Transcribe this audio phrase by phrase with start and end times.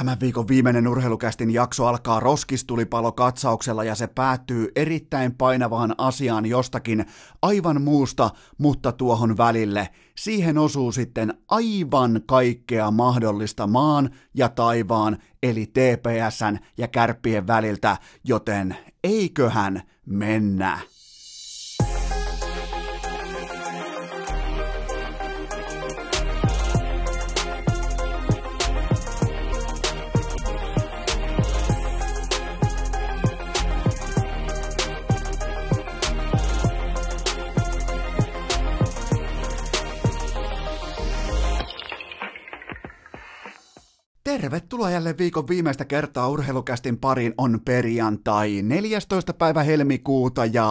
[0.00, 7.06] Tämän viikon viimeinen urheilukästin jakso alkaa roskistulipalo katsauksella ja se päättyy erittäin painavaan asiaan jostakin
[7.42, 9.88] aivan muusta, mutta tuohon välille.
[10.18, 18.76] Siihen osuu sitten aivan kaikkea mahdollista maan ja taivaan, eli TPSn ja kärppien väliltä, joten
[19.04, 20.78] eiköhän mennä.
[44.30, 49.32] Tervetuloa jälleen viikon viimeistä kertaa urheilukästin pariin on perjantai 14.
[49.34, 50.68] päivä helmikuuta ja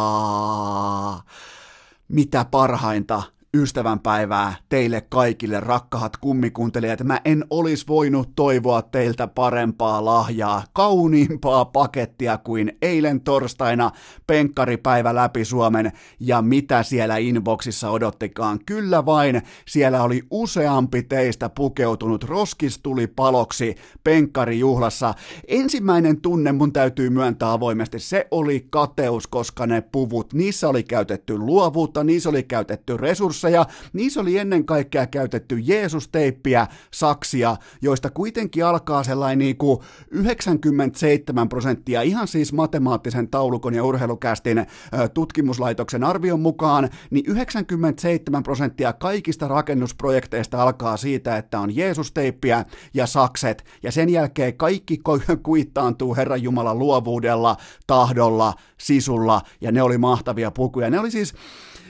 [2.08, 3.24] mitä parhainta
[3.54, 7.04] ystävänpäivää teille kaikille rakkahat kummikuuntelijat.
[7.04, 13.92] Mä en olisi voinut toivoa teiltä parempaa lahjaa, kauniimpaa pakettia kuin eilen torstaina
[14.28, 18.60] penkkaripäivä läpi Suomen ja mitä siellä inboxissa odottikaan.
[18.66, 25.14] Kyllä vain, siellä oli useampi teistä pukeutunut roskistuli paloksi penkkarijuhlassa.
[25.48, 31.38] Ensimmäinen tunne mun täytyy myöntää avoimesti, se oli kateus, koska ne puvut, niissä oli käytetty
[31.38, 38.66] luovuutta, niissä oli käytetty resursseja, resursseja, niissä oli ennen kaikkea käytetty Jeesus-teippiä, saksia, joista kuitenkin
[38.66, 39.80] alkaa sellainen niin kuin
[40.12, 44.66] 97 prosenttia, ihan siis matemaattisen taulukon ja urheilukästin
[45.14, 53.66] tutkimuslaitoksen arvion mukaan, niin 97 prosenttia kaikista rakennusprojekteista alkaa siitä, että on Jeesus-teippiä ja sakset,
[53.84, 55.00] ja sen jälkeen kaikki
[55.44, 60.90] kuittaantuu Herran Jumalan luovuudella, tahdolla, sisulla, ja ne oli mahtavia pukuja.
[60.90, 61.34] Ne oli siis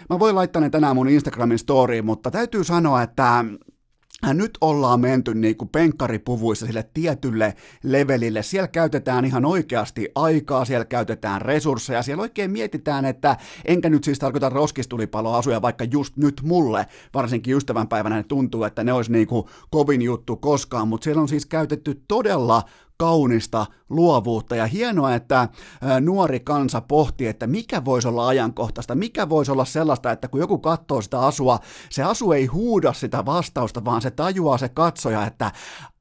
[0.10, 3.46] Mä voin laittaa ne tänään mun Instagramin storyin, mutta täytyy sanoa, että
[4.34, 8.44] nyt ollaan menty niin kuin penkkaripuvuissa sille tietylle levelille.
[8.44, 14.20] Siellä käytetään ihan oikeasti aikaa, siellä käytetään resursseja, siellä oikein mietitään, että enkä nyt siis
[14.20, 19.44] tarkoita roskistulipaloasuja, vaikka just nyt mulle, varsinkin ystävänpäivänä ne tuntuu, että ne olisi niin kuin
[19.70, 22.64] kovin juttu koskaan, mutta siellä on siis käytetty todella
[22.99, 24.55] kaunista luovuutta.
[24.55, 25.49] Ja hienoa, että
[26.02, 30.58] nuori kansa pohti, että mikä voisi olla ajankohtaista, mikä voisi olla sellaista, että kun joku
[30.58, 31.59] katsoo sitä asua,
[31.89, 35.52] se asu ei huuda sitä vastausta, vaan se tajuaa se katsoja, että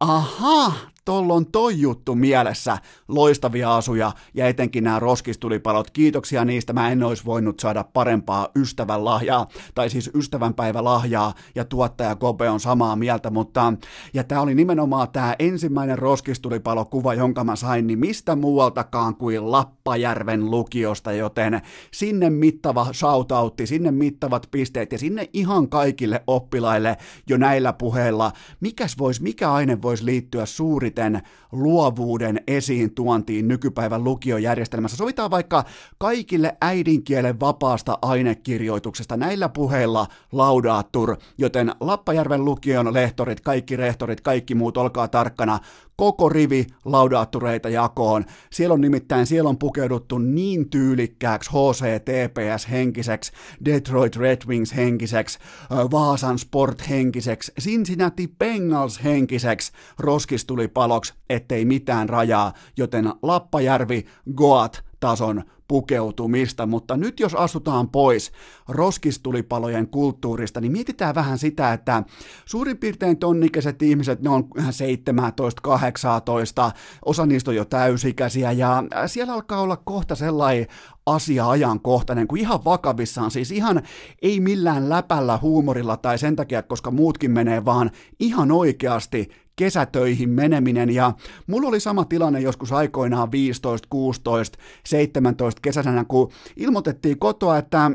[0.01, 0.73] aha,
[1.09, 5.91] tuolla on toi juttu mielessä, loistavia asuja ja etenkin nämä roskistulipalot.
[5.91, 12.17] Kiitoksia niistä, mä en olisi voinut saada parempaa ystävän lahjaa, tai siis ystävänpäivälahjaa, ja tuottaja
[12.17, 13.73] Kope on samaa mieltä, mutta
[14.15, 20.51] ja tämä oli nimenomaan tämä ensimmäinen roskistulipalokuva, jonka mä sain, niin mistä muualtakaan kuin Lappajärven
[20.51, 26.97] lukiosta, joten sinne mittava shoutoutti, sinne mittavat pisteet ja sinne ihan kaikille oppilaille
[27.29, 31.23] jo näillä puheilla, mikäs vois, mikä aine voisi liittyä suurit eniten
[31.53, 34.97] luovuuden esiin tuontiin nykypäivän lukiojärjestelmässä.
[34.97, 35.65] Sovitaan vaikka
[35.99, 44.77] kaikille äidinkielen vapaasta ainekirjoituksesta näillä puheilla laudaattur, joten Lappajärven lukion lehtorit, kaikki rehtorit, kaikki muut,
[44.77, 45.59] olkaa tarkkana,
[45.99, 48.25] koko rivi laudaattureita jakoon.
[48.51, 53.33] Siellä on nimittäin, siellä on pukeuduttu niin tyylikkääksi HCTPS-henkiseksi,
[53.65, 55.39] Detroit Red Wings-henkiseksi,
[55.71, 64.05] Vaasan Sport-henkiseksi, Cincinnati Bengals-henkiseksi, roskistulipaloksi, ettei mitään rajaa, joten Lappajärvi,
[64.35, 68.33] Goat, tason pukeutumista, mutta nyt jos astutaan pois
[68.69, 72.03] roskistulipalojen kulttuurista, niin mietitään vähän sitä, että
[72.45, 76.71] suurin piirtein tonnikäiset ihmiset, ne on 17, 18,
[77.05, 80.67] osa niistä on jo täysikäisiä ja siellä alkaa olla kohta sellainen
[81.07, 83.83] asia ajankohtainen, kuin ihan vakavissaan, siis ihan
[84.23, 90.91] ei millään läpällä huumorilla tai sen takia, koska muutkin menee, vaan ihan oikeasti kesätöihin meneminen.
[90.91, 91.13] Ja
[91.47, 97.91] mulla oli sama tilanne joskus aikoinaan 15, 16, 17 kesäisenä, kun ilmoitettiin kotoa, että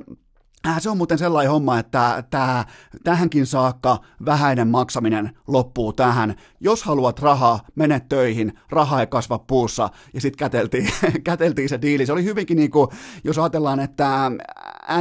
[0.79, 2.66] se on muuten sellainen homma, että tämä,
[3.03, 6.35] tähänkin saakka vähäinen maksaminen loppuu tähän.
[6.59, 9.89] Jos haluat rahaa, mene töihin, raha ei kasva puussa.
[10.13, 10.89] Ja sitten käteltiin,
[11.24, 12.06] käteltiin se diili.
[12.06, 12.88] Se oli hyvinkin niin kuin,
[13.24, 14.31] jos ajatellaan, että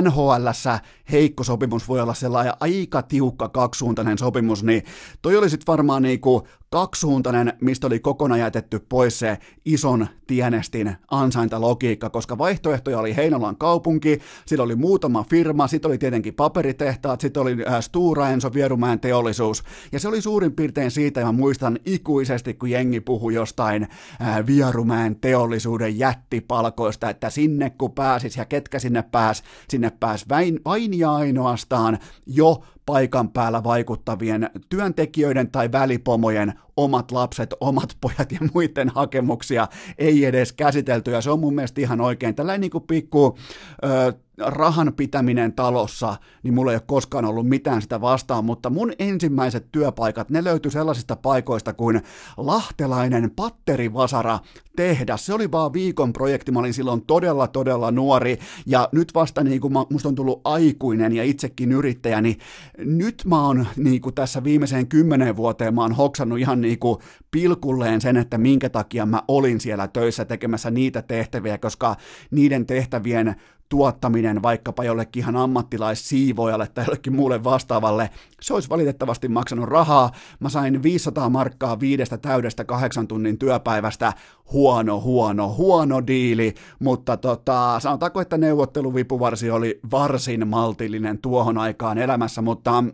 [0.01, 0.81] NHLssä
[1.13, 4.83] heikko sopimus voi olla sellainen aika tiukka kaksisuuntainen sopimus, niin
[5.23, 10.97] toi oli sitten varmaan niin kuin kaksisuuntainen, mistä oli kokonaan jätetty pois se ison tienestin
[11.11, 17.43] ansaintalogiikka, koska vaihtoehtoja oli Heinolan kaupunki, sillä oli muutama firma, sitten oli tietenkin paperitehtaat, sitten
[17.43, 19.63] oli äh, Stura Enso Vierumäen teollisuus,
[19.93, 23.89] ja se oli suurin piirtein siitä, ja mä muistan ikuisesti, kun jengi puhui jostain
[24.23, 30.61] äh, Vierumäen teollisuuden jättipalkoista, että sinne kun pääsis ja ketkä sinne pääs, sinne pääs vain,
[30.65, 38.39] vain ja ainoastaan jo paikan päällä vaikuttavien työntekijöiden tai välipomojen omat lapset, omat pojat ja
[38.55, 39.69] muiden hakemuksia
[39.99, 42.35] ei edes käsitelty, ja se on mun mielestä ihan oikein.
[42.35, 43.39] Tällainen niin kuin pikku
[43.85, 48.93] ö, rahan pitäminen talossa, niin mulla ei ole koskaan ollut mitään sitä vastaan, mutta mun
[48.99, 52.03] ensimmäiset työpaikat, ne löytyi sellaisista paikoista kuin
[52.37, 54.39] Lahtelainen patterivasara
[54.77, 55.27] tehdas.
[55.27, 59.61] Se oli vaan viikon projekti, mä olin silloin todella, todella nuori, ja nyt vasta niin
[59.61, 62.39] kuin musta on tullut aikuinen ja itsekin yrittäjä, niin
[62.79, 66.99] nyt mä oon niin kuin tässä viimeiseen kymmenen vuoteen, mä oon hoksannut ihan niin kuin
[67.31, 71.97] pilkulleen sen, että minkä takia mä olin siellä töissä tekemässä niitä tehtäviä, koska
[72.31, 73.37] niiden tehtävien
[73.73, 78.11] tuottaminen vaikkapa jollekin ihan ammattilaissiivojalle tai jollekin muulle vastaavalle,
[78.41, 80.11] se olisi valitettavasti maksanut rahaa.
[80.41, 84.13] Mä sain 500 markkaa viidestä täydestä kahdeksan tunnin työpäivästä.
[84.53, 92.43] Huono, huono, huono diili, mutta tota, sanotaanko, että neuvotteluvipuvarsi oli varsin maltillinen tuohon aikaan elämässä,
[92.43, 92.85] mutta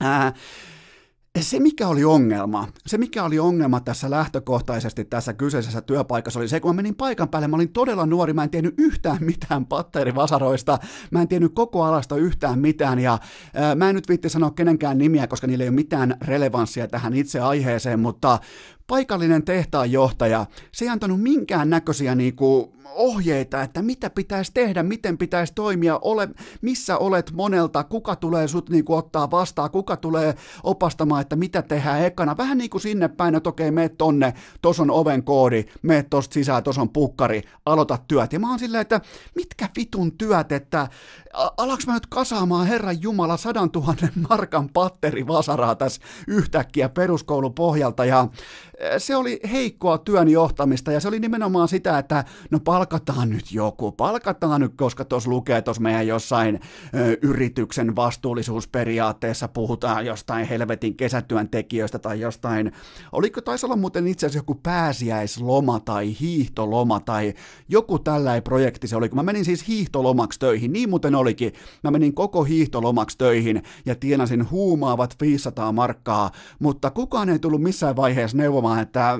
[0.00, 0.32] ää,
[1.42, 6.60] se mikä oli ongelma, se mikä oli ongelma tässä lähtökohtaisesti tässä kyseisessä työpaikassa oli se,
[6.60, 10.78] kun mä menin paikan päälle, mä olin todella nuori, mä en tiennyt yhtään mitään patterivasaroista,
[11.10, 13.18] mä en tiennyt koko alasta yhtään mitään ja
[13.54, 17.14] ää, mä en nyt viitti sanoa kenenkään nimiä, koska niillä ei ole mitään relevanssia tähän
[17.14, 18.38] itse aiheeseen, mutta
[18.86, 25.52] paikallinen tehtaanjohtaja, se ei antanut minkään näköisiä niinku ohjeita, että mitä pitäisi tehdä, miten pitäisi
[25.54, 26.28] toimia, ole,
[26.62, 32.04] missä olet monelta, kuka tulee sut niinku ottaa vastaan, kuka tulee opastamaan, että mitä tehdään
[32.04, 32.36] ekana.
[32.36, 36.34] Vähän niin kuin sinne päin, että okei, mene tonne, tos on oven koodi, mene tosta
[36.34, 38.32] sisään, tos on pukkari, aloita työt.
[38.32, 39.00] Ja mä oon silleen, että
[39.34, 40.88] mitkä vitun työt, että
[41.56, 48.28] alaks mä nyt kasaamaan Herran Jumala sadan tuhannen markan patterivasaraa tässä yhtäkkiä peruskoulupohjalta ja
[48.98, 53.92] se oli heikkoa työn johtamista ja se oli nimenomaan sitä, että no palkataan nyt joku,
[53.92, 56.60] palkataan nyt, koska tuossa lukee tuossa meidän jossain
[56.94, 62.72] ö, yrityksen vastuullisuusperiaatteessa puhutaan jostain helvetin kesätyöntekijöistä tai jostain,
[63.12, 67.34] oliko taisi olla muuten itse asiassa joku pääsiäisloma tai hiihtoloma tai
[67.68, 71.52] joku tällainen projekti se oli, kun mä menin siis hiihtolomaksi töihin, niin muuten olikin,
[71.84, 77.96] mä menin koko hiihtolomaksi töihin ja tienasin huumaavat 500 markkaa, mutta kukaan ei tullut missään
[77.96, 79.18] vaiheessa neuvomaan että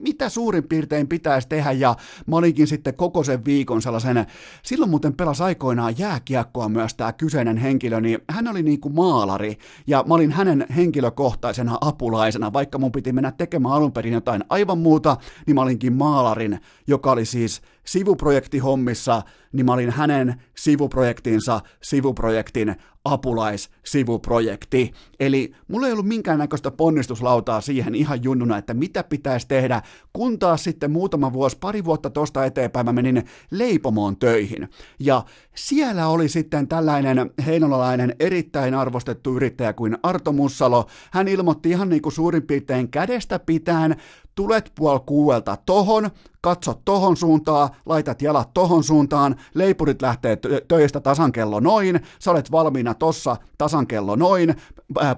[0.00, 1.96] mitä suurin piirtein pitäisi tehdä, ja
[2.26, 4.26] mä olinkin sitten koko sen viikon sellaisen,
[4.62, 9.58] silloin muuten pelasi aikoinaan jääkiekkoa myös tämä kyseinen henkilö, niin hän oli niin kuin maalari,
[9.86, 14.78] ja mä olin hänen henkilökohtaisena apulaisena, vaikka mun piti mennä tekemään alun perin jotain aivan
[14.78, 15.16] muuta,
[15.46, 19.22] niin mä olinkin maalarin, joka oli siis sivuprojektihommissa,
[19.52, 22.76] niin mä olin hänen sivuprojektinsa sivuprojektin
[23.12, 24.92] apulaissivuprojekti.
[25.20, 29.82] Eli mulla ei ollut minkäännäköistä ponnistuslautaa siihen ihan junnuna, että mitä pitäisi tehdä,
[30.12, 34.68] kun taas sitten muutama vuosi, pari vuotta tosta eteenpäin mä menin leipomoon töihin.
[35.00, 35.24] Ja
[35.54, 40.86] siellä oli sitten tällainen heinolalainen erittäin arvostettu yrittäjä kuin Arto Mussalo.
[41.12, 43.96] Hän ilmoitti ihan niin kuin suurin piirtein kädestä pitäen,
[44.34, 46.10] tulet puol kuuelta tohon,
[46.40, 50.38] katsot tohon suuntaan, laitat jalat tohon suuntaan, leipurit lähtee
[50.68, 54.54] töistä tasan kello noin, sä olet valmiina tossa tasan kello noin,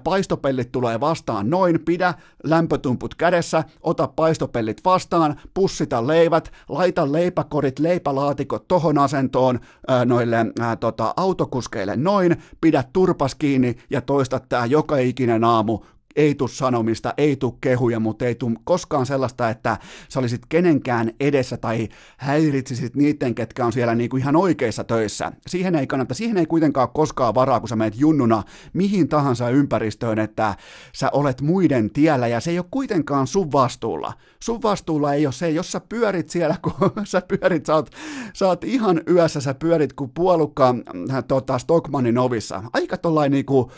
[0.03, 8.67] paistopellit tulee vastaan noin, pidä lämpötumput kädessä, ota paistopellit vastaan, pussita leivät, laita leipäkorit, leipälaatikot
[8.67, 14.97] tohon asentoon ää, noille ää, tota, autokuskeille noin, pidä turpas kiinni ja toista tää joka
[14.97, 15.79] ikinen aamu
[16.19, 19.77] ei tuu sanomista, ei tuu kehuja, mutta ei tuu koskaan sellaista, että
[20.09, 25.31] sä olisit kenenkään edessä tai häiritsisit niiden, ketkä on siellä niinku ihan oikeissa töissä.
[25.47, 30.19] Siihen ei kannata, siihen ei kuitenkaan koskaan varaa, kun sä menet junnuna mihin tahansa ympäristöön,
[30.19, 30.55] että
[30.93, 34.13] sä olet muiden tiellä ja se ei ole kuitenkaan sun vastuulla.
[34.43, 37.89] Sun vastuulla ei ole se, jos sä pyörit siellä, kun sä pyörit, sä oot,
[38.33, 40.75] sä oot ihan yössä, sä pyörit kuin puolukka
[41.11, 42.63] äh, tota, Stockmanin ovissa.
[42.73, 43.71] Aika tollain niinku,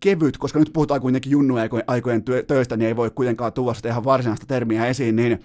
[0.00, 4.46] kevyt, koska nyt puhutaan kuitenkin junnuaikojen töistä, niin ei voi kuitenkaan tuoda sitä ihan varsinaista
[4.46, 5.44] termiä esiin, niin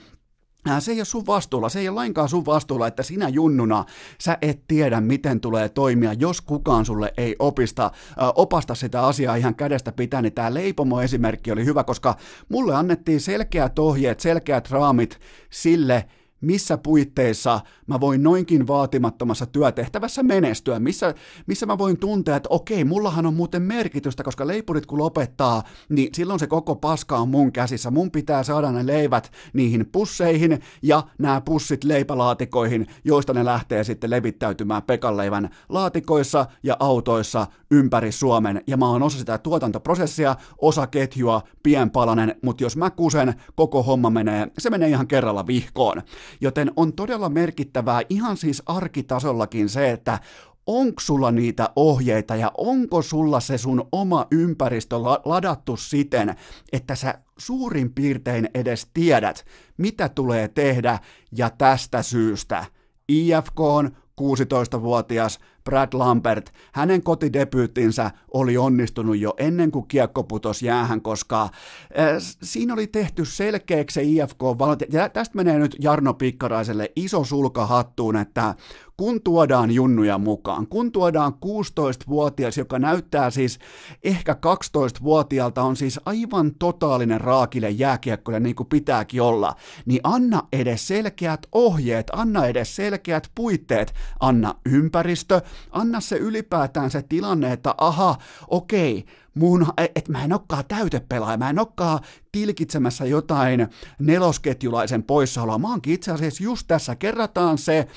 [0.80, 3.86] se ei ole sun vastuulla, se ei ole lainkaan sun vastuulla, että sinä junnuna,
[4.22, 7.92] sä et tiedä, miten tulee toimia, jos kukaan sulle ei opista,
[8.36, 12.16] opasta sitä asiaa ihan kädestä pitää, niin tämä leipomo-esimerkki oli hyvä, koska
[12.50, 15.20] mulle annettiin selkeät ohjeet, selkeät raamit
[15.50, 16.06] sille,
[16.42, 21.14] missä puitteissa mä voin noinkin vaatimattomassa työtehtävässä menestyä, missä,
[21.48, 26.10] missä mä voin tuntea, että okei, mullahan on muuten merkitystä, koska leipurit kun lopettaa, niin
[26.14, 27.92] silloin se koko paska on mun käsissä.
[27.92, 34.10] Mun pitää saada ne leivät niihin pusseihin ja nämä pussit leipälaatikoihin, joista ne lähtee sitten
[34.10, 38.62] levittäytymään pekanleivän laatikoissa ja autoissa ympäri Suomen.
[38.68, 44.10] Ja mä oon osa sitä tuotantoprosessia, osa ketjua, pienpalanen, mutta jos mä kusen, koko homma
[44.10, 46.02] menee, se menee ihan kerralla vihkoon.
[46.42, 50.20] Joten on todella merkittävää ihan siis arkitasollakin se, että
[50.68, 54.96] onko sulla niitä ohjeita ja onko sulla se sun oma ympäristö
[55.26, 56.36] ladattu siten,
[56.72, 59.46] että sä suurin piirtein edes tiedät,
[59.78, 61.00] mitä tulee tehdä
[61.32, 62.66] ja tästä syystä.
[63.08, 71.02] IFK on 16-vuotias Brad Lambert, hänen kotidebyyttinsä oli onnistunut jo ennen kuin kiekko putosi jäähän,
[71.02, 71.50] koska äh,
[72.44, 74.42] siinä oli tehty selkeäksi se IFK,
[74.92, 78.56] ja tästä menee nyt Jarno Pikkaraiselle iso sulka hattuun, että
[79.00, 83.60] kun tuodaan junnuja mukaan, kun tuodaan 16-vuotias, joka näyttää siis
[84.04, 90.88] ehkä 12-vuotiaalta, on siis aivan totaalinen raakille jääkiekkoille niin kuin pitääkin olla, niin anna edes
[90.88, 98.18] selkeät ohjeet, anna edes selkeät puitteet, anna ympäristö, anna se ylipäätään se tilanne, että aha,
[98.48, 102.00] okei, mun, että mä en olekaan täytepelaaja, mä en olekaan
[102.32, 103.68] tilkitsemässä jotain
[104.00, 105.58] nelosketjulaisen poissaoloa.
[105.58, 107.88] Mä oonkin itse asiassa just tässä, kerrataan se,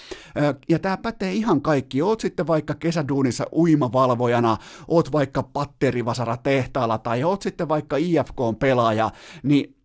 [0.68, 2.02] ja tämä pätee ihan kaikki.
[2.02, 4.56] Oot sitten vaikka kesäduunissa uimavalvojana,
[4.88, 9.10] oot vaikka patterivasara tehtaalla, tai oot sitten vaikka IFK-pelaaja,
[9.42, 9.76] niin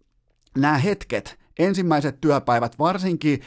[0.57, 3.41] nämä hetket, ensimmäiset työpäivät, varsinkin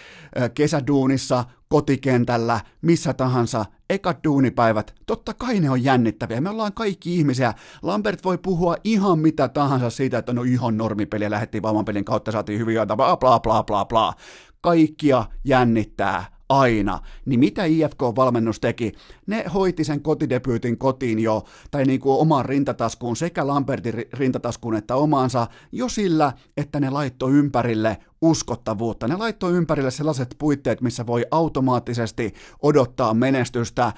[0.54, 6.40] kesäduunissa, kotikentällä, missä tahansa, ekat duunipäivät, totta kai ne on jännittäviä.
[6.40, 7.54] Me ollaan kaikki ihmisiä.
[7.82, 12.58] Lambert voi puhua ihan mitä tahansa siitä, että no ihan normipeliä lähdettiin vammanpelin kautta, saatiin
[12.58, 14.12] hyviä bla bla bla bla bla.
[14.60, 18.92] Kaikkia jännittää aina, niin mitä IFK-valmennus teki?
[19.26, 24.96] Ne hoiti sen kotidebyytin kotiin jo, tai niin kuin omaan rintataskuun, sekä Lambertin rintataskuun että
[24.96, 29.08] omaansa, jo sillä, että ne laittoi ympärille uskottavuutta.
[29.08, 33.92] Ne laittoi ympärille sellaiset puitteet, missä voi automaattisesti odottaa menestystä.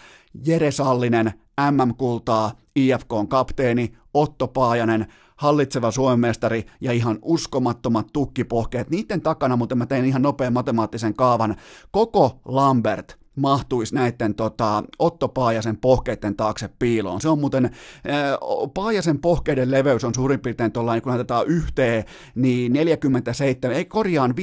[0.46, 1.32] Jere Sallinen,
[1.70, 5.06] MM-kultaa, IFK kapteeni, Otto Paajanen,
[5.36, 8.90] hallitseva Suomen mestari ja ihan uskomattomat tukkipohkeet.
[8.90, 11.56] Niiden takana, mutta mä tein ihan nopean matemaattisen kaavan.
[11.90, 17.20] Koko Lambert mahtuisi näiden tota, Otto Paajasen pohkeiden taakse piiloon.
[17.20, 18.38] Se on muuten, ää,
[18.74, 24.34] Paajasen pohkeiden leveys on suurin piirtein tuolla, kun laitetaan yhteen, niin 47, ei korjaan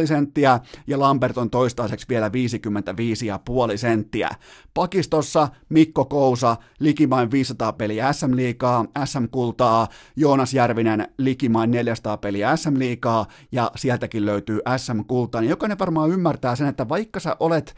[0.00, 4.28] 58,5 senttiä, ja Lambert on toistaiseksi vielä 55,5 senttiä.
[4.74, 13.70] Pakistossa Mikko Kousa, likimain 500 peliä SM-liikaa, SM-kultaa, Joonas Järvinen, likimain 400 peliä SM-liikaa, ja
[13.76, 17.74] sieltäkin löytyy SM-kultaa, niin jokainen varmaan ymmärtää sen, että vaikka sä olet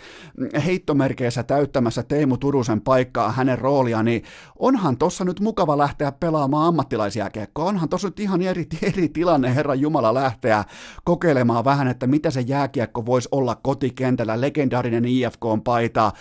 [0.66, 4.22] heittomerkeissä täyttämässä Teemu Turusen paikkaa, hänen roolia, niin
[4.58, 7.64] onhan tossa nyt mukava lähteä pelaamaan ammattilaisia kiekkoa.
[7.64, 10.64] Onhan tossa nyt ihan eri, eri tilanne, Herran Jumala, lähteä
[11.04, 16.12] kokeilemaan vähän, että mitä se jääkiekko voisi olla kotikentällä, legendaarinen IFK-paita,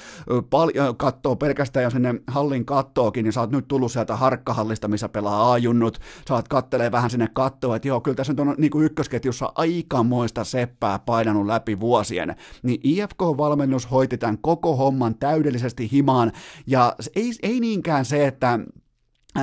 [0.50, 5.10] pal- kattoo pelkästään jo sinne hallin kattookin, niin sä oot nyt tullut sieltä harkkahallista, missä
[5.10, 8.72] pelaa ajunnut, sä oot kattelee vähän sinne kattoon, että joo, kyllä tässä nyt on niin
[8.72, 15.92] kuin ykkösketjussa aikamoista seppää painanut läpi vuosien, niin IFK valmennus hoiti tämän koko homman täydellisesti
[15.92, 16.32] himaan,
[16.68, 18.60] ja ei, ei niinkään se, että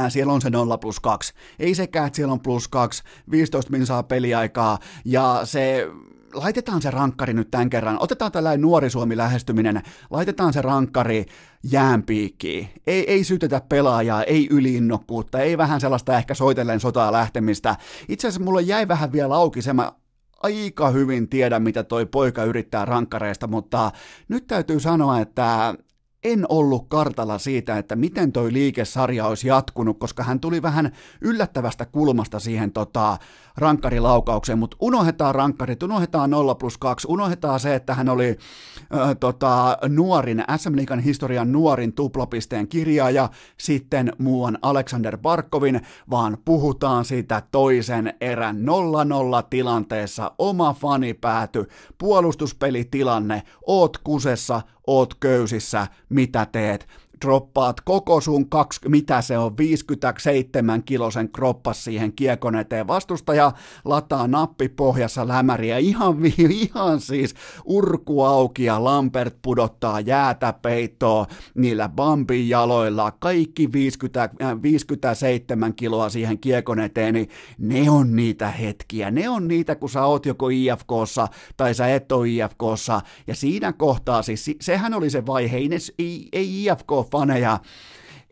[0.09, 1.32] siellä on se 0 plus 2.
[1.59, 5.88] Ei sekään, että siellä on plus 2, 15 min saa peliaikaa, ja se
[6.35, 11.25] laitetaan se rankkari nyt tämän kerran, otetaan tällainen nuori Suomi lähestyminen, laitetaan se rankkari
[11.62, 12.68] jäänpiikkiin.
[12.87, 17.76] Ei, ei syytetä pelaajaa, ei yliinnokkuutta, ei vähän sellaista ehkä soitellen sotaa lähtemistä.
[18.09, 19.92] Itse asiassa mulle jäi vähän vielä auki se, mä
[20.40, 23.92] aika hyvin tiedä, mitä toi poika yrittää rankkareista, mutta
[24.28, 25.75] nyt täytyy sanoa, että
[26.24, 31.86] en ollut kartalla siitä, että miten toi liikesarja olisi jatkunut, koska hän tuli vähän yllättävästä
[31.86, 33.18] kulmasta siihen tota,
[33.56, 39.78] rankkarilaukaukseen, mutta unohdetaan rankkarit, unohdetaan 0 plus 2, unohdetaan se, että hän oli äh, tota,
[39.88, 48.14] nuorin, SM Liikan historian nuorin tuplapisteen kirjaaja, sitten muuan Alexander Barkovin, vaan puhutaan siitä toisen
[48.20, 51.66] erän 0-0 tilanteessa, oma fani pääty,
[51.98, 54.62] puolustuspelitilanne, oot kusessa,
[54.99, 56.88] oot köysissä, mitä teet
[57.24, 62.86] droppaat koko sun kaksi, mitä se on, 57 kilosen kroppas siihen kiekon eteen.
[62.86, 63.52] Vastustaja
[63.84, 66.16] lataa nappi pohjassa lämäriä, ihan,
[66.48, 67.34] ihan siis
[67.64, 73.10] urku auki ja Lampert pudottaa jäätä peittoa niillä Bambin jaloilla.
[73.10, 79.10] Kaikki 50, äh, 57 kiloa siihen kiekon eteen, niin ne on niitä hetkiä.
[79.10, 83.00] Ne on niitä, kun sä oot joko IFKssa tai sä et ole IFKssa.
[83.26, 85.56] Ja siinä kohtaa siis, sehän oli se vaihe,
[85.98, 87.59] ei, ei IFK faneja,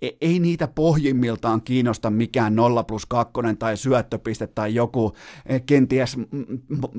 [0.03, 5.13] e, ei niitä pohjimmiltaan kiinnosta mikään 0 plus 2 tai syöttöpiste tai joku
[5.47, 6.17] e, kenties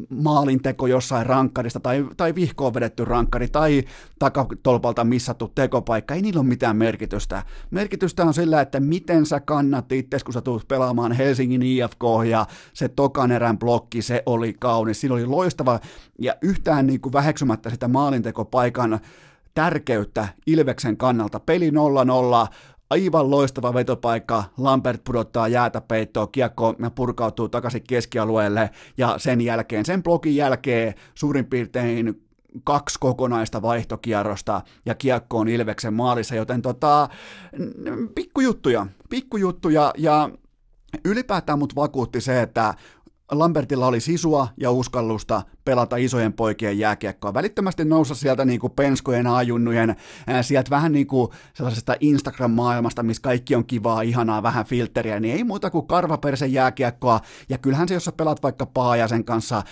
[0.09, 3.83] maalinteko jossain rankkarista tai, tai vihkoon vedetty rankkari tai
[4.19, 6.13] takatolpalta missattu tekopaikka.
[6.13, 7.43] Ei niillä ole mitään merkitystä.
[7.71, 12.45] Merkitystä on sillä, että miten sä kannat itse, kun sä tulet pelaamaan Helsingin IFK ja
[12.73, 15.01] se tokan erän blokki, se oli kaunis.
[15.01, 15.79] Siinä oli loistava
[16.19, 18.99] ja yhtään niin kuin väheksymättä sitä maalintekopaikan
[19.59, 21.39] tärkeyttä Ilveksen kannalta.
[21.39, 21.73] Peli 0-0,
[22.89, 28.69] aivan loistava vetopaikka, Lambert pudottaa jäätä peittoa, kiekko purkautuu takaisin keskialueelle.
[28.97, 32.21] Ja sen jälkeen, sen blogin jälkeen suurin piirtein
[32.63, 37.09] kaksi kokonaista vaihtokierrosta ja kiekko on Ilveksen maalissa, joten tota,
[38.15, 39.93] pikkujuttuja, pikkujuttuja.
[39.97, 40.29] Ja
[41.05, 42.73] ylipäätään mut vakuutti se, että
[43.31, 47.33] Lambertilla oli sisua ja uskallusta pelata isojen poikien jääkiekkoa.
[47.33, 49.95] Välittömästi noussa sieltä niin kuin penskojen ajunnujen,
[50.41, 55.43] sieltä vähän niin kuin sellaisesta Instagram-maailmasta, missä kaikki on kivaa, ihanaa, vähän filteriä, niin ei
[55.43, 57.19] muuta kuin karvapersen jääkiekkoa.
[57.49, 59.63] Ja kyllähän se, jos sä pelat vaikka Paajasen kanssa,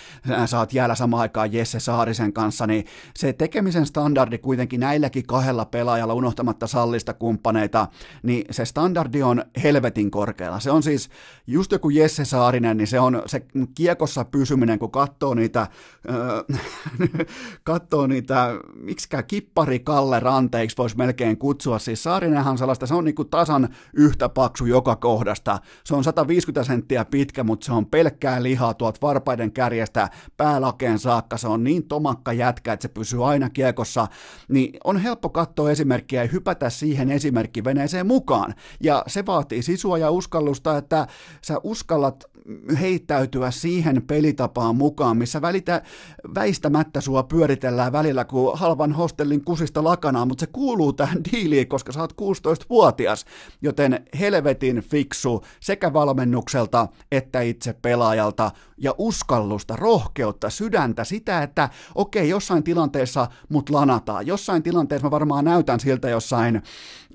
[0.46, 6.14] saat jäällä samaan aikaan Jesse Saarisen kanssa, niin se tekemisen standardi kuitenkin näilläkin kahdella pelaajalla
[6.14, 7.88] unohtamatta sallista kumppaneita,
[8.22, 10.60] niin se standardi on helvetin korkealla.
[10.60, 11.10] Se on siis
[11.46, 13.42] just joku Jesse Saarinen, niin se on se
[13.74, 15.66] kiekossa pysyminen, kun katsoo niitä
[17.64, 23.24] katsoo niitä, miksikään kippari Kalle Ranteiksi voisi melkein kutsua, siis Saarinenhan sellaista, se on niinku
[23.24, 28.74] tasan yhtä paksu joka kohdasta, se on 150 senttiä pitkä, mutta se on pelkkää lihaa
[28.74, 34.06] tuot varpaiden kärjestä päälakeen saakka, se on niin tomakka jätkä, että se pysyy aina kiekossa,
[34.48, 40.10] niin on helppo katsoa esimerkkiä ja hypätä siihen esimerkkiveneeseen mukaan, ja se vaatii sisua ja
[40.10, 41.06] uskallusta, että
[41.42, 42.24] sä uskallat
[42.80, 45.77] heittäytyä siihen pelitapaan mukaan, missä välitä,
[46.34, 51.92] väistämättä sua pyöritellään välillä kuin halvan hostellin kusista lakanaa, mutta se kuuluu tähän diiliin, koska
[51.92, 53.24] sä oot 16-vuotias,
[53.62, 62.22] joten helvetin fiksu sekä valmennukselta että itse pelaajalta ja uskallusta, rohkeutta, sydäntä, sitä, että okei,
[62.22, 66.56] okay, jossain tilanteessa mut lanataan, jossain tilanteessa mä varmaan näytän siltä jossain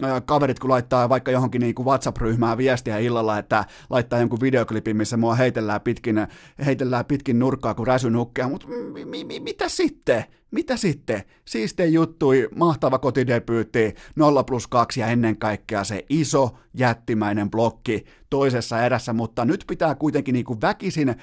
[0.03, 4.97] äh, kaverit, kun laittaa vaikka johonkin niin kuin WhatsApp-ryhmään viestiä illalla, että laittaa jonkun videoklipin,
[4.97, 6.27] missä mua heitellään pitkin,
[6.65, 8.67] heitellään pitkin nurkkaa kuin räsynukkeja, mutta
[9.05, 10.23] mi- mi- mitä sitten?
[10.51, 11.23] Mitä sitten?
[11.45, 18.85] Siiste juttui, mahtava kotidebyytti, 0 plus 2 ja ennen kaikkea se iso jättimäinen blokki toisessa
[18.85, 21.15] erässä, mutta nyt pitää kuitenkin niin kuin väkisin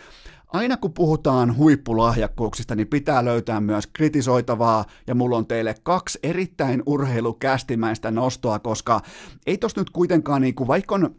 [0.53, 6.83] Aina kun puhutaan huippulahjakkuuksista, niin pitää löytää myös kritisoitavaa, ja mulla on teille kaksi erittäin
[6.87, 9.00] urheilukästimäistä nostoa, koska
[9.47, 11.15] ei tos nyt kuitenkaan, niin kuin, vaikka on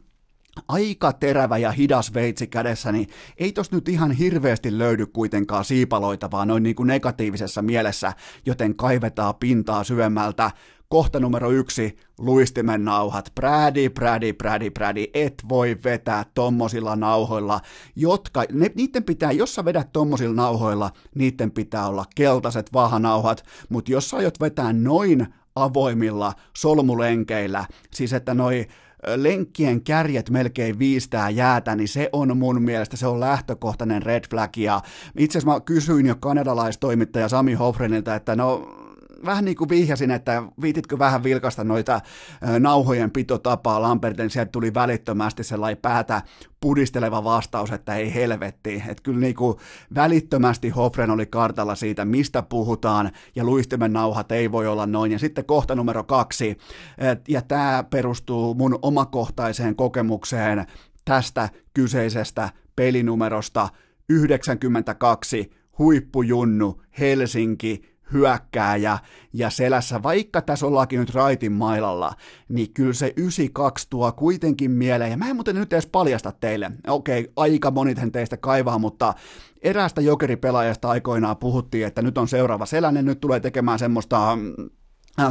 [0.68, 6.46] aika terävä ja hidas veitsi kädessä, niin ei tos nyt ihan hirveästi löydy kuitenkaan siipaloitavaa
[6.46, 8.14] noin niin kuin negatiivisessa mielessä,
[8.46, 10.52] joten kaivetaan pintaa syvemmältä.
[10.90, 13.32] Kohta numero yksi, luistimen nauhat.
[13.36, 17.60] Prädi, prädi, prädi, prädi, et voi vetää tommosilla nauhoilla,
[17.96, 23.92] jotka, ne, niiden pitää, jos sä vedät tommosilla nauhoilla, niiden pitää olla keltaiset vahanauhat, mutta
[23.92, 28.68] jos sä aiot vetää noin avoimilla solmulenkeillä, siis että noi
[29.16, 34.58] lenkkien kärjet melkein viistää jäätä, niin se on mun mielestä, se on lähtökohtainen red flag.
[34.58, 34.82] Ja
[35.18, 38.78] itse asiassa mä kysyin jo kanadalaistoimittaja Sami Hofrenilta, että no
[39.26, 42.02] vähän niin kuin vihjasin, että viititkö vähän vilkasta noita
[42.60, 46.22] nauhojen pitotapaa Lambertin, sieltä tuli välittömästi sellainen päätä
[46.62, 48.84] pudisteleva vastaus, että ei helvetti.
[48.88, 49.58] Että kyllä niin kuin
[49.96, 55.12] välittömästi Hofren oli kartalla siitä, mistä puhutaan, ja luistimen nauhat ei voi olla noin.
[55.12, 56.58] Ja sitten kohta numero kaksi,
[57.28, 60.66] ja tämä perustuu mun omakohtaiseen kokemukseen
[61.06, 63.70] tästä kyseisestä pelinumerosta
[64.10, 69.00] 92 huippujunnu Helsinki hyökkääjä
[69.34, 72.14] ja selässä, vaikka tässä ollaankin nyt raitin mailalla,
[72.50, 76.72] niin kyllä se 92 tuo kuitenkin mieleen, ja mä en muuten nyt edes paljasta teille,
[76.88, 79.14] okei, aika monithen teistä kaivaa, mutta
[79.62, 84.38] eräästä jokeripelaajasta aikoinaan puhuttiin, että nyt on seuraava selänen, nyt tulee tekemään semmoista Äh,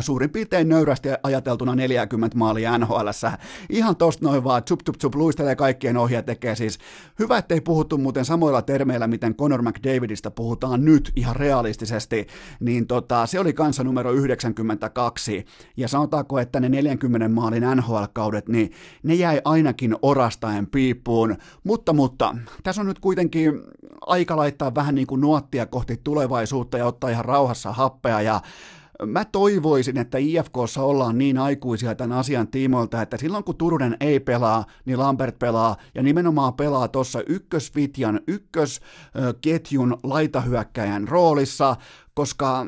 [0.01, 3.09] suurin piirtein nöyrästi ajateltuna 40 maalia NHL.
[3.69, 6.79] Ihan tosta noin vaan, tsup tsup tsup, luistelee kaikkien ohja tekee siis.
[7.19, 12.27] Hyvä, ettei puhuttu muuten samoilla termeillä, miten Conor McDavidista puhutaan nyt ihan realistisesti,
[12.61, 15.45] niin tota, se oli kanssa numero 92,
[15.77, 22.37] ja sanotaanko, että ne 40 maalin NHL-kaudet, niin ne jäi ainakin orastaen piippuun, mutta, mutta,
[22.63, 23.53] tässä on nyt kuitenkin
[24.07, 28.41] aika laittaa vähän niin kuin nuottia kohti tulevaisuutta ja ottaa ihan rauhassa happea, ja
[29.07, 34.21] mä toivoisin, että IFKssa ollaan niin aikuisia tämän asian tiimoilta, että silloin kun Turunen ei
[34.21, 41.77] pelaa, niin Lambert pelaa ja nimenomaan pelaa tuossa ykkösvitjan, ykkösketjun laitahyökkäjän roolissa,
[42.15, 42.67] koska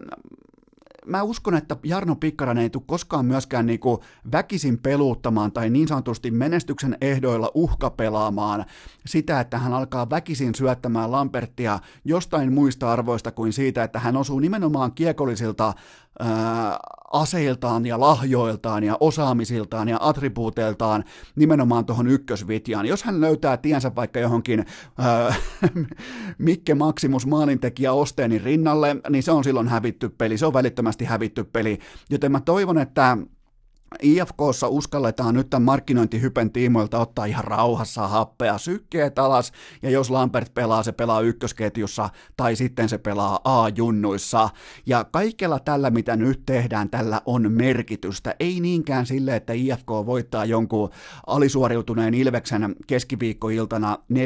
[1.07, 6.31] mä uskon, että Jarno Pikkarainen ei tule koskaan myöskään niinku väkisin peluuttamaan tai niin sanotusti
[6.31, 8.65] menestyksen ehdoilla uhkapelaamaan
[9.07, 14.39] sitä, että hän alkaa väkisin syöttämään Lampertia jostain muista arvoista kuin siitä, että hän osuu
[14.39, 15.75] nimenomaan kiekollisilta
[17.13, 21.05] aseiltaan ja lahjoiltaan ja osaamisiltaan ja attribuuteiltaan
[21.37, 22.87] nimenomaan tuohon ykkösvitjaan.
[22.87, 24.67] Jos hän löytää tiensä vaikka johonkin
[24.99, 25.35] ää,
[26.39, 31.45] Mikke Maximus maalintekijä Osteenin rinnalle, niin se on silloin hävitty peli, se on välittömästi hävitty
[31.45, 31.79] peli,
[32.11, 33.19] joten mä toivon, että
[34.03, 39.53] IFKssa uskalletaan nyt tämän markkinointihypen tiimoilta ottaa ihan rauhassa happea, sykkeet alas,
[39.83, 44.49] ja jos Lambert pelaa, se pelaa ykkösketjussa, tai sitten se pelaa A-junnuissa.
[44.87, 48.35] Ja kaikella tällä, mitä nyt tehdään, tällä on merkitystä.
[48.41, 50.91] Ei niinkään sille, että IFK voittaa jonkun
[51.27, 54.17] alisuoriutuneen Ilveksen keskiviikkoiltana 4-0,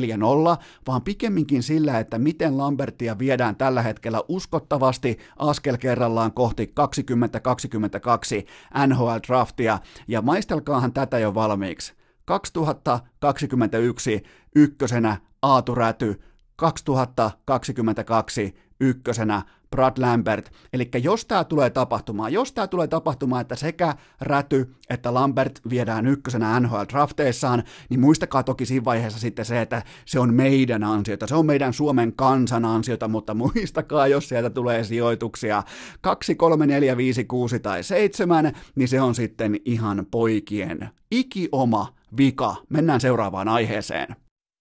[0.87, 8.47] vaan pikemminkin sillä, että miten Lambertia viedään tällä hetkellä uskottavasti askel kerrallaan kohti 2022
[8.87, 11.95] NHL Draft draftia, ja maistelkaahan tätä jo valmiiksi.
[12.25, 14.23] 2021
[14.57, 16.21] ykkösenä Aatu Räty,
[16.57, 19.43] 2022 ykkösenä
[19.77, 20.53] Brad Lambert.
[20.73, 26.07] Eli jos tämä tulee tapahtumaan, jos tämä tulee tapahtumaan, että sekä Räty että Lambert viedään
[26.07, 31.35] ykkösenä NHL-drafteissaan, niin muistakaa toki siinä vaiheessa sitten se, että se on meidän ansiota, se
[31.35, 35.63] on meidän Suomen kansan ansiota, mutta muistakaa, jos sieltä tulee sijoituksia
[36.01, 42.57] 2, 3, 4, 5, 6 tai 7, niin se on sitten ihan poikien ikioma vika.
[42.69, 44.17] Mennään seuraavaan aiheeseen.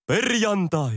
[0.08, 0.92] Perjantai.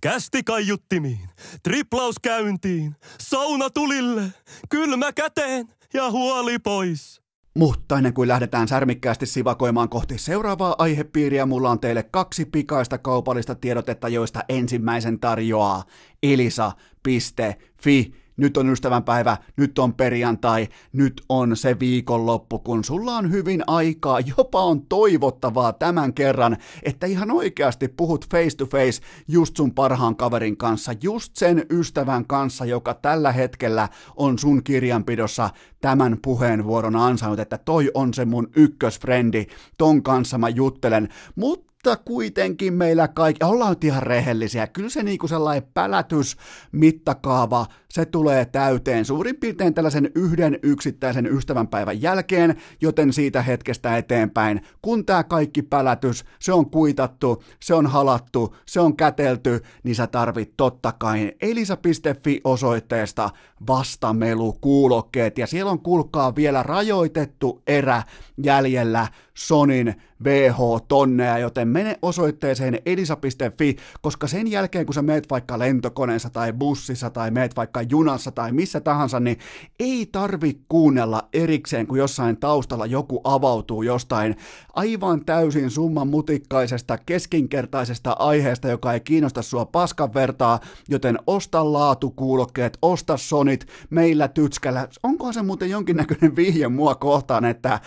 [0.00, 1.28] Kästi kaiuttimiin,
[1.62, 4.22] triplaus käyntiin, sauna tulille,
[4.68, 7.26] kylmä käteen ja huoli pois.
[7.56, 13.54] Mutta ennen kuin lähdetään särmikkäästi sivakoimaan kohti seuraavaa aihepiiriä, mulla on teille kaksi pikaista kaupallista
[13.54, 15.84] tiedotetta, joista ensimmäisen tarjoaa
[16.22, 23.62] elisa.fi nyt on ystävänpäivä, nyt on perjantai, nyt on se viikonloppu, kun sulla on hyvin
[23.66, 29.74] aikaa, jopa on toivottavaa tämän kerran, että ihan oikeasti puhut face to face just sun
[29.74, 36.96] parhaan kaverin kanssa, just sen ystävän kanssa, joka tällä hetkellä on sun kirjanpidossa tämän puheenvuoron
[36.96, 39.46] ansainnut, että toi on se mun ykkösfrendi,
[39.78, 45.02] ton kanssa mä juttelen, mutta mutta kuitenkin meillä kaikki, ollaan nyt ihan rehellisiä, kyllä se
[45.02, 46.36] niinku sellainen pälätys,
[46.72, 54.60] mittakaava, se tulee täyteen suurin piirtein tällaisen yhden yksittäisen ystävänpäivän jälkeen, joten siitä hetkestä eteenpäin,
[54.82, 60.06] kun tämä kaikki pälätys, se on kuitattu, se on halattu, se on kätelty, niin sä
[60.06, 63.30] tarvit totta kai elisa.fi osoitteesta
[63.66, 68.02] vastamelukuulokkeet, ja siellä on kuulkaa vielä rajoitettu erä
[68.42, 76.30] jäljellä Sonin VH-tonneja, joten mene osoitteeseen elisa.fi, koska sen jälkeen kun sä meet vaikka lentokoneessa
[76.30, 79.38] tai bussissa tai meet vaikka junassa tai missä tahansa, niin
[79.80, 84.36] ei tarvi kuunnella erikseen, kun jossain taustalla joku avautuu jostain
[84.74, 92.78] aivan täysin summan mutikkaisesta, keskinkertaisesta aiheesta, joka ei kiinnosta sua paskan vertaa, joten osta laatukuulokkeet,
[92.82, 94.88] osta sonit meillä tytskällä.
[95.02, 97.80] Onko se muuten jonkinnäköinen vihje mua kohtaan, että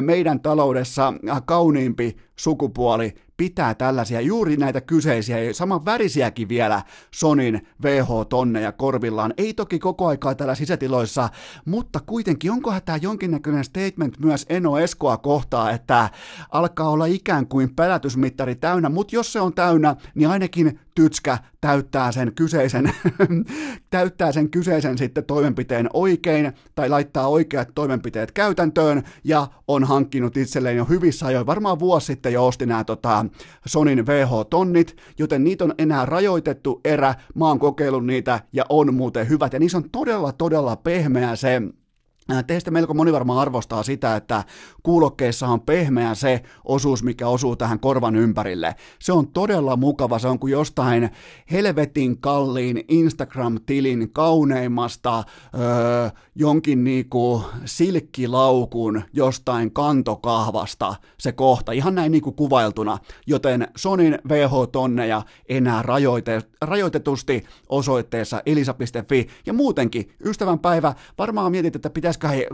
[0.00, 1.14] meidän taloudessa
[1.44, 9.34] kauniimpi sukupuoli pitää tällaisia, juuri näitä kyseisiä, saman värisiäkin vielä Sonin VH-tonneja korvillaan.
[9.36, 11.28] Ei toki koko aikaa täällä sisätiloissa,
[11.64, 16.10] mutta kuitenkin onkohan tämä jonkinnäköinen statement myös Eno Eskoa kohtaa, että
[16.52, 22.12] alkaa olla ikään kuin pelätysmittari täynnä, mutta jos se on täynnä, niin ainakin tytskä täyttää
[22.12, 22.92] sen kyseisen,
[23.90, 30.76] täyttää sen kyseisen sitten toimenpiteen oikein tai laittaa oikeat toimenpiteet käytäntöön ja on hankkinut itselleen
[30.76, 31.46] jo hyvissä ajoin.
[31.46, 33.26] Varmaan vuosi sitten jo osti nämä tota,
[33.66, 37.14] Sonin VH-tonnit, joten niitä on enää rajoitettu erä.
[37.34, 41.62] Mä oon kokeillut niitä ja on muuten hyvät ja niissä on todella todella pehmeä se
[42.46, 44.44] Teistä melko moni varmaan arvostaa sitä, että
[44.82, 48.74] kuulokkeissa on pehmeä se osuus, mikä osuu tähän korvan ympärille.
[49.00, 51.10] Se on todella mukava, se on kuin jostain
[51.50, 62.32] helvetin kalliin Instagram-tilin kauneimmasta öö, jonkin niinku silkkilaukun jostain kantokahvasta se kohta, ihan näin niinku
[62.32, 71.90] kuvailtuna, joten Sonin VH-tonneja enää rajoite, rajoitetusti osoitteessa elisa.fi ja muutenkin ystävänpäivä, varmaan mietit, että
[71.90, 72.48] pitäisi pitäisikö he,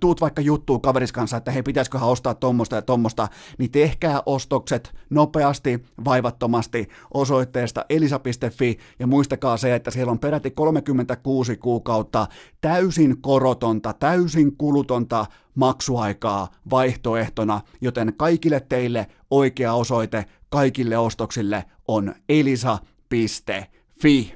[0.00, 3.28] tuut vaikka juttuun kaveris kanssa, että hei, pitäisiköhän ostaa tuommoista ja tuommoista,
[3.58, 11.56] niin tehkää ostokset nopeasti, vaivattomasti osoitteesta elisa.fi ja muistakaa se, että siellä on peräti 36
[11.56, 12.26] kuukautta
[12.60, 24.34] täysin korotonta, täysin kulutonta maksuaikaa vaihtoehtona, joten kaikille teille oikea osoite kaikille ostoksille on elisa.fi.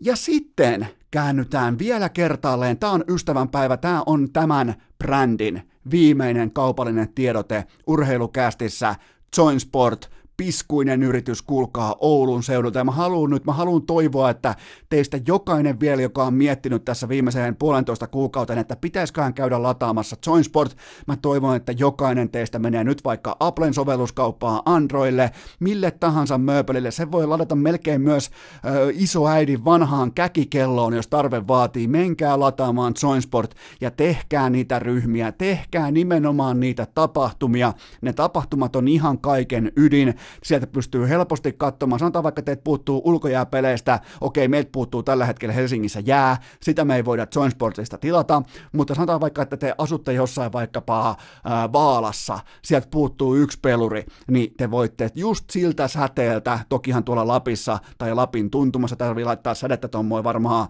[0.00, 2.78] Ja sitten käännytään vielä kertaalleen.
[2.78, 8.94] Tämä on ystävänpäivä, tämä on tämän brändin viimeinen kaupallinen tiedote urheilukästissä
[9.36, 12.78] Join Sport piskuinen yritys kulkaa Oulun seudulta.
[12.78, 14.54] Ja mä haluan nyt, mä haluan toivoa, että
[14.88, 20.76] teistä jokainen vielä, joka on miettinyt tässä viimeiseen puolentoista kuukauten, että pitäisiköhän käydä lataamassa Joinsport,
[21.06, 26.90] mä toivon, että jokainen teistä menee nyt vaikka Applen sovelluskauppaan Androille, mille tahansa mööpelille.
[26.90, 28.30] Se voi ladata melkein myös
[28.64, 31.86] ö, isoäidin vanhaan käkikelloon, jos tarve vaatii.
[31.88, 37.72] Menkää lataamaan Joinsport ja tehkää niitä ryhmiä, tehkää nimenomaan niitä tapahtumia.
[38.00, 44.00] Ne tapahtumat on ihan kaiken ydin sieltä pystyy helposti katsomaan, sanotaan vaikka teet puuttuu ulkojääpeleistä,
[44.20, 49.20] okei, meiltä puuttuu tällä hetkellä Helsingissä jää, sitä me ei voida Joinsportista tilata, mutta sanotaan
[49.20, 55.10] vaikka, että te asutte jossain vaikkapa ää, Vaalassa, sieltä puuttuu yksi peluri, niin te voitte
[55.14, 60.68] just siltä säteeltä, tokihan tuolla Lapissa tai Lapin tuntumassa tarvii laittaa sädettä tuommoin varmaan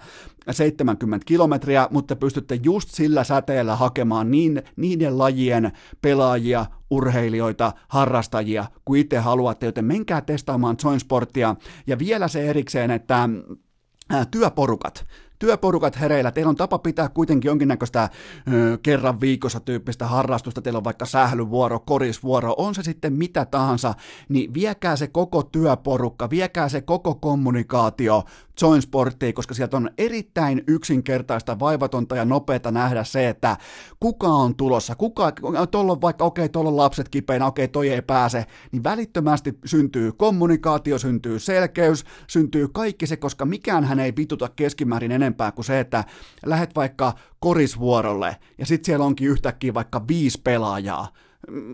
[0.51, 9.01] 70 kilometriä, mutta pystytte just sillä säteellä hakemaan niin, niiden lajien pelaajia, urheilijoita, harrastajia, kuin
[9.01, 11.57] itse haluatte, joten menkää testaamaan Joinsporttia.
[11.87, 13.29] Ja vielä se erikseen, että
[14.31, 15.07] työporukat.
[15.39, 18.09] Työporukat hereillä, teillä on tapa pitää kuitenkin jonkinnäköistä
[18.53, 23.95] ö, kerran viikossa tyyppistä harrastusta, teillä on vaikka sählyvuoro, korisvuoro, on se sitten mitä tahansa,
[24.29, 28.25] niin viekää se koko työporukka, viekää se koko kommunikaatio
[28.63, 33.57] Join Sporttiin, koska sieltä on erittäin yksinkertaista, vaivatonta ja nopeata nähdä se, että
[34.01, 35.33] kuka on tulossa, kuka,
[35.71, 38.85] tuolla on vaikka, okei, okay, tuolla on lapset kipeinä, okei, okay, toi ei pääse, niin
[38.85, 45.53] välittömästi syntyy kommunikaatio, syntyy selkeys, syntyy kaikki se, koska mikään hän ei vituta keskimäärin enempää
[45.53, 46.05] kuin se, että
[46.47, 51.09] lähet vaikka korisvuorolle ja sitten siellä onkin yhtäkkiä vaikka viisi pelaajaa,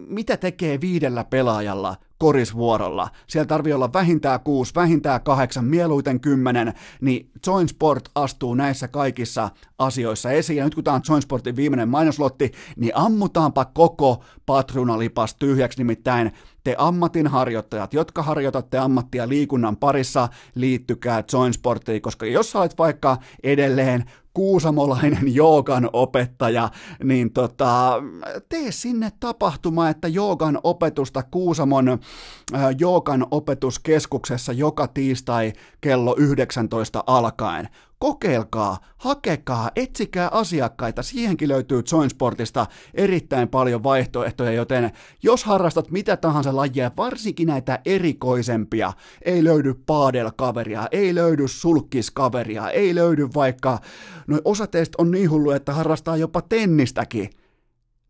[0.08, 3.08] mitä tekee viidellä pelaajalla korisvuorolla.
[3.26, 9.50] Siellä tarvii olla vähintään kuusi, vähintään kahdeksan, mieluiten kymmenen, niin Join Sport astuu näissä kaikissa
[9.78, 10.56] asioissa esiin.
[10.56, 16.32] Ja nyt kun tämä on Join Sportin viimeinen mainoslotti, niin ammutaanpa koko patronalipas tyhjäksi, nimittäin
[16.64, 24.04] te ammatinharjoittajat, jotka harjoitatte ammattia liikunnan parissa, liittykää Join Sportiin, koska jos olet vaikka edelleen
[24.34, 26.70] kuusamolainen joogan opettaja,
[27.04, 28.02] niin tota,
[28.48, 31.98] tee sinne tapahtuma, että joogan opetusta Kuusamon äh,
[32.78, 37.68] joogan opetuskeskuksessa joka tiistai kello 19 alkaen
[38.00, 44.90] kokeilkaa, hakekaa, etsikää asiakkaita, siihenkin löytyy Joinsportista erittäin paljon vaihtoehtoja, joten
[45.22, 48.92] jos harrastat mitä tahansa lajia, varsinkin näitä erikoisempia,
[49.24, 53.78] ei löydy paadelkaveria, ei löydy sulkiskaveria, ei löydy vaikka,
[54.26, 57.30] no osa teistä on niin hullu, että harrastaa jopa tennistäkin,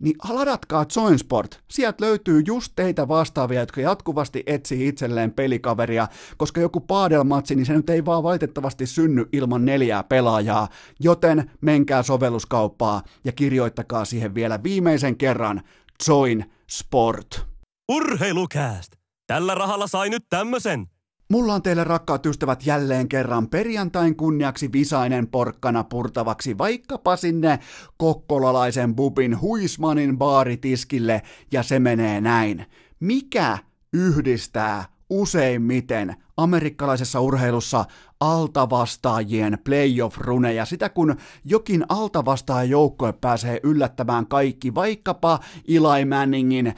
[0.01, 1.61] niin ladatkaa Joinsport.
[1.71, 7.73] Sieltä löytyy just teitä vastaavia, jotka jatkuvasti etsii itselleen pelikaveria, koska joku paadelmatsi, niin se
[7.73, 10.69] nyt ei vaan valitettavasti synny ilman neljää pelaajaa,
[11.01, 15.63] joten menkää sovelluskauppaa ja kirjoittakaa siihen vielä viimeisen kerran
[16.09, 17.47] Join Sport.
[17.89, 18.93] Urheilukääst!
[19.27, 20.87] Tällä rahalla sai nyt tämmösen.
[21.31, 27.59] Mulla on teille rakkaat ystävät jälleen kerran perjantain kunniaksi visainen porkkana purtavaksi vaikkapa sinne
[27.97, 32.67] kokkolalaisen bubin Huismanin baaritiskille ja se menee näin.
[33.01, 33.59] Mikä
[33.93, 37.85] yhdistää useimmiten amerikkalaisessa urheilussa
[38.21, 42.77] altavastaajien playoff-runeja, sitä kun jokin altavastaaja
[43.21, 46.75] pääsee yllättämään kaikki, vaikkapa Eli Manningin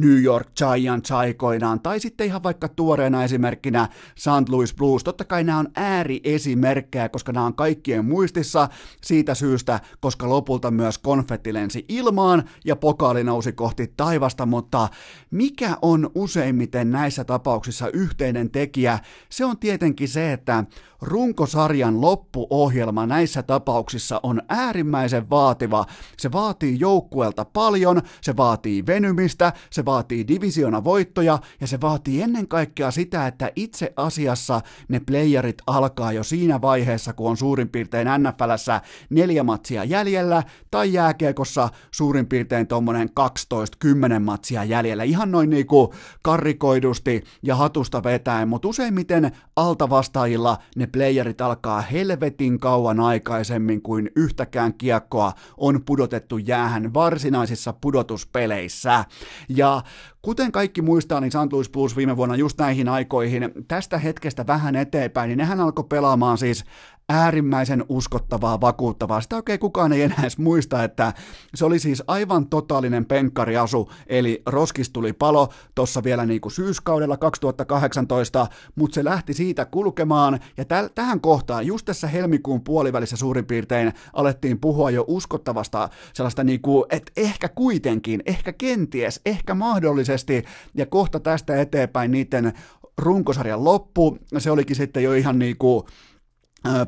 [0.00, 4.48] New York Giants aikoinaan, tai sitten ihan vaikka tuoreena esimerkkinä St.
[4.48, 5.04] Louis Blues.
[5.04, 8.68] Totta kai nämä on ääriesimerkkejä, koska nämä on kaikkien muistissa
[9.02, 14.88] siitä syystä, koska lopulta myös konfetti lensi ilmaan ja pokaali nousi kohti taivasta, mutta
[15.30, 18.87] mikä on useimmiten näissä tapauksissa yhteinen tekijä?
[19.28, 20.64] Se on tietenkin se, että
[21.02, 25.86] runkosarjan loppuohjelma näissä tapauksissa on äärimmäisen vaativa.
[26.18, 32.48] Se vaatii joukkueelta paljon, se vaatii venymistä, se vaatii divisiona voittoja ja se vaatii ennen
[32.48, 38.08] kaikkea sitä, että itse asiassa ne playerit alkaa jo siinä vaiheessa, kun on suurin piirtein
[38.18, 38.80] NFLssä
[39.10, 45.04] neljä matsia jäljellä tai jääkiekossa suurin piirtein tuommoinen 12-10 matsia jäljellä.
[45.04, 53.00] Ihan noin niinku karrikoidusti ja hatusta vetäen, mutta useimmiten altavastaajilla ne playerit alkaa helvetin kauan
[53.00, 59.04] aikaisemmin kuin yhtäkään kiekkoa on pudotettu jäähän varsinaisissa pudotuspeleissä.
[59.48, 59.82] Ja
[60.22, 61.52] Kuten kaikki muistaa, niin St.
[61.52, 66.38] Louis Blues viime vuonna just näihin aikoihin, tästä hetkestä vähän eteenpäin, niin nehän alkoi pelaamaan
[66.38, 66.64] siis
[67.08, 69.20] äärimmäisen uskottavaa, vakuuttavaa.
[69.20, 71.12] Sitä oikein kukaan ei enää edes muista, että
[71.54, 77.16] se oli siis aivan totaalinen penkkariasu, eli roskis tuli palo tuossa vielä niin kuin syyskaudella
[77.16, 83.46] 2018, mutta se lähti siitä kulkemaan, ja täl, tähän kohtaan, just tässä helmikuun puolivälissä suurin
[83.46, 90.44] piirtein, alettiin puhua jo uskottavasta sellaista niin kuin, että ehkä kuitenkin, ehkä kenties, ehkä mahdollisesti,
[90.74, 92.52] ja kohta tästä eteenpäin niiden
[92.98, 95.84] runkosarjan loppu, se olikin sitten jo ihan niin kuin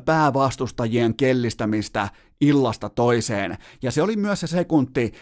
[0.05, 2.09] päävastustajien kellistämistä
[2.41, 3.57] illasta toiseen.
[3.81, 5.13] Ja se oli myös se sekunti,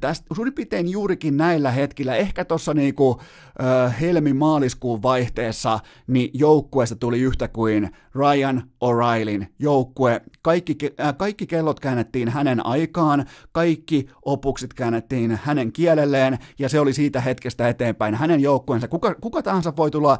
[0.00, 3.20] tästä suurin piirtein juurikin näillä hetkillä, ehkä tuossa niinku,
[3.62, 10.20] äh, helmi-maaliskuun vaihteessa, niin joukkueesta tuli yhtä kuin Ryan O'Reillyn joukkue.
[10.42, 16.92] Kaikki, äh, kaikki kellot käännettiin hänen aikaan, kaikki opukset käännettiin hänen kielelleen, ja se oli
[16.92, 18.88] siitä hetkestä eteenpäin hänen joukkueensa.
[18.88, 20.18] Kuka, kuka tahansa voi tulla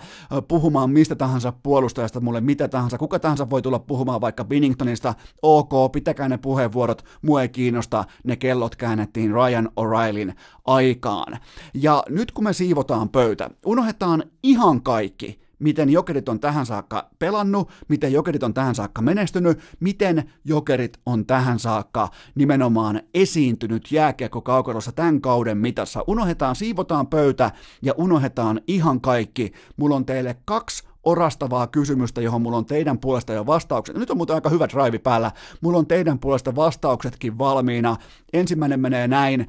[0.48, 5.92] puhumaan mistä tahansa puolustajasta mulle mitä tahansa, kuka tahansa voi tulla puhumaan vaikka Binningtonista, ok,
[5.92, 11.38] pitäkää ne puheenvuorot, mua ei kiinnosta, ne kellot käännettiin Ryan O'Reillyn aikaan.
[11.74, 17.70] Ja nyt kun me siivotaan pöytä, unohdetaan ihan kaikki, miten jokerit on tähän saakka pelannut,
[17.88, 25.20] miten jokerit on tähän saakka menestynyt, miten jokerit on tähän saakka nimenomaan esiintynyt jääkiekko-kaukalossa tämän
[25.20, 26.04] kauden mitassa.
[26.06, 27.50] Unohdetaan, siivotaan pöytä
[27.82, 29.52] ja unohdetaan ihan kaikki.
[29.76, 33.96] Mulla on teille kaksi orastavaa kysymystä, johon mulla on teidän puolesta jo vastaukset.
[33.96, 35.30] Nyt on muuten aika hyvä drive päällä.
[35.60, 37.96] Mulla on teidän puolesta vastauksetkin valmiina.
[38.32, 39.48] Ensimmäinen menee näin.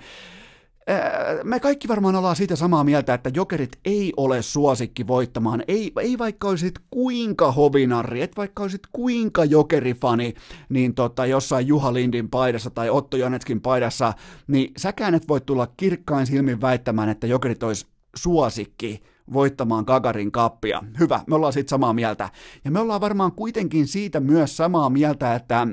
[1.43, 5.63] Me kaikki varmaan ollaan siitä samaa mieltä, että jokerit ei ole suosikki voittamaan.
[5.67, 10.33] Ei, ei vaikka olisit kuinka hovinarri, et vaikka olisit kuinka jokerifani,
[10.69, 14.13] niin tota, jossain Juha Lindin paidassa tai Otto Jonetskin paidassa,
[14.47, 17.85] niin säkään et voi tulla kirkkain silmin väittämään, että jokerit olisi
[18.15, 20.83] suosikki voittamaan Gagarin kappia.
[20.99, 22.29] Hyvä, me ollaan siitä samaa mieltä.
[22.65, 25.67] Ja me ollaan varmaan kuitenkin siitä myös samaa mieltä, että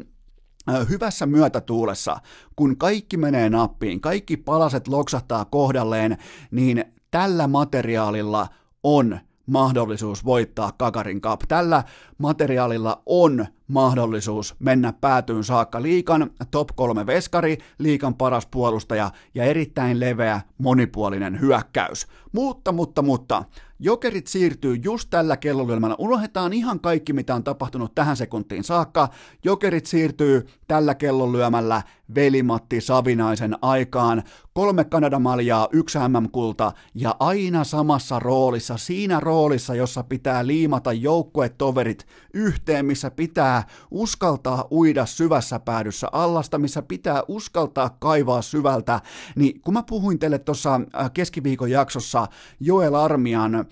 [0.89, 2.17] hyvässä myötätuulessa,
[2.57, 6.19] kun kaikki menee nappiin, kaikki palaset loksahtaa kohdalleen,
[6.51, 8.49] niin tällä materiaalilla
[8.83, 11.41] on mahdollisuus voittaa Kakarin Cup.
[11.49, 11.85] Tällä
[12.19, 20.01] materiaalilla on mahdollisuus mennä päätyyn saakka liikan top kolme veskari, liikan paras puolustaja ja erittäin
[20.01, 22.07] leveä monipuolinen hyökkäys.
[22.33, 23.45] Mutta, mutta, mutta,
[23.79, 25.97] jokerit siirtyy just tällä kellolyömällä.
[25.99, 29.09] Unohdetaan ihan kaikki, mitä on tapahtunut tähän sekuntiin saakka.
[29.45, 31.83] Jokerit siirtyy tällä kellonlyömällä
[32.15, 34.23] Velimatti Savinaisen aikaan.
[34.53, 42.87] Kolme Kanadamaljaa, yksi MM-kulta ja aina samassa roolissa, siinä roolissa, jossa pitää liimata joukkuetoverit yhteen,
[42.87, 43.60] missä pitää
[43.91, 49.01] uskaltaa uida syvässä päädyssä allasta, missä pitää uskaltaa kaivaa syvältä,
[49.37, 52.27] niin kun mä puhuin teille tuossa äh, keskiviikon jaksossa
[52.61, 53.67] Joel Armian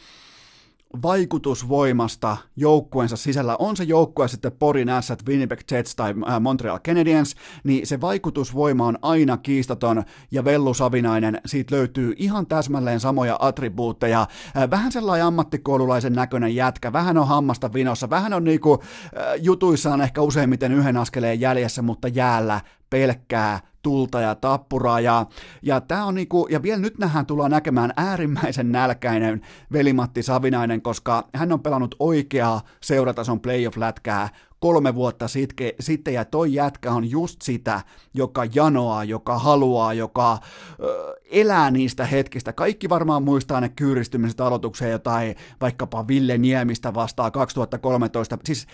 [1.03, 7.35] vaikutusvoimasta joukkueensa sisällä, on se joukkue sitten Porin Ässät, Winnipeg Jets tai äh, Montreal Canadiens,
[7.65, 14.21] niin se vaikutusvoima on aina kiistaton ja Vellu Savinainen, siitä löytyy ihan täsmälleen samoja attribuutteja.
[14.57, 20.01] Äh, vähän sellainen ammattikoululaisen näköinen jätkä, vähän on hammasta vinossa, vähän on niinku äh, jutuissaan
[20.01, 25.01] ehkä useimmiten yhden askeleen jäljessä, mutta jäällä pelkkää tulta ja tappuraa.
[25.01, 25.27] Ja,
[25.63, 29.41] ja, tää on niinku, ja vielä nyt nähdään tullaan näkemään äärimmäisen nälkäinen
[29.73, 34.29] velimatti Savinainen, koska hän on pelannut oikeaa seuratason playoff-lätkää
[34.61, 37.81] kolme vuotta sitke, sitten, ja toi jätkä on just sitä,
[38.15, 40.39] joka janoaa, joka haluaa, joka
[40.83, 42.53] ö, elää niistä hetkistä.
[42.53, 48.67] Kaikki varmaan muistaa ne kyyristymiset aloitukseen jotain, vaikkapa Ville Niemistä vastaan 2013, siis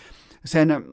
[0.45, 0.85] sen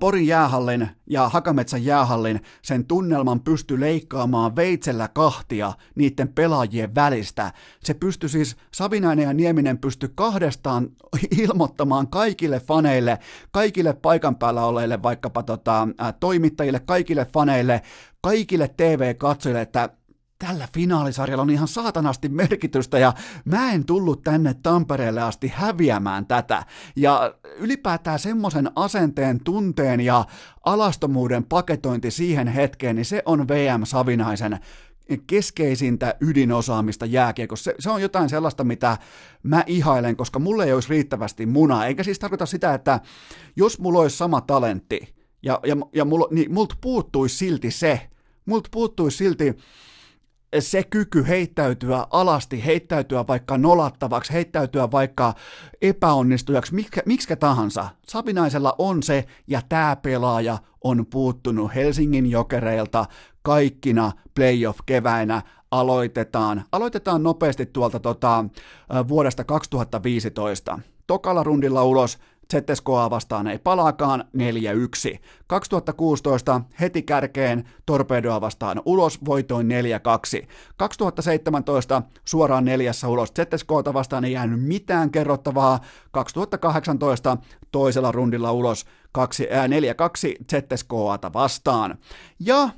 [0.00, 7.52] Porin jäähallin ja Hakametsän jäähallin sen tunnelman pysty leikkaamaan veitsellä kahtia niiden pelaajien välistä.
[7.84, 10.88] Se pystyi siis, Savinainen ja Nieminen pysty kahdestaan
[11.42, 13.18] ilmoittamaan kaikille faneille,
[13.50, 15.88] kaikille paikan päällä olleille vaikkapa tota,
[16.20, 17.82] toimittajille, kaikille faneille,
[18.20, 19.88] kaikille TV-katsojille, että
[20.38, 23.12] tällä finaalisarjalla on ihan saatanasti merkitystä ja
[23.44, 26.64] mä en tullut tänne Tampereelle asti häviämään tätä.
[26.96, 30.24] Ja ylipäätään semmoisen asenteen, tunteen ja
[30.64, 34.58] alastomuuden paketointi siihen hetkeen, niin se on VM Savinaisen
[35.26, 37.64] keskeisintä ydinosaamista jääkiekossa.
[37.64, 38.98] Se, se on jotain sellaista, mitä
[39.42, 41.86] mä ihailen, koska mulle ei olisi riittävästi munaa.
[41.86, 43.00] Eikä siis tarkoita sitä, että
[43.56, 48.00] jos mulla olisi sama talentti ja, ja, ja mulla, niin multa puuttuisi silti se,
[48.46, 49.56] multa puuttuisi silti
[50.58, 55.34] se kyky heittäytyä alasti, heittäytyä vaikka nolattavaksi, heittäytyä vaikka
[55.82, 57.88] epäonnistujaksi, mikä, miksikä tahansa.
[58.08, 63.04] Savinaisella on se, ja tämä pelaaja on puuttunut Helsingin jokereilta
[63.42, 65.42] kaikkina playoff-keväinä.
[65.70, 68.44] Aloitetaan, aloitetaan nopeasti tuolta tota,
[69.08, 70.78] vuodesta 2015.
[71.06, 72.18] Tokalla rundilla ulos
[72.52, 74.24] ZSKA vastaan ei palaakaan
[75.14, 75.18] 4-1.
[75.46, 79.68] 2016 heti kärkeen Torpedoa vastaan ulos voitoin
[80.42, 80.46] 4-2.
[80.76, 85.80] 2017 suoraan neljässä ulos ZSKta vastaan ei jäänyt mitään kerrottavaa.
[86.10, 87.36] 2018
[87.72, 88.86] toisella rundilla ulos
[89.18, 89.20] 4-2
[90.52, 91.98] ZSKata vastaan.
[92.40, 92.68] Ja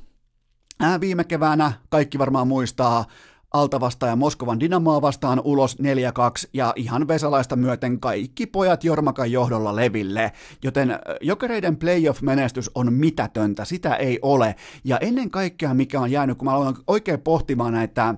[0.99, 3.05] viime keväänä kaikki varmaan muistaa
[3.53, 9.31] Alta vastaan ja Moskovan Dynamoa vastaan ulos 4-2 ja ihan Vesalaista myöten kaikki pojat Jormakan
[9.31, 10.31] johdolla leville,
[10.63, 14.55] joten jokereiden playoff-menestys on mitätöntä, sitä ei ole.
[14.83, 18.15] Ja ennen kaikkea mikä on jäänyt, kun mä aloin oikein pohtimaan näitä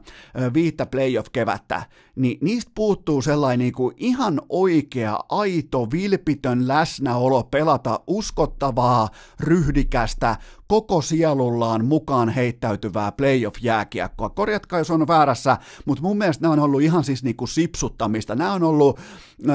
[0.53, 1.84] viittä playoff-kevättä,
[2.15, 9.09] niin niistä puuttuu sellainen niin kuin ihan oikea, aito, vilpitön läsnäolo pelata uskottavaa,
[9.39, 10.36] ryhdikästä,
[10.72, 14.30] koko sielullaan mukaan heittäytyvää playoff-jääkiekkoa.
[14.30, 18.36] Korjatkaa, jos on väärässä, mutta mun mielestä nämä on ollut ihan siis niinku sipsuttamista.
[18.36, 18.99] Nämä on ollut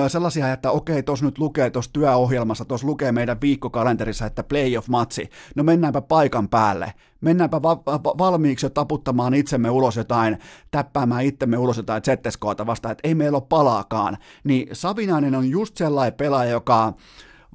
[0.09, 5.29] sellaisia, että okei, tuossa nyt lukee tuossa työohjelmassa, tuossa lukee meidän viikkokalenterissa, että playoff-matsi.
[5.55, 10.39] No mennäänpä paikan päälle mennäänpä va- va- valmiiksi jo taputtamaan itsemme ulos jotain,
[10.71, 15.77] täppäämään itsemme ulos jotain ZSKta vastaan, että ei meillä ole palaakaan, niin Savinainen on just
[15.77, 16.95] sellainen pelaaja, joka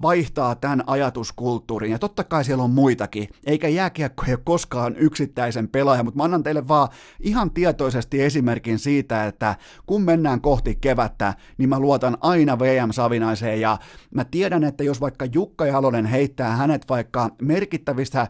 [0.02, 6.04] vaihtaa tämän ajatuskulttuurin, ja totta kai siellä on muitakin, eikä jääkiekko ole koskaan yksittäisen pelaaja,
[6.04, 6.90] mutta mä annan teille vaan
[7.20, 13.62] ihan tietoisesti esimerkin siitä, että kun mennään kohti kevättä, niin mä luotan aina VM Savinaiseen,
[13.62, 13.78] ja
[14.16, 18.28] mä tiedän, että jos vaikka Jukka Jalonen heittää hänet vaikka merkittävistä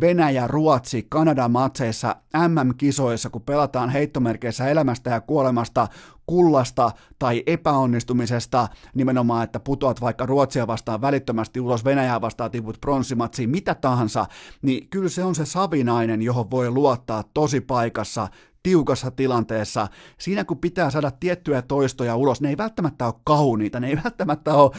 [0.00, 2.16] Venäjä, Ruotsi, Kanada matseissa
[2.48, 5.88] MM-kisoissa, kun pelataan heittomerkeissä elämästä ja kuolemasta,
[6.26, 13.50] kullasta tai epäonnistumisesta, nimenomaan, että putoat vaikka Ruotsia vastaan välittömästi ulos, Venäjää vastaan tiput pronssimatsiin,
[13.50, 14.26] mitä tahansa,
[14.62, 18.28] niin kyllä se on se savinainen, johon voi luottaa tosi paikassa,
[18.62, 23.88] tiukassa tilanteessa, siinä kun pitää saada tiettyjä toistoja ulos, ne ei välttämättä ole kauniita, ne
[23.88, 24.70] ei välttämättä ole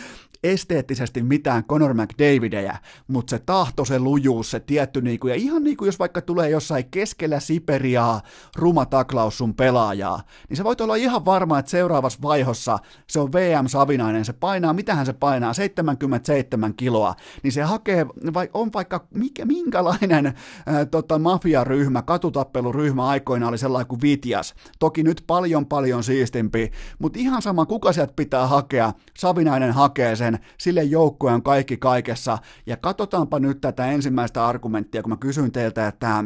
[0.43, 2.77] esteettisesti mitään Conor McDavidejä,
[3.07, 6.49] mutta se tahto, se lujuus, se tietty, niinku, ja ihan niin kuin jos vaikka tulee
[6.49, 8.21] jossain keskellä Siperiaa
[8.55, 12.79] ruma taklaus sun pelaajaa, niin se voit olla ihan varma, että seuraavassa vaihossa
[13.09, 18.49] se on VM Savinainen, se painaa, mitähän se painaa, 77 kiloa, niin se hakee, vai
[18.53, 20.33] on vaikka mikä, minkälainen
[20.65, 27.19] ää, tota, mafiaryhmä, katutappeluryhmä aikoina oli sellainen kuin Vitias, toki nyt paljon paljon siistimpi, mutta
[27.19, 32.37] ihan sama kuka sieltä pitää hakea, Savinainen hakee sen, sen, sille joukkueen on kaikki kaikessa.
[32.65, 36.23] Ja katsotaanpa nyt tätä ensimmäistä argumenttia, kun mä kysyin teiltä, että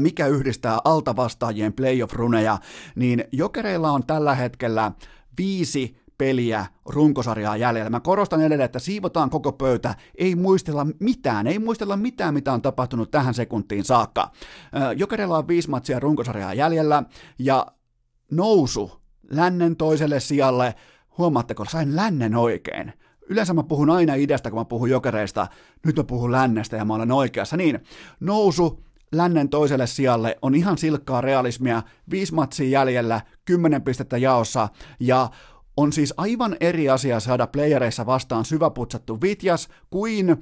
[0.00, 2.58] mikä yhdistää altavastaajien playoff-runeja,
[2.96, 4.92] niin jokereilla on tällä hetkellä
[5.38, 7.90] viisi peliä runkosarjaa jäljellä.
[7.90, 12.62] Mä korostan edelleen, että siivotaan koko pöytä, ei muistella mitään, ei muistella mitään, mitä on
[12.62, 14.30] tapahtunut tähän sekuntiin saakka.
[14.96, 17.02] Jokereilla on viisi matsia runkosarjaa jäljellä,
[17.38, 17.66] ja
[18.30, 19.00] nousu
[19.30, 20.74] lännen toiselle sijalle
[21.18, 22.92] Huomaatteko, sain lännen oikein.
[23.28, 25.46] Yleensä mä puhun aina idästä, kun mä puhun jokereista.
[25.86, 27.56] Nyt mä puhun lännestä ja mä olen oikeassa.
[27.56, 27.80] Niin,
[28.20, 31.82] nousu lännen toiselle sijalle on ihan silkkaa realismia.
[32.10, 34.68] Viisi matsia jäljellä, kymmenen pistettä jaossa
[35.00, 35.30] ja
[35.76, 40.36] on siis aivan eri asia saada playereissa vastaan syväputsattu Vitjas kuin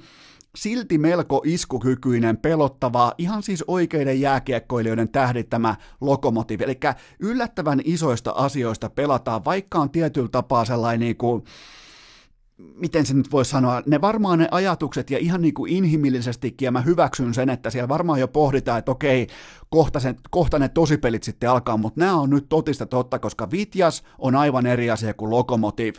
[0.55, 6.63] silti melko iskukykyinen, pelottava, ihan siis oikeiden jääkiekkoilijoiden tähdittämä lokomotiivi.
[6.63, 6.79] Eli
[7.19, 11.43] yllättävän isoista asioista pelataan, vaikka on tietyllä tapaa sellainen niin kuin,
[12.57, 16.71] miten se nyt voisi sanoa, ne varmaan ne ajatukset ja ihan niin kuin inhimillisestikin, ja
[16.71, 19.27] mä hyväksyn sen, että siellä varmaan jo pohditaan, että okei,
[19.69, 24.03] kohta, sen, kohta ne tosipelit sitten alkaa, mutta nämä on nyt totista totta, koska Vitjas
[24.19, 25.95] on aivan eri asia kuin Lokomotiv.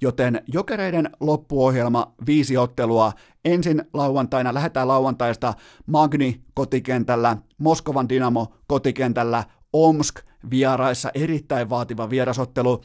[0.00, 3.12] Joten jokereiden loppuohjelma, viisi ottelua,
[3.44, 5.54] ensin lauantaina, lähdetään lauantaista
[5.86, 12.80] Magni kotikentällä, Moskovan Dynamo kotikentällä, Omsk vieraissa, erittäin vaativa vierasottelu,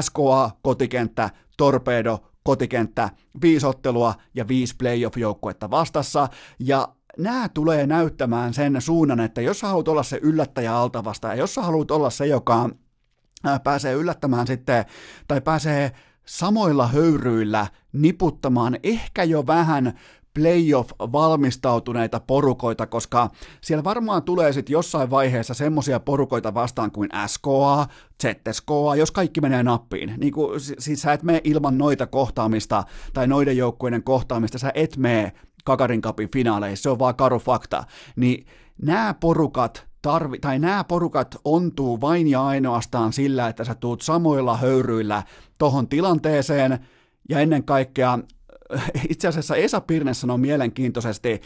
[0.00, 3.10] SKA kotikenttä, Torpedo kotikenttä,
[3.42, 6.28] viisi ottelua ja viisi playoff-joukkuetta vastassa,
[6.58, 6.88] ja
[7.18, 11.90] nämä tulee näyttämään sen suunnan, että jos haluat olla se yllättäjä altavasta, ja jos haluat
[11.90, 12.70] olla se, joka
[13.64, 14.84] pääsee yllättämään sitten,
[15.28, 15.92] tai pääsee
[16.26, 19.98] samoilla höyryillä niputtamaan ehkä jo vähän
[20.38, 23.30] playoff-valmistautuneita porukoita, koska
[23.60, 27.86] siellä varmaan tulee sitten jossain vaiheessa semmoisia porukoita vastaan kuin SKA,
[28.22, 30.14] ZSKA, jos kaikki menee nappiin.
[30.16, 34.96] Niin kuin, siis sä et mene ilman noita kohtaamista tai noiden joukkueiden kohtaamista, sä et
[34.96, 35.32] mene
[35.64, 37.84] Kakarin kapin finaaleissa, se on vaan karu fakta.
[38.16, 38.46] Niin
[38.82, 44.56] nämä porukat tarvi, tai nämä porukat ontuu vain ja ainoastaan sillä, että sä tuut samoilla
[44.56, 45.22] höyryillä
[45.58, 46.78] tohon tilanteeseen,
[47.28, 48.18] ja ennen kaikkea
[49.08, 51.40] itse asiassa Esa Pirne sanoi mielenkiintoisesti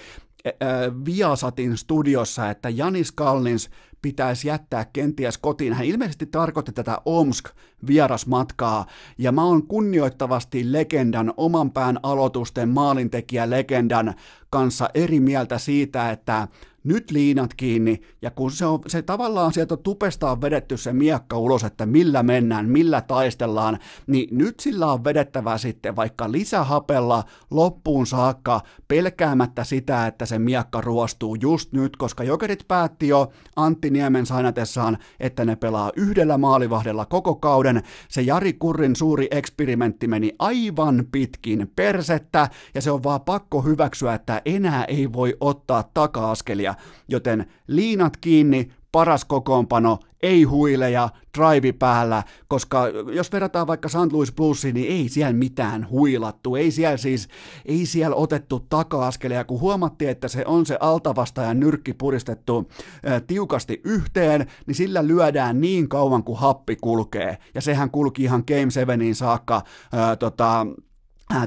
[1.04, 3.70] Viasatin studiossa, että Janis Kallins
[4.02, 5.72] pitäisi jättää kenties kotiin.
[5.72, 7.48] Hän ilmeisesti tarkoitti tätä Omsk
[7.86, 8.86] vierasmatkaa,
[9.18, 14.14] ja mä oon kunnioittavasti legendan, oman pään aloitusten maalintekijä legendan
[14.50, 16.48] kanssa eri mieltä siitä, että
[16.84, 21.38] nyt liinat kiinni, ja kun se, on, se tavallaan sieltä tupesta on vedetty se miekka
[21.38, 28.06] ulos, että millä mennään, millä taistellaan, niin nyt sillä on vedettävä sitten vaikka lisähapella loppuun
[28.06, 34.26] saakka pelkäämättä sitä, että se miekka ruostuu just nyt, koska Jokerit päätti jo Antti Niemen
[34.26, 37.82] sainatessaan, että ne pelaa yhdellä maalivahdella koko kauden.
[38.08, 44.14] Se Jari Kurrin suuri eksperimentti meni aivan pitkin persettä, ja se on vaan pakko hyväksyä,
[44.14, 46.74] että enää ei voi ottaa taka-askelia
[47.08, 54.12] joten liinat kiinni, paras kokoonpano, ei huileja, drive päällä, koska jos verrataan vaikka St.
[54.12, 57.28] Louis Bluesiin, niin ei siellä mitään huilattu, ei siellä siis,
[57.66, 62.70] ei siellä otettu taka-askelia, kun huomattiin, että se on se altavastajan nyrkki puristettu
[63.04, 68.44] ää, tiukasti yhteen, niin sillä lyödään niin kauan kuin happi kulkee, ja sehän kulki ihan
[68.46, 70.66] Game 7 saakka ää, tota,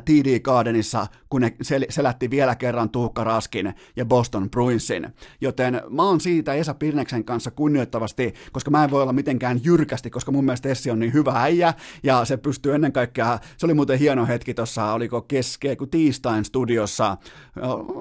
[0.05, 5.07] TD Gardenissa, kun ne sel- selätti vielä kerran Tuukka Raskin ja Boston Bruinsin.
[5.41, 10.09] Joten mä oon siitä Esa Pirneksen kanssa kunnioittavasti, koska mä en voi olla mitenkään jyrkästi,
[10.09, 11.73] koska mun mielestä Essi on niin hyvä äijä,
[12.03, 16.45] ja se pystyy ennen kaikkea, se oli muuten hieno hetki tuossa, oliko keskeä, kun tiistain
[16.45, 17.17] studiossa,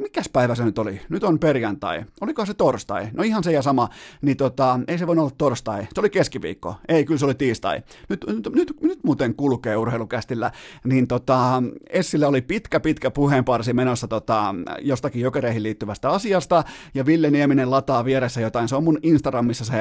[0.02, 1.00] mikäs päivä se nyt oli?
[1.08, 3.08] Nyt on perjantai, oliko se torstai?
[3.12, 3.88] No ihan se ja sama,
[4.22, 7.82] niin tota, ei se voi olla torstai, se oli keskiviikko, ei, kyllä se oli tiistai.
[8.08, 10.52] Nyt, nyt, nyt, nyt muuten kulkee urheilukästillä,
[10.84, 16.64] niin tota, Essillä oli pitkä, pitkä puheenparsi menossa tota, jostakin jokereihin liittyvästä asiasta,
[16.94, 18.68] ja Ville Nieminen lataa vieressä jotain.
[18.68, 19.74] Se on mun Instagramissa se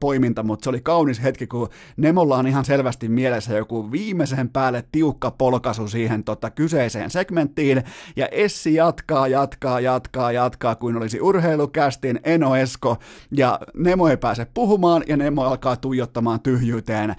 [0.00, 4.84] poiminta, mutta se oli kaunis hetki, kun Nemolla on ihan selvästi mielessä joku viimeisen päälle
[4.92, 7.82] tiukka polkasu siihen tota, kyseiseen segmenttiin,
[8.16, 12.96] ja Essi jatkaa, jatkaa, jatkaa, jatkaa, kuin olisi urheilukästin Eno Esko,
[13.30, 17.14] ja Nemo ei pääse puhumaan, ja Nemo alkaa tuijottamaan tyhjyyteen.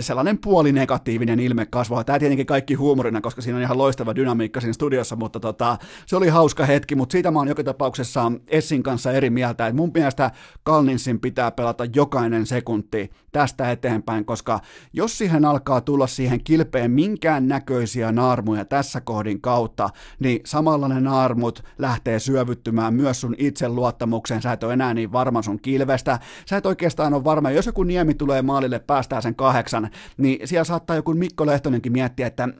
[0.00, 2.04] Sellainen puoli negatiivinen ilme kasvaa.
[2.04, 6.16] Tämä tietenkin kaikki huumorina, koska siinä on ihan loistava dynamiikka siinä studiossa, mutta tota, se
[6.16, 9.90] oli hauska hetki, mutta siitä mä oon joka tapauksessa Essin kanssa eri mieltä, että mun
[9.94, 10.30] mielestä
[10.62, 14.60] Kalninsin pitää pelata jokainen sekunti tästä eteenpäin, koska
[14.92, 19.88] jos siihen alkaa tulla siihen kilpeen minkään näköisiä naarmuja tässä kohdin kautta,
[20.18, 25.42] niin samalla ne naarmut lähtee syövyttymään myös sun itseluottamukseen, sä et ole enää niin varma
[25.42, 29.90] sun kilvestä, sä et oikeastaan ole varma, jos joku niemi tulee maalille, päästää sen kahdeksan,
[30.16, 32.52] niin siellä saattaa joku Mikko Lehtonenkin miettiä, että mm,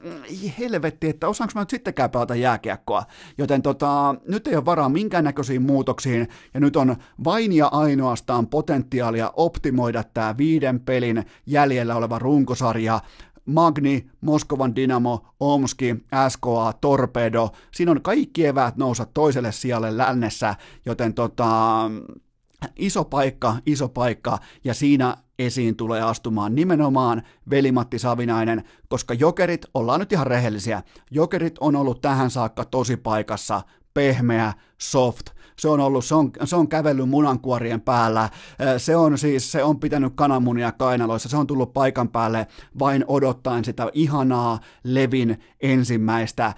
[0.77, 3.03] helvetti, että osaanko mä nyt sittenkään pelata jääkiekkoa,
[3.37, 9.33] joten tota, nyt ei ole varaa minkäännäköisiin muutoksiin, ja nyt on vain ja ainoastaan potentiaalia
[9.35, 12.99] optimoida tämä viiden pelin jäljellä oleva runkosarja,
[13.45, 15.95] Magni, Moskovan Dynamo, Omski,
[16.29, 17.49] SKA, Torpedo.
[17.71, 20.55] Siinä on kaikki eväät nousa toiselle sijalle lännessä,
[20.85, 21.81] joten tota,
[22.75, 29.99] iso paikka, iso paikka, ja siinä esiin tulee astumaan nimenomaan Velimatti Savinainen, koska jokerit, ollaan
[29.99, 33.61] nyt ihan rehellisiä, jokerit on ollut tähän saakka tosi paikassa,
[33.93, 35.29] pehmeä, soft,
[35.59, 38.29] se on ollut, se on, se on kävellyt munankuorien päällä,
[38.77, 42.47] se on siis, se on pitänyt kananmunia kainaloissa, se on tullut paikan päälle
[42.79, 46.53] vain odottaen sitä ihanaa Levin ensimmäistä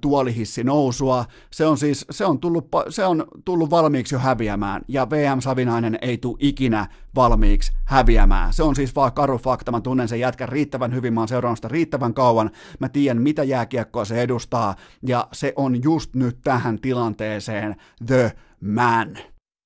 [0.00, 5.10] tuolihissi nousua, se on siis, se on tullut, se on tullut valmiiksi jo häviämään, ja
[5.10, 8.52] VM Savinainen ei tule ikinä valmiiksi häviämään.
[8.52, 11.58] Se on siis vaan karu fakta, mä tunnen sen jätkän riittävän hyvin, mä oon seurannut
[11.58, 14.74] sitä riittävän kauan, mä tiedän mitä jääkiekkoa se edustaa,
[15.06, 17.76] ja se on just nyt tähän tilanteeseen
[18.06, 18.32] the
[18.62, 19.18] man.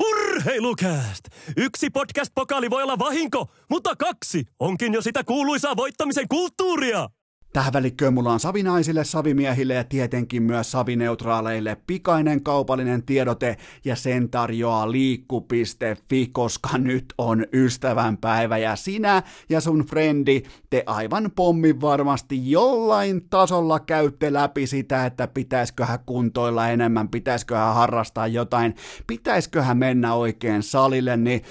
[0.05, 1.24] Urheilukääst!
[1.57, 7.09] Yksi podcast-pokaali voi olla vahinko, mutta kaksi onkin jo sitä kuuluisaa voittamisen kulttuuria.
[7.57, 14.31] Tähän välikköön mulla on savinaisille, savimiehille ja tietenkin myös savineutraaleille pikainen kaupallinen tiedote ja sen
[14.31, 22.51] tarjoaa liikku.fi, koska nyt on ystävänpäivä ja sinä ja sun frendi, te aivan pommin varmasti
[22.51, 28.75] jollain tasolla käytte läpi sitä, että pitäisköhän kuntoilla enemmän, pitäisköhän harrastaa jotain,
[29.07, 31.43] pitäisköhän mennä oikein salille, niin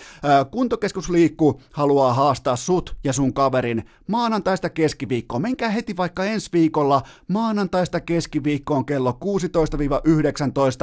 [0.51, 5.39] kuntokeskus Liikku haluaa haastaa sut ja sun kaverin maanantaista keskiviikkoa.
[5.39, 9.17] Menkää heti vaikka ensi viikolla maanantaista keskiviikkoon kello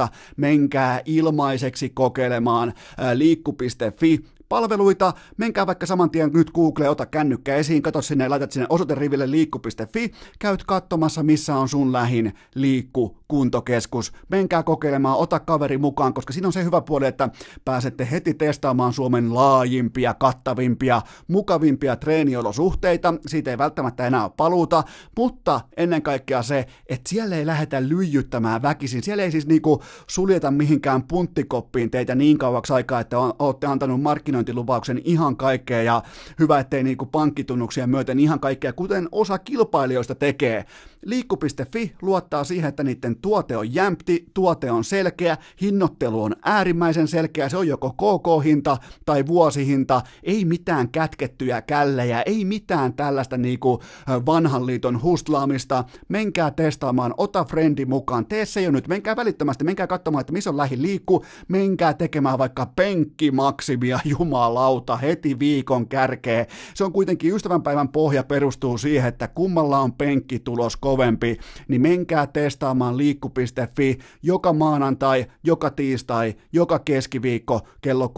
[0.05, 0.07] 16-19
[0.37, 2.73] menkää ilmaiseksi kokeilemaan
[3.13, 8.67] liikku.fi palveluita, menkää vaikka saman tien nyt Google, ota kännykkä esiin, katso sinne, laitat sinne
[8.69, 14.11] osoiteriville liikku.fi, käyt katsomassa missä on sun lähin liikku kuntokeskus.
[14.29, 17.29] Menkää kokeilemaan, ota kaveri mukaan, koska siinä on se hyvä puoli, että
[17.65, 23.13] pääsette heti testaamaan Suomen laajimpia, kattavimpia, mukavimpia treeniolosuhteita.
[23.27, 24.83] Siitä ei välttämättä enää ole paluuta,
[25.17, 29.03] mutta ennen kaikkea se, että siellä ei lähdetä lyijyttämään väkisin.
[29.03, 34.53] Siellä ei siis niinku suljeta mihinkään punttikoppiin teitä niin kauaksi aikaa, että olette antanut markkinointi
[34.53, 36.03] investointilupauksen ihan kaikkea ja
[36.39, 40.65] hyvä, ettei niinku pankkitunnuksia myöten ihan kaikkea, kuten osa kilpailijoista tekee.
[41.05, 47.49] Liikku.fi luottaa siihen, että niiden tuote on jämpti, tuote on selkeä, hinnoittelu on äärimmäisen selkeä,
[47.49, 53.81] se on joko KK-hinta tai vuosihinta, ei mitään kätkettyjä källejä, ei mitään tällaista niinku
[54.25, 59.87] vanhan liiton hustlaamista, menkää testaamaan, ota frendi mukaan, tee se jo nyt, menkää välittömästi, menkää
[59.87, 66.45] katsomaan, että missä on lähi liikku, menkää tekemään vaikka penkkimaksimia jumalauta heti viikon kärkeen.
[66.73, 72.97] Se on kuitenkin ystävänpäivän pohja perustuu siihen, että kummalla on penkkitulos kovempi, niin menkää testaamaan
[73.03, 78.13] liikku.fi joka maanantai, joka tiistai, joka keskiviikko kello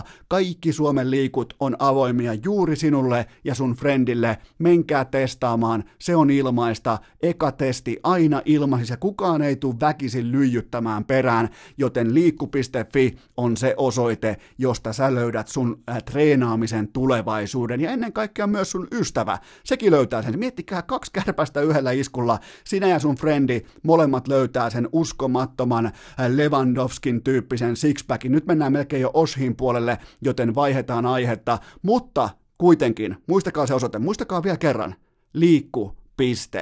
[0.00, 0.02] 16-19.
[0.28, 4.38] Kaikki Suomen liikut on avoimia juuri sinulle ja sun friendille.
[4.58, 6.98] Menkää testaamaan, se on ilmaista.
[7.22, 14.36] Eka testi aina ilmaisissa, kukaan ei tule väkisin lyijyttämään perään, joten liikku.fi on se osoite,
[14.58, 19.38] josta sä löydät sun treenaamisen tulevaisuuden ja ennen kaikkea myös sun ystävä.
[19.64, 20.38] Sekin löytää sen.
[20.38, 22.38] Miettikää kaksi kärpästä yhdellä iskulla.
[22.64, 25.92] Sinä ja sun frendi molemmat löytää sen uskomattoman äh,
[26.28, 28.32] Lewandowskin tyyppisen sixpackin.
[28.32, 34.42] Nyt mennään melkein jo Oshin puolelle, joten vaihdetaan aihetta, mutta kuitenkin, muistakaa se osoite, muistakaa
[34.42, 34.94] vielä kerran,
[35.32, 36.60] liikku.fi.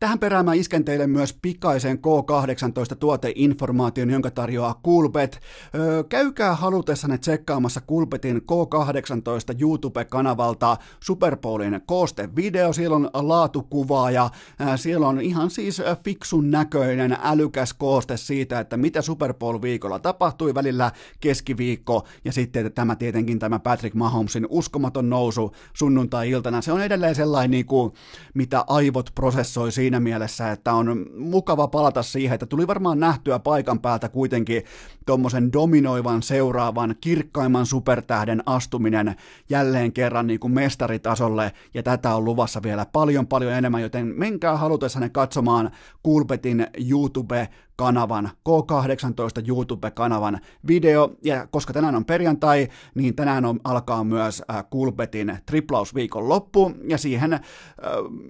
[0.00, 5.40] Tähän perään mä isken teille myös pikaisen K18 tuoteinformaation, jonka tarjoaa Kulpet.
[5.74, 14.76] Öö, käykää halutessanne tsekkaamassa Kulpetin K18 YouTube-kanavalta Super Bowlin koostevideo, siellä on laatukuvaa ja ää,
[14.76, 20.54] siellä on ihan siis fiksun näköinen älykäs kooste siitä, että mitä Super Bowl viikolla tapahtui
[20.54, 26.62] välillä keskiviikko ja sitten että tämä tietenkin tämä Patrick Mahomesin uskomaton nousu sunnuntai-iltana.
[26.62, 27.92] Se on edelleen sellainen, niin kuin,
[28.34, 33.80] mitä aivot prosessoi siinä mielessä, että on mukava palata siihen, että tuli varmaan nähtyä paikan
[33.80, 34.62] päältä kuitenkin
[35.06, 39.16] tuommoisen dominoivan seuraavan kirkkaimman supertähden astuminen
[39.50, 44.56] jälleen kerran niin kuin mestaritasolle, ja tätä on luvassa vielä paljon paljon enemmän, joten menkää
[44.56, 45.70] halutessanne katsomaan
[46.02, 47.48] Kulpetin YouTube
[47.78, 54.64] kanavan, K18 YouTube-kanavan video, ja koska tänään on perjantai, niin tänään on, alkaa myös äh,
[54.70, 57.40] Kulpetin triplausviikon loppu, ja siihen äh,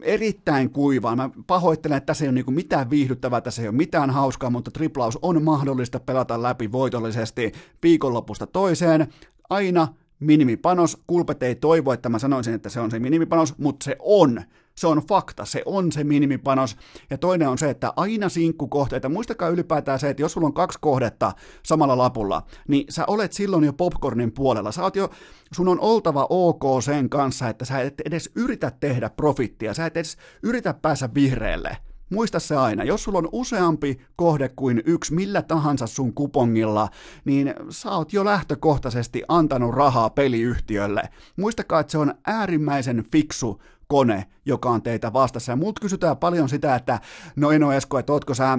[0.02, 4.10] erittäin kuivaan, mä pahoittelen, että tässä ei ole niinku mitään viihdyttävää, tässä ei ole mitään
[4.10, 9.08] hauskaa, mutta triplaus on mahdollista pelata läpi voitollisesti viikonlopusta toiseen,
[9.50, 9.88] aina
[10.20, 14.42] minimipanos, Kulpet ei toivo, että mä sanoisin, että se on se minimipanos, mutta se on
[14.78, 16.76] se on fakta, se on se minimipanos.
[17.10, 20.78] Ja toinen on se, että aina sinkkukohteita, muistakaa ylipäätään se, että jos sulla on kaksi
[20.80, 24.72] kohdetta samalla lapulla, niin sä olet silloin jo popcornin puolella.
[24.72, 25.10] Sä oot jo,
[25.52, 29.96] sun on oltava ok sen kanssa, että sä et edes yritä tehdä profittia, sä et
[29.96, 31.87] edes yritä päästä vihreälle.
[32.10, 36.88] Muista se aina, jos sulla on useampi kohde kuin yksi millä tahansa sun kupongilla,
[37.24, 41.02] niin sä oot jo lähtökohtaisesti antanut rahaa peliyhtiölle.
[41.36, 45.52] Muistakaa, että se on äärimmäisen fiksu kone, joka on teitä vastassa.
[45.52, 47.00] Ja multa kysytään paljon sitä, että
[47.36, 48.58] no Eno Esko, että ootko sä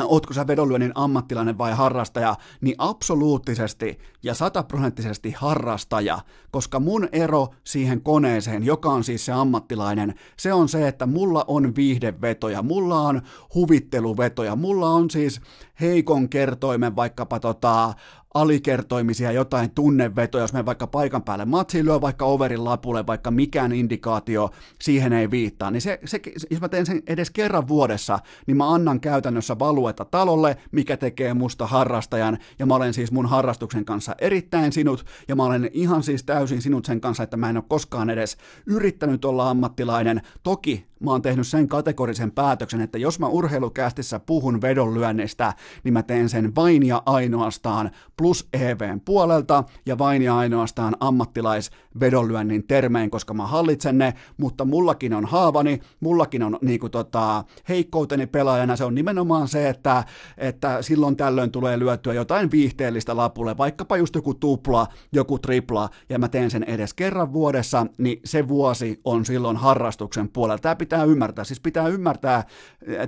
[0.00, 6.18] Ootko sä vedonlyönnin ammattilainen vai harrastaja, niin absoluuttisesti ja sataprosenttisesti harrastaja,
[6.50, 11.44] koska mun ero siihen koneeseen, joka on siis se ammattilainen, se on se, että mulla
[11.46, 13.22] on viihdevetoja, mulla on
[13.54, 15.40] huvitteluvetoja, mulla on siis
[15.80, 17.94] heikon kertoimen vaikkapa tota,
[18.34, 23.72] alikertoimisia, jotain tunnevetoja, jos me vaikka paikan päälle matsiin lyö vaikka overin lapulle, vaikka mikään
[23.72, 26.20] indikaatio siihen ei viittaa, niin se, se,
[26.50, 31.34] jos mä teen sen edes kerran vuodessa, niin mä annan käytännössä valuetta talolle, mikä tekee
[31.34, 36.02] musta harrastajan, ja mä olen siis mun harrastuksen kanssa erittäin sinut, ja mä olen ihan
[36.02, 40.22] siis täysin sinut sen kanssa, että mä en ole koskaan edes yrittänyt olla ammattilainen.
[40.42, 45.52] Toki mä oon tehnyt sen kategorisen päätöksen, että jos mä urheilukästissä puhun vedonlyönnistä,
[45.84, 52.66] niin mä teen sen vain ja ainoastaan plus EVn puolelta ja vain ja ainoastaan ammattilaisvedonlyönnin
[52.66, 58.76] termein, koska mä hallitsen ne, mutta mullakin on haavani, mullakin on niinku tota, heikkouteni pelaajana,
[58.76, 60.04] se on nimenomaan se, että,
[60.38, 66.18] että silloin tällöin tulee lyötyä jotain viihteellistä lapulle, vaikkapa just joku tupla, joku tripla, ja
[66.18, 70.58] mä teen sen edes kerran vuodessa, niin se vuosi on silloin harrastuksen puolella.
[70.58, 70.74] Tämä
[71.04, 72.44] ymmärtää, siis pitää ymmärtää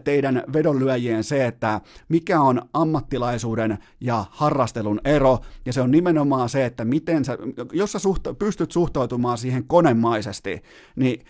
[0.05, 6.65] teidän vedonlyöjien se, että mikä on ammattilaisuuden ja harrastelun ero, ja se on nimenomaan se,
[6.65, 7.39] että miten sä,
[7.73, 10.63] jos sä suhta, pystyt suhtautumaan siihen konemaisesti,
[10.97, 11.25] niin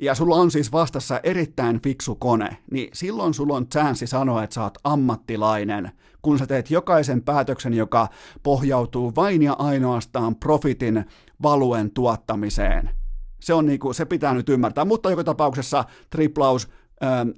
[0.00, 4.54] ja sulla on siis vastassa erittäin fiksu kone, niin silloin sulla on chanssi sanoa, että
[4.54, 5.90] sä oot ammattilainen,
[6.22, 8.08] kun sä teet jokaisen päätöksen, joka
[8.42, 11.04] pohjautuu vain ja ainoastaan profitin
[11.42, 12.99] valuen tuottamiseen.
[13.40, 16.68] Se, on niinku, se pitää nyt ymmärtää, mutta joka tapauksessa triplaus,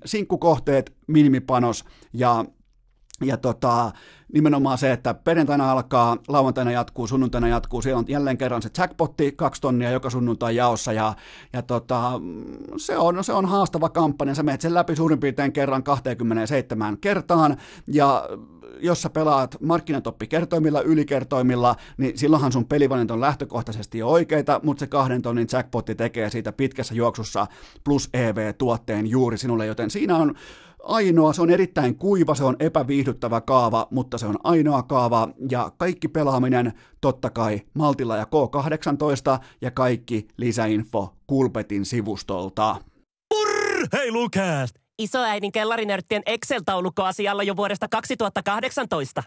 [0.05, 2.45] sinkkukohteet, minimipanos ja
[3.23, 3.93] ja tota,
[4.33, 9.33] nimenomaan se, että perjantaina alkaa, lauantaina jatkuu, sunnuntaina jatkuu, siellä on jälleen kerran se jackpotti,
[9.33, 11.15] kaksi tonnia joka sunnuntai jaossa, ja,
[11.53, 12.21] ja tota,
[12.77, 17.57] se, on, se on haastava kampanja, sä menet sen läpi suurin piirtein kerran 27 kertaan,
[17.87, 18.29] ja
[18.81, 24.87] jos sä pelaat markkinatoppikertoimilla, ylikertoimilla, niin silloinhan sun pelivalinta on lähtökohtaisesti jo oikeita, mutta se
[24.87, 27.47] kahden tonnin jackpotti tekee siitä pitkässä juoksussa
[27.85, 30.35] plus EV-tuotteen juuri sinulle, joten siinä on
[30.83, 35.73] ainoa, se on erittäin kuiva, se on epäviihdyttävä kaava, mutta se on ainoa kaava ja
[35.77, 42.77] kaikki pelaaminen totta kai Maltilla ja K18 ja kaikki lisäinfo Kulpetin sivustolta.
[43.29, 43.89] Purr!
[43.93, 44.75] Hei Lucas!
[44.99, 49.23] Isoäidin kellarinörttien Excel-taulukko asialla jo vuodesta 2018.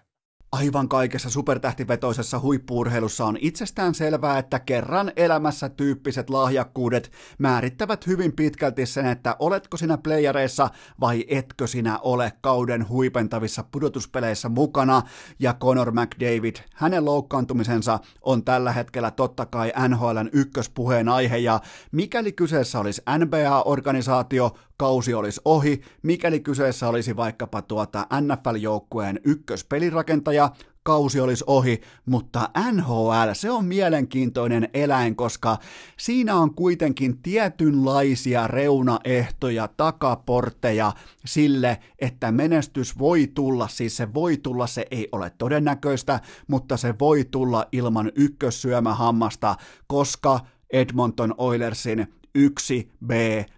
[0.55, 8.85] Aivan kaikessa supertähtivetoisessa huippuurheilussa on itsestään selvää, että kerran elämässä tyyppiset lahjakkuudet määrittävät hyvin pitkälti
[8.85, 15.01] sen, että oletko sinä playereissa vai etkö sinä ole kauden huipentavissa pudotuspeleissä mukana.
[15.39, 21.59] Ja Conor McDavid, hänen loukkaantumisensa on tällä hetkellä totta kai NHLn ykköspuheen aihe, ja
[21.91, 30.49] mikäli kyseessä olisi NBA-organisaatio, kausi olisi ohi, mikäli kyseessä olisi vaikkapa tuota NFL-joukkueen ykköspelirakentaja,
[30.83, 35.57] kausi olisi ohi, mutta NHL, se on mielenkiintoinen eläin, koska
[35.97, 40.91] siinä on kuitenkin tietynlaisia reunaehtoja, takaportteja
[41.25, 46.95] sille, että menestys voi tulla, siis se voi tulla, se ei ole todennäköistä, mutta se
[46.99, 49.55] voi tulla ilman ykkössyömähammasta,
[49.87, 50.39] koska
[50.73, 52.07] Edmonton Oilersin
[52.37, 53.13] 1B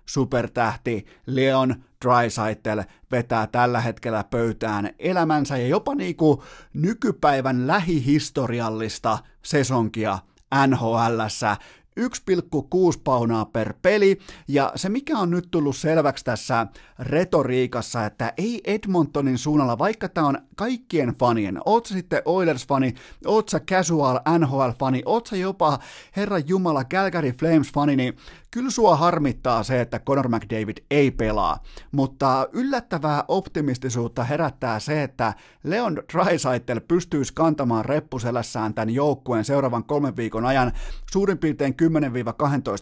[0.06, 1.76] supertähti Leon
[2.06, 10.20] Drysaitel vetää tällä hetkellä pöytään elämänsä ja jopa niinku nykypäivän lähihistoriallista sesonkia
[10.68, 11.58] NHLssä
[11.98, 16.68] 1,6 paunaa per peli, ja se mikä on nyt tullut selväksi tässä
[17.00, 22.94] retoriikassa, että ei Edmontonin suunnalla, vaikka tämä on kaikkien fanien, oot sä sitten Oilers-fani,
[23.26, 25.80] oot sä casual NHL-fani, oot sä jopa
[26.16, 28.18] Herra Jumala Calgary Flames-fani, niin
[28.58, 35.34] kyllä sua harmittaa se, että Conor McDavid ei pelaa, mutta yllättävää optimistisuutta herättää se, että
[35.64, 40.72] Leon Draisaitl pystyisi kantamaan reppuselässään tämän joukkueen seuraavan kolmen viikon ajan
[41.12, 41.76] suurin piirtein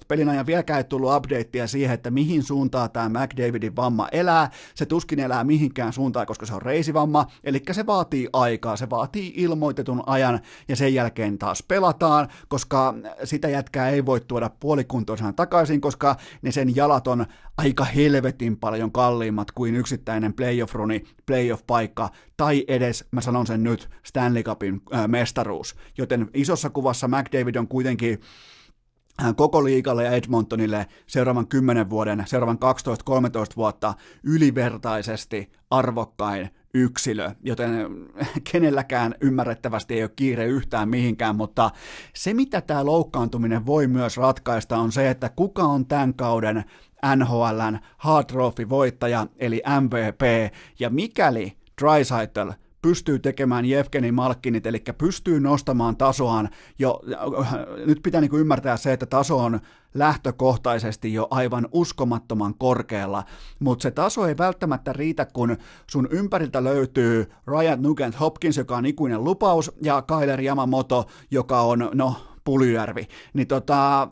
[0.02, 0.46] 10-12 pelin ajan.
[0.46, 4.50] Vieläkään ei tullut updatea siihen, että mihin suuntaan tämä McDavidin vamma elää.
[4.76, 9.34] Se tuskin elää mihinkään suuntaan, koska se on reisivamma, eli se vaatii aikaa, se vaatii
[9.36, 15.65] ilmoitetun ajan ja sen jälkeen taas pelataan, koska sitä jätkää ei voi tuoda puolikuntoisena takaisin,
[15.82, 17.26] koska ne sen jalat on
[17.58, 24.44] aika helvetin paljon kalliimmat kuin yksittäinen playoff-runi, playoff-paikka tai edes, mä sanon sen nyt, Stanley
[24.44, 25.76] Cupin äh, mestaruus.
[25.98, 28.20] Joten isossa kuvassa McDavid on kuitenkin
[29.36, 33.94] koko liikalle ja Edmontonille seuraavan 10 vuoden, seuraavan 12-13 vuotta
[34.24, 37.72] ylivertaisesti arvokkain yksilö, joten
[38.52, 41.72] kenelläkään ymmärrettävästi ei ole kiire yhtään mihinkään, mutta
[42.14, 46.64] se mitä tämä loukkaantuminen voi myös ratkaista on se, että kuka on tämän kauden
[47.16, 52.50] NHLn Hard Trophy-voittaja, eli MVP, ja mikäli Dreisaitl
[52.86, 57.02] pystyy tekemään Jevgeni Malkkinit, eli pystyy nostamaan tasoaan jo,
[57.86, 59.60] nyt pitää niin ymmärtää se, että taso on
[59.94, 63.24] lähtökohtaisesti jo aivan uskomattoman korkealla,
[63.60, 65.58] mutta se taso ei välttämättä riitä, kun
[65.92, 71.90] sun ympäriltä löytyy Ryan Nugent Hopkins, joka on ikuinen lupaus, ja Kyler Yamamoto, joka on,
[71.94, 73.08] no, Pulyjärvi.
[73.34, 74.08] Niin tota,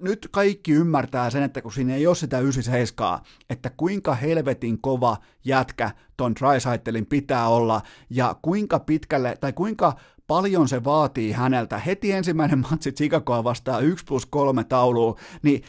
[0.00, 3.18] nyt kaikki ymmärtää sen, että kun siinä ei ole sitä 97,
[3.50, 9.96] että kuinka helvetin kova jätkä ton Drysaitelin pitää olla ja kuinka pitkälle tai kuinka
[10.26, 11.78] paljon se vaatii häneltä.
[11.78, 15.62] Heti ensimmäinen matsi Chicagoa vastaa 1 plus 3 tauluun, niin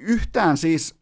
[0.00, 0.94] yhtään siis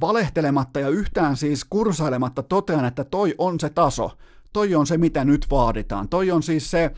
[0.00, 4.10] valehtelematta ja yhtään siis kursailematta totean, että toi on se taso.
[4.52, 6.08] Toi on se, mitä nyt vaaditaan.
[6.08, 6.90] Toi on siis se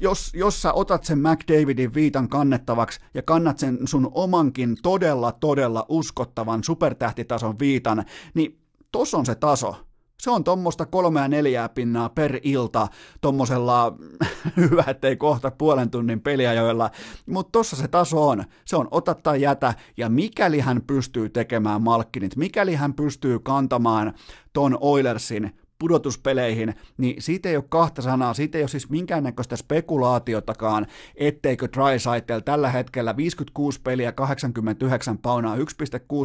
[0.00, 5.86] jos, jos sä otat sen McDavidin viitan kannettavaksi ja kannat sen sun omankin todella, todella
[5.88, 8.58] uskottavan supertähtitason viitan, niin
[8.92, 9.76] tos on se taso.
[10.20, 12.88] Se on tuommoista kolmea neljää pinnaa per ilta,
[13.20, 13.96] tuommoisella,
[14.56, 16.90] hyvä ettei kohta puolen tunnin peliajoilla,
[17.26, 18.44] mutta tossa se taso on.
[18.64, 24.12] Se on ota tai jätä, ja mikäli hän pystyy tekemään malkkinit, mikäli hän pystyy kantamaan
[24.52, 30.86] ton Oilersin pudotuspeleihin, niin siitä ei ole kahta sanaa, siitä ei ole siis minkäännäköistä spekulaatiotakaan,
[31.16, 35.62] etteikö Dreisaitl tällä hetkellä 56 peliä, 89 paunaa, 1,6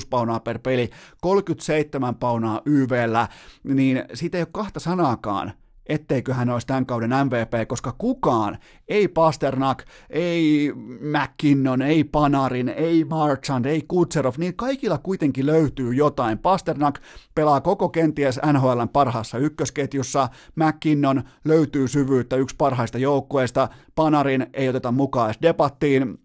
[0.10, 0.90] paunaa per peli,
[1.22, 3.28] 37 paunaa YVllä,
[3.64, 5.54] niin siitä ei ole kahta sanaakaan,
[5.86, 8.58] etteikö hän olisi tämän kauden MVP, koska kukaan,
[8.88, 16.38] ei Pasternak, ei McKinnon, ei Panarin, ei Marchand, ei Kutserov, niin kaikilla kuitenkin löytyy jotain.
[16.38, 17.00] Pasternak
[17.36, 24.92] pelaa koko kenties NHLn parhaassa ykkösketjussa, McKinnon löytyy syvyyttä yksi parhaista joukkueista, Panarin ei oteta
[24.92, 26.23] mukaan edes debattiin,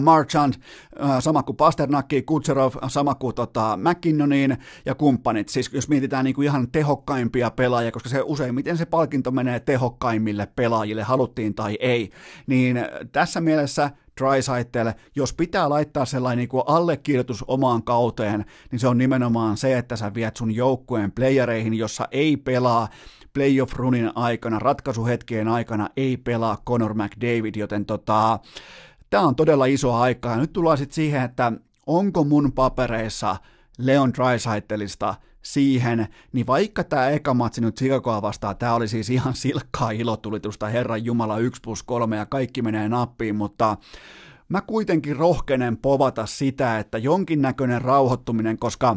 [0.00, 0.54] Marchand,
[1.02, 4.56] äh, sama kuin Pasternakki, Kutserov, sama kuin tota, McKinnonin
[4.86, 5.48] ja kumppanit.
[5.48, 10.48] Siis jos mietitään niin kuin ihan tehokkaimpia pelaajia, koska se useimmiten se palkinto menee tehokkaimmille
[10.56, 12.10] pelaajille, haluttiin tai ei,
[12.46, 12.78] niin
[13.12, 18.98] tässä mielessä Drysaitel, jos pitää laittaa sellainen niin kuin allekirjoitus omaan kauteen, niin se on
[18.98, 22.88] nimenomaan se, että sä viet sun joukkueen playereihin, jossa ei pelaa
[23.32, 28.38] playoff-runin aikana, ratkaisuhetkien aikana ei pelaa Conor McDavid, joten tota,
[29.12, 31.52] Tämä on todella iso aika ja nyt tullaan sitten siihen, että
[31.86, 33.36] onko mun papereissa
[33.78, 39.34] Leon Drysaitelista siihen, niin vaikka tämä eka matsi nyt Chicagoa vastaan, tämä oli siis ihan
[39.34, 43.76] silkkaa ilotulitusta, Herran Jumala 1 plus 3 ja kaikki menee nappiin, mutta
[44.48, 48.96] mä kuitenkin rohkenen povata sitä, että jonkinnäköinen rauhoittuminen, koska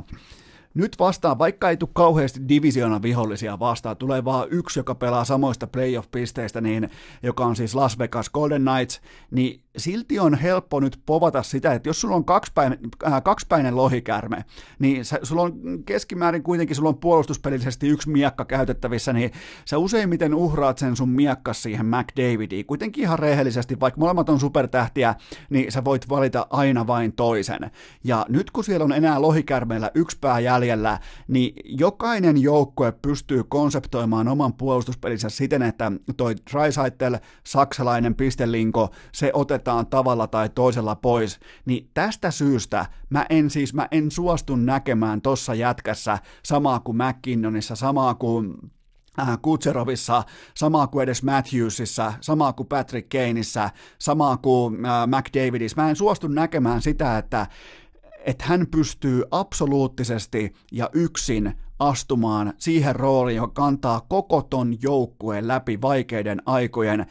[0.76, 5.68] nyt vastaan, vaikka ei tule kauheasti divisioonan vihollisia vastaan, tulee vaan yksi, joka pelaa samoista
[5.68, 6.90] playoff-pisteistä, niin,
[7.24, 9.02] joka on siis Las Vegas Golden Knights,
[9.32, 14.46] niin silti on helppo nyt povata sitä, että jos sulla on kaksipäinen, äh, kaksipäinen lohikärme,
[14.80, 15.54] niin sulla on
[15.86, 19.32] keskimäärin kuitenkin sulla on puolustuspelillisesti yksi miekka käytettävissä, niin
[19.66, 22.66] sä useimmiten uhraat sen sun miekkas siihen McDavidiin.
[22.66, 25.16] Kuitenkin ihan rehellisesti, vaikka molemmat on supertähtiä,
[25.50, 27.72] niin sä voit valita aina vain toisen.
[28.04, 30.65] Ja nyt kun siellä on enää lohikärmeillä yksi pää jäljellä,
[31.28, 39.76] niin jokainen joukkue pystyy konseptoimaan oman puolustuspelinsä siten, että toi Trisaitel, saksalainen pistelinko, se otetaan
[39.76, 45.22] otetaan tavalla tai toisella pois, niin tästä syystä mä en siis, mä en suostu näkemään
[45.22, 48.54] tossa jätkässä samaa kuin McKinnonissa, samaa kuin
[49.20, 50.24] äh, Kutserovissa,
[50.56, 55.82] samaa kuin edes Matthewsissa, samaa kuin Patrick Kaneissa, samaa kuin äh, McDavidissa.
[55.82, 57.48] Mä en suostu näkemään sitä, että
[58.26, 65.82] että hän pystyy absoluuttisesti ja yksin astumaan siihen rooliin, joka kantaa koko ton joukkueen läpi
[65.82, 67.06] vaikeiden aikojen,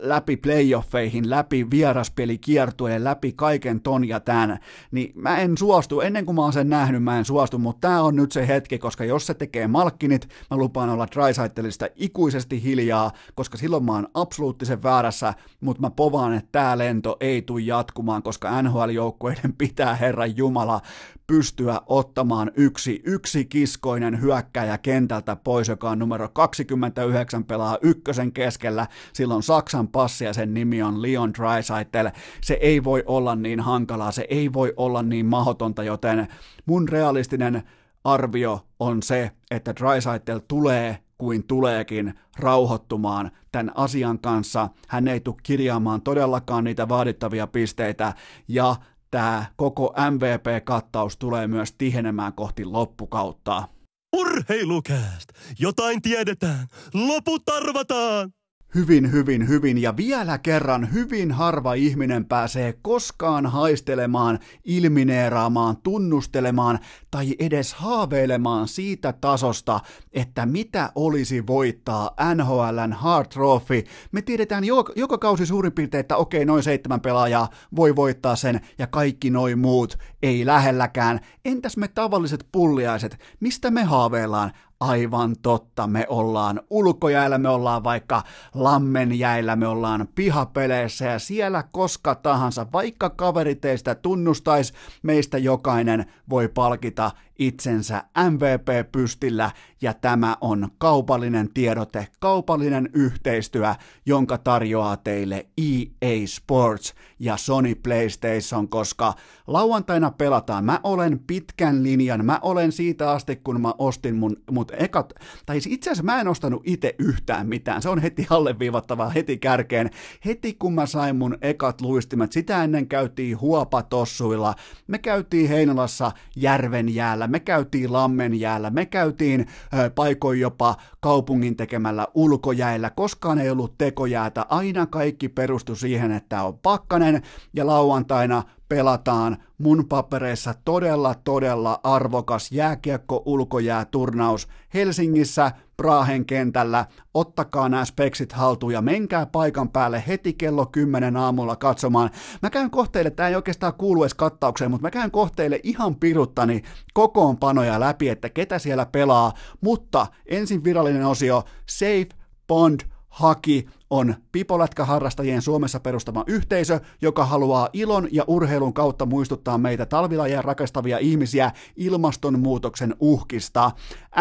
[0.00, 4.58] läpi playoffeihin, läpi vieraspelikiertueen, läpi kaiken ton ja tän,
[4.90, 8.02] niin mä en suostu, ennen kuin mä oon sen nähnyt, mä en suostu, mutta tää
[8.02, 13.12] on nyt se hetki, koska jos se tekee malkkinit, mä lupaan olla Drysaitelista ikuisesti hiljaa,
[13.34, 18.22] koska silloin mä oon absoluuttisen väärässä, mutta mä povaan, että tää lento ei tule jatkumaan,
[18.22, 20.80] koska NHL-joukkueiden pitää Herran Jumala
[21.26, 23.44] pystyä ottamaan yksi, yksi
[23.92, 30.32] kiskoinen hyökkäjä kentältä pois, joka on numero 29 pelaa ykkösen keskellä, silloin Saksan passi ja
[30.32, 32.10] sen nimi on Leon Drysaitel.
[32.42, 36.28] Se ei voi olla niin hankalaa, se ei voi olla niin mahdotonta, joten
[36.66, 37.62] mun realistinen
[38.04, 44.68] arvio on se, että Drysaitel tulee kuin tuleekin rauhoittumaan tämän asian kanssa.
[44.88, 48.12] Hän ei tule kirjaamaan todellakaan niitä vaadittavia pisteitä
[48.48, 48.76] ja
[49.10, 53.71] tämä koko MVP-kattaus tulee myös tihenemään kohti loppukautta.
[54.16, 55.28] Urheilukääst!
[55.58, 56.66] Jotain tiedetään!
[56.94, 58.32] Loput arvataan!
[58.74, 66.78] Hyvin, hyvin, hyvin ja vielä kerran hyvin harva ihminen pääsee koskaan haistelemaan, ilmineeraamaan, tunnustelemaan
[67.10, 69.80] tai edes haaveilemaan siitä tasosta,
[70.12, 73.84] että mitä olisi voittaa NHLn Hard Trophy.
[74.12, 78.60] Me tiedetään joka, joka kausi suurin piirtein, että okei, noin seitsemän pelaajaa voi voittaa sen
[78.78, 81.20] ja kaikki noin muut ei lähelläkään.
[81.44, 84.52] Entäs me tavalliset pulliaiset, mistä me haaveillaan?
[84.82, 88.22] Aivan totta, me ollaan ulkojäällä, me ollaan vaikka
[88.54, 94.72] lammenjäillä, me ollaan pihapeleissä ja siellä koska tahansa, vaikka kaveri teistä tunnustais,
[95.02, 99.50] meistä jokainen voi palkita itsensä MVP-pystillä
[99.82, 103.74] ja tämä on kaupallinen tiedote, kaupallinen yhteistyö,
[104.06, 109.14] jonka tarjoaa teille EA Sports ja Sony PlayStation, koska
[109.46, 110.64] lauantaina pelataan.
[110.64, 115.12] Mä olen pitkän linjan, mä olen siitä asti, kun mä ostin mun mut ekat,
[115.46, 119.38] tai siis itse asiassa mä en ostanut itse yhtään mitään, se on heti alleviivattavaa heti
[119.38, 119.90] kärkeen.
[120.24, 124.54] Heti kun mä sain mun ekat luistimet, sitä ennen käytiin huopatossuilla,
[124.86, 129.46] me käytiin Heinolassa järven jäällä, me käytiin Lammenjäällä, me käytiin
[129.94, 136.58] paikoin jopa kaupungin tekemällä ulkojäällä, koskaan ei ollut tekojäätä, aina kaikki perustui siihen, että on
[136.58, 137.22] pakkanen
[137.54, 145.52] ja lauantaina pelataan mun papereissa todella, todella arvokas jääkiekko ulkojääturnaus Helsingissä
[145.82, 146.86] Prahen kentällä.
[147.14, 152.10] Ottakaa nämä speksit haltuun ja menkää paikan päälle heti kello 10 aamulla katsomaan.
[152.42, 156.62] Mä käyn kohteille, tämä ei oikeastaan kuulu edes kattaukseen, mutta mä käyn kohteille ihan piruttani
[156.94, 162.08] kokoonpanoja läpi, että ketä siellä pelaa, mutta ensin virallinen osio Safe
[162.48, 162.80] Bond
[163.12, 170.42] Haki on pipolätkäharrastajien Suomessa perustama yhteisö, joka haluaa ilon ja urheilun kautta muistuttaa meitä talvilajia
[170.42, 173.70] rakastavia ihmisiä ilmastonmuutoksen uhkista.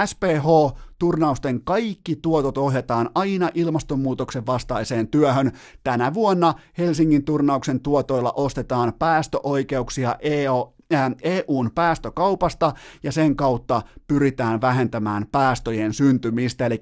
[0.06, 5.52] SPH-turnausten kaikki tuotot ohjataan aina ilmastonmuutoksen vastaiseen työhön.
[5.84, 10.74] Tänä vuonna Helsingin turnauksen tuotoilla ostetaan päästöoikeuksia EO,
[11.22, 12.74] EUn päästökaupasta
[13.04, 16.66] ja sen kautta pyritään vähentämään päästöjen syntymistä.
[16.66, 16.82] Eli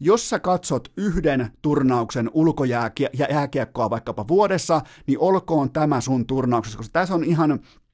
[0.00, 7.14] jos sä katsot yhden turnauksen ulkojääkiekkoa vaikkapa vuodessa, niin olkoon tämä sun turnauksessa, koska tässä
[7.14, 7.89] on ihan Äh,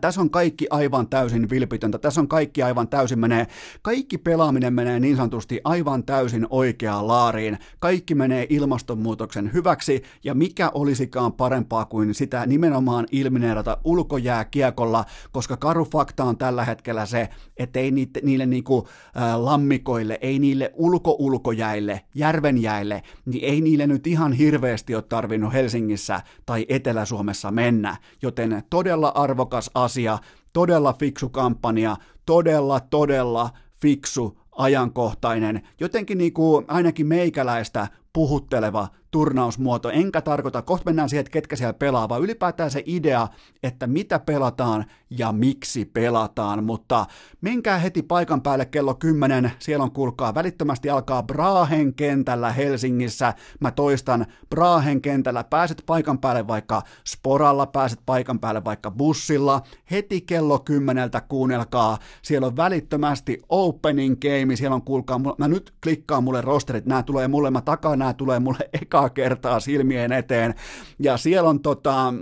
[0.00, 3.46] tässä on kaikki aivan täysin vilpitöntä, tässä on kaikki aivan täysin menee,
[3.82, 10.70] kaikki pelaaminen menee niin sanotusti aivan täysin oikeaan laariin, kaikki menee ilmastonmuutoksen hyväksi, ja mikä
[10.74, 17.80] olisikaan parempaa kuin sitä nimenomaan ilmineerata ulkojääkiekolla, koska karu fakta on tällä hetkellä se, että
[17.80, 24.32] ei niille, niille niinku, äh, lammikoille, ei niille ulkoulkojäille, järvenjäille, niin ei niille nyt ihan
[24.32, 30.18] hirveästi ole tarvinnut Helsingissä tai Etelä-Suomessa mennä, joten todella arvokas asia,
[30.52, 31.96] todella fiksu kampanja,
[32.26, 33.50] todella, todella
[33.80, 41.30] fiksu, ajankohtainen, jotenkin niin kuin ainakin meikäläistä puhutteleva turnausmuoto, enkä tarkoita, kohta mennään siihen, että
[41.30, 43.28] ketkä siellä pelaa, vaan ylipäätään se idea,
[43.62, 47.06] että mitä pelataan ja miksi pelataan, mutta
[47.40, 53.70] menkää heti paikan päälle kello 10, siellä on kuulkaa, välittömästi alkaa Brahen kentällä Helsingissä, mä
[53.70, 60.58] toistan, Brahen kentällä, pääset paikan päälle vaikka sporalla, pääset paikan päälle vaikka bussilla, heti kello
[60.58, 66.86] 10 kuunnelkaa, siellä on välittömästi opening game, siellä on kuulkaa, mä nyt klikkaan mulle rosterit,
[66.86, 70.54] nämä tulee mulle, mä takaan nämä tulee mulle eka kertaa silmien eteen.
[70.98, 72.14] Ja siellä on tota,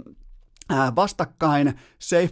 [0.97, 1.75] vastakkain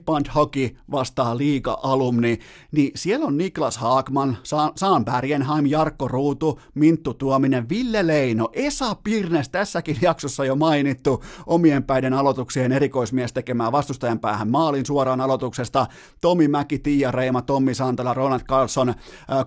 [0.04, 2.38] Band Hockey vastaa liiga-alumni,
[2.72, 4.36] niin siellä on Niklas Haakman,
[4.76, 11.84] Saan Bergenheim, Jarkko Ruutu, Minttu Tuominen, Ville Leino, Esa Pirnes, tässäkin jaksossa jo mainittu omien
[11.84, 15.86] päiden aloituksien erikoismies tekemään vastustajan päähän maalin suoraan aloituksesta,
[16.20, 18.94] Tomi Mäki, Tiia Reima, Tommi Santala, Ronald Carlson,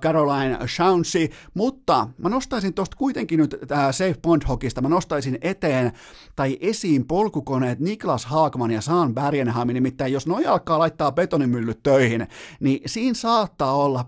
[0.02, 3.58] Caroline Shaunsi, mutta mä nostaisin tuosta kuitenkin nyt
[3.92, 5.92] Safe Bond Hockeysta, mä nostaisin eteen
[6.36, 11.84] tai esiin polkukoneet Niklas Haakman ja ja Saan Bergenheimin, nimittäin jos noi alkaa laittaa betonimyllyt
[11.84, 12.28] töihin,
[12.60, 14.06] niin siinä saattaa olla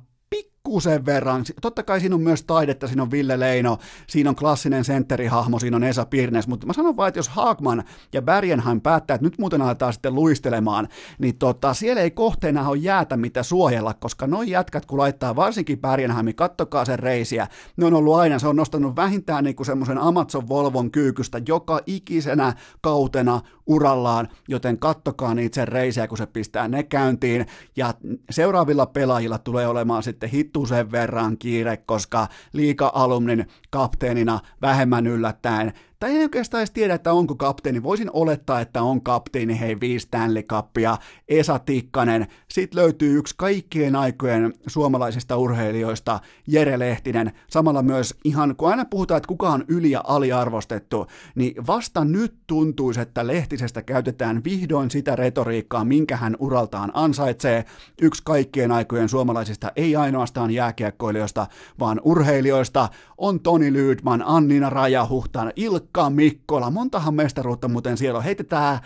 [0.64, 1.46] pikkusen verran.
[1.62, 5.78] Totta kai siinä on myös taidetta, siinä on Ville Leino, siinä on klassinen sentterihahmo, siinä
[5.78, 7.84] on Esa Pirnes, mutta mä sanon vaan, että jos Haakman
[8.14, 10.88] ja Bergenheim päättää, että nyt muuten aletaan sitten luistelemaan,
[11.20, 15.80] niin tota, siellä ei kohteena ole jäätä mitä suojella, koska noin jätkät kun laittaa varsinkin
[15.80, 17.48] Bergenheim, niin kattokaa sen reisiä,
[17.78, 22.54] ne on ollut aina, se on nostanut vähintään niin semmoisen Amazon Volvon kyykystä joka ikisenä
[22.82, 27.46] kautena urallaan, joten kattokaa niitä sen reisiä, kun se pistää ne käyntiin,
[27.76, 27.94] ja
[28.30, 36.22] seuraavilla pelaajilla tulee olemaan sitten hitusen verran kiire, koska liika-alumnin kapteenina vähemmän yllättäen tai en
[36.22, 37.84] oikeastaan edes tiedä, että onko kapteeni.
[37.84, 40.98] Voisin olettaa, että on kapteeni, hei, viisi Stanley Cupia,
[41.30, 42.28] Esa Tikkanen.
[42.50, 47.32] Sitten löytyy yksi kaikkien aikojen suomalaisista urheilijoista, Jere Lehtinen.
[47.48, 52.36] Samalla myös ihan, kun aina puhutaan, että kuka on yli- ja aliarvostettu, niin vasta nyt
[52.48, 57.66] tuntuisi, että Lehtisestä käytetään vihdoin sitä retoriikkaa, minkä hän uraltaan ansaitsee.
[58.02, 61.48] Yksi kaikkien aikojen suomalaisista, ei ainoastaan jääkiekkoilijoista,
[61.80, 66.72] vaan urheilijoista, on Toni Lydman, Annina Rajahuhtan, Ilkka Ilkka Mikkola.
[66.72, 68.24] Montahan mestaruutta muuten siellä on.
[68.24, 68.80] Heitetään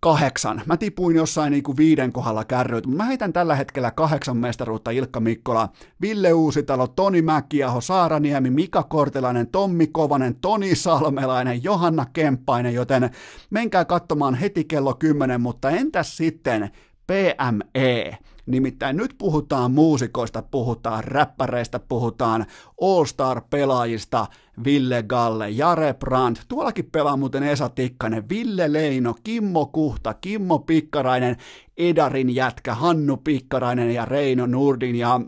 [0.00, 0.62] kahdeksan.
[0.66, 5.20] Mä tipuin jossain niinku viiden kohdalla kärryt, mutta mä heitän tällä hetkellä kahdeksan mestaruutta Ilkka
[5.20, 5.68] Mikkola,
[6.00, 13.10] Ville Uusitalo, Toni Mäkiaho, Saara Niemi, Mika Kortelainen, Tommi Kovanen, Toni Salmelainen, Johanna Kemppainen, joten
[13.50, 16.70] menkää katsomaan heti kello 10, mutta entäs sitten
[17.06, 18.18] PME?
[18.46, 22.46] Nimittäin nyt puhutaan muusikoista, puhutaan räppäreistä, puhutaan
[22.80, 24.26] All-Star-pelaajista,
[24.64, 31.36] Ville Galle, Jare Brandt, tuollakin pelaa muuten Esa Tikkanen, Ville Leino, Kimmo Kuhta, Kimmo Pikkarainen,
[31.76, 35.20] Edarin jätkä, Hannu Pikkarainen ja Reino Nurdin ja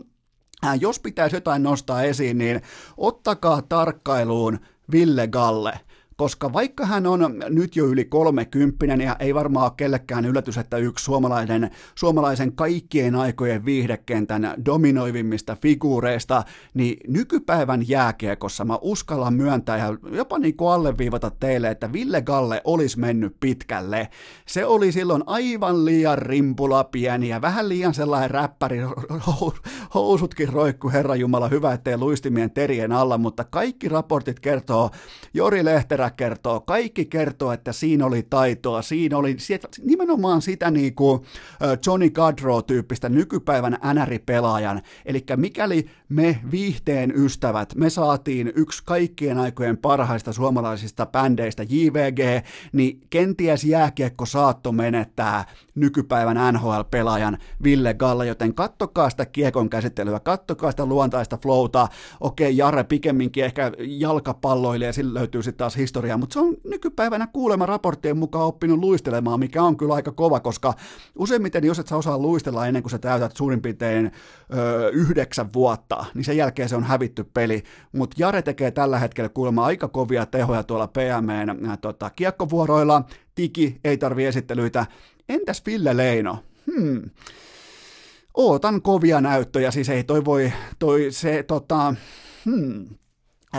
[0.65, 2.61] äh, jos pitäisi jotain nostaa esiin, niin
[2.97, 4.59] ottakaa tarkkailuun
[4.91, 5.79] Ville Galle.
[6.19, 10.77] Koska vaikka hän on nyt jo yli kolmekymppinen ja ei varmaan ole kellekään yllätys, että
[10.77, 16.43] yksi suomalainen, suomalaisen kaikkien aikojen viihdekentän dominoivimmista figuureista,
[16.73, 22.61] niin nykypäivän jääkiekossa mä uskallan myöntää ja jopa niin kuin alleviivata teille, että Ville Galle
[22.63, 24.09] olisi mennyt pitkälle.
[24.45, 28.79] Se oli silloin aivan liian rimpula pieni ja vähän liian sellainen räppäri,
[29.95, 34.89] housutkin roikku, herra Jumala, hyvä ettei luistimien terien alla, mutta kaikki raportit kertoo,
[35.33, 39.37] Jori Lehterä kertoo, kaikki kertoo, että siinä oli taitoa, siinä oli
[39.83, 41.21] nimenomaan sitä niin kuin
[41.85, 50.33] Johnny Gadro-tyyppistä nykypäivän NR-pelaajan, eli mikäli me viihteen ystävät, me saatiin yksi kaikkien aikojen parhaista
[50.33, 55.45] suomalaisista bändeistä JVG, niin kenties jääkiekko saatto menettää
[55.75, 61.87] nykypäivän NHL-pelaajan Ville Galla, joten kattokaa sitä kiekon käsittelyä, kattokaa sitä luontaista flowta,
[62.19, 67.65] okei Jare pikemminkin ehkä jalkapalloilija, sillä löytyy sitten taas historiaa, mutta se on nykypäivänä kuulema
[67.65, 70.73] raporttien mukaan oppinut luistelemaan, mikä on kyllä aika kova, koska
[71.17, 74.11] useimmiten jos et sä osaa luistella ennen kuin sä täytät suurin piirtein
[74.53, 79.29] öö, yhdeksän vuotta, niin sen jälkeen se on hävitty peli, mutta Jare tekee tällä hetkellä
[79.29, 83.03] kuulemma aika kovia tehoja tuolla PMn tota, kiekkovuoroilla,
[83.35, 84.85] Tiki ei tarvi esittelyitä,
[85.29, 86.43] entäs Ville Leino?
[86.65, 87.09] Hmm.
[88.33, 91.95] Ootan kovia näyttöjä, siis ei toi voi, toi se tota,
[92.45, 92.85] hmm,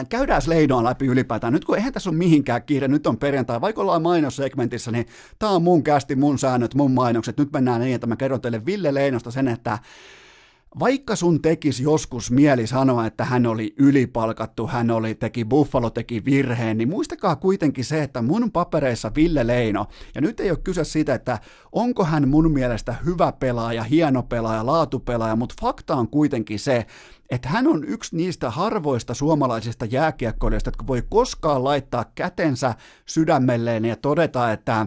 [0.08, 1.52] Käydään Leinoa läpi ylipäätään.
[1.52, 5.06] Nyt kun eihän tässä ole mihinkään kiire, nyt on perjantai, vaikka ollaan mainossegmentissä, niin
[5.38, 7.38] tämä on mun kästi, mun säännöt, mun mainokset.
[7.38, 9.78] Nyt mennään niin, että mä kerron teille Ville Leinosta sen, että
[10.78, 16.24] vaikka sun tekis joskus mieli sanoa, että hän oli ylipalkattu, hän oli, teki Buffalo teki
[16.24, 20.84] virheen, niin muistakaa kuitenkin se, että mun papereissa Ville Leino, ja nyt ei ole kyse
[20.84, 21.38] siitä, että
[21.72, 26.86] onko hän mun mielestä hyvä pelaaja, hieno pelaaja, laatupelaaja, mutta fakta on kuitenkin se,
[27.30, 32.74] että hän on yksi niistä harvoista suomalaisista jääkiekkoilijoista, jotka voi koskaan laittaa kätensä
[33.06, 34.86] sydämelleen ja todeta, että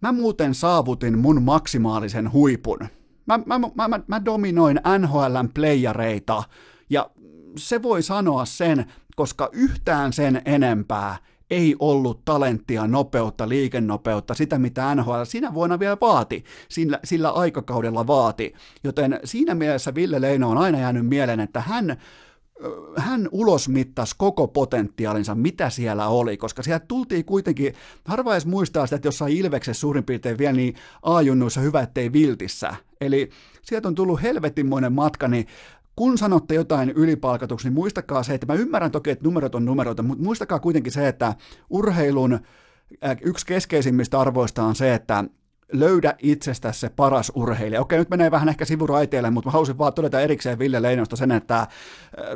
[0.00, 2.78] mä muuten saavutin mun maksimaalisen huipun
[3.30, 6.42] Mä, mä, mä, mä, mä dominoin NHLn playareita
[6.90, 7.10] ja
[7.56, 11.16] se voi sanoa sen, koska yhtään sen enempää
[11.50, 18.06] ei ollut talenttia, nopeutta, liikennopeutta, sitä mitä NHL sinä vuonna vielä vaati, sillä, sillä aikakaudella
[18.06, 18.54] vaati.
[18.84, 21.96] Joten siinä mielessä Ville Leino on aina jäänyt mieleen, että hän
[22.96, 28.96] hän ulosmittasi koko potentiaalinsa, mitä siellä oli, koska sieltä tultiin kuitenkin, harva edes muistaa sitä,
[28.96, 32.74] että jossain Ilveksessä suurin piirtein vielä niin A-junnuissa hyvä, ettei viltissä.
[33.00, 33.30] Eli
[33.62, 35.46] sieltä on tullut helvetinmoinen matka, niin
[35.96, 40.02] kun sanotte jotain ylipalkatuksi, niin muistakaa se, että mä ymmärrän toki, että numerot on numeroita,
[40.02, 41.34] mutta muistakaa kuitenkin se, että
[41.70, 42.38] urheilun
[43.22, 45.24] yksi keskeisimmistä arvoista on se, että
[45.72, 47.80] löydä itsestä se paras urheilija.
[47.80, 51.32] Okei, nyt menee vähän ehkä sivuraiteille, mutta mä halusin vaan todeta erikseen Ville Leinosta sen,
[51.32, 51.68] että äh,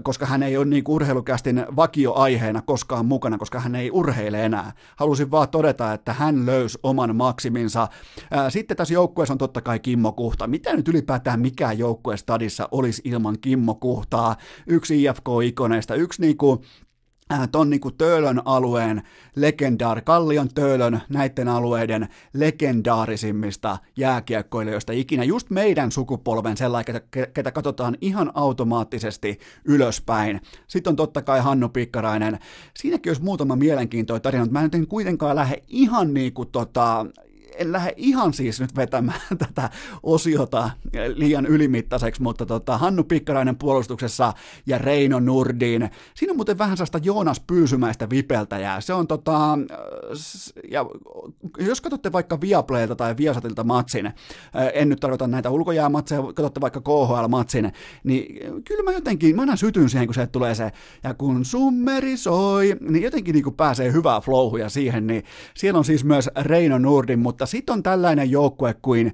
[0.03, 4.73] koska hän ei ole niin urheilukästin vakioaiheena koskaan mukana, koska hän ei urheile enää.
[4.97, 7.83] Halusin vaan todeta, että hän löysi oman maksiminsa.
[7.83, 10.47] Äh, sitten tässä joukkueessa on totta kai Kimmo Kuhta.
[10.47, 14.37] Mitä nyt ylipäätään mikään joukkue stadissa olisi ilman Kimmo Kuhtaa?
[14.67, 16.84] Yksi IFK-ikoneista, yksi niinku Äh,
[17.53, 19.03] ton niin kuin Töölön alueen
[19.37, 27.97] legendaar, Kallion Töölön näiden alueiden legendaarisimmista jääkiekkoilijoista ikinä, just meidän sukupolven sellainen, ketä, ketä katsotaan
[28.01, 30.41] ihan automaattisesti ylöspäin.
[30.67, 32.39] Sitten on totta kai Hannu Pikkarainen.
[32.77, 37.07] Siinäkin olisi muutama mielenkiintoinen tarina, mutta mä en kuitenkaan lähde ihan niin kuin tota,
[37.59, 39.71] en lähde ihan siis nyt vetämään tätä
[40.03, 40.71] osiota
[41.15, 44.33] liian ylimittaiseksi, mutta tota, Hannu Pikkarainen puolustuksessa
[44.67, 45.91] ja Reino Nurdin.
[46.15, 48.81] Siinä on muuten vähän sellaista Joonas Pyysymäistä vipeltäjää.
[48.81, 49.59] Se on tota,
[50.71, 50.87] ja
[51.59, 54.13] jos katsotte vaikka Viaplaylta tai Viasatilta matsin,
[54.75, 57.73] en nyt tarkoita näitä ulkojäämatseja, katsotte vaikka KHL-matsin,
[58.05, 58.35] niin
[58.65, 60.73] kyllä mä jotenkin, mä aina sytyn siihen, kun se tulee se,
[61.05, 65.25] ja kun summeri soi, niin jotenkin niin kuin pääsee hyvää flowhuja siihen, niin
[65.55, 69.13] siellä on siis myös Reino Nurdin, mutta mutta sitten on tällainen joukkue kuin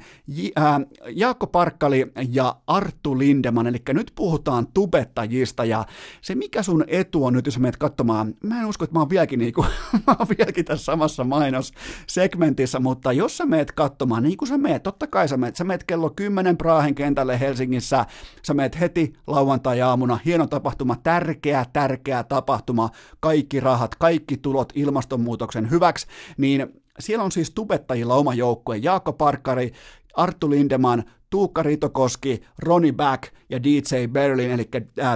[0.59, 0.75] äh,
[1.15, 5.85] Jaakko Parkkali ja Arttu Lindeman, eli nyt puhutaan tubettajista, ja
[6.21, 9.11] se mikä sun etu on nyt, jos menet katsomaan, mä en usko, että mä oon
[9.11, 9.63] vieläkin, niinku,
[10.07, 14.83] mä oon vieläkin tässä samassa mainossegmentissä, mutta jos sä meet katsomaan, niin kuin sä meet,
[14.83, 18.07] totta kai sä meet, sä meet kello 10 Praahen kentälle Helsingissä,
[18.43, 26.07] sä meet heti lauantai-aamuna, hieno tapahtuma, tärkeä, tärkeä tapahtuma, kaikki rahat, kaikki tulot ilmastonmuutoksen hyväksi,
[26.37, 29.73] niin siellä on siis tubettajilla oma joukkue, Jaakko Parkkari,
[30.15, 34.69] Arttu Lindeman, Tuukka Ritokoski, Ronnie Back ja DJ Berlin, eli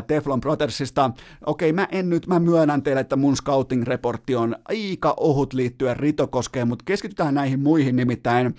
[0.07, 1.11] Teflon Brothersista.
[1.47, 6.69] Okei, mä en nyt, mä myönnän teille, että mun scouting-reportti on aika ohut liittyen Ritokoskeen,
[6.69, 8.55] mutta keskitytään näihin muihin nimittäin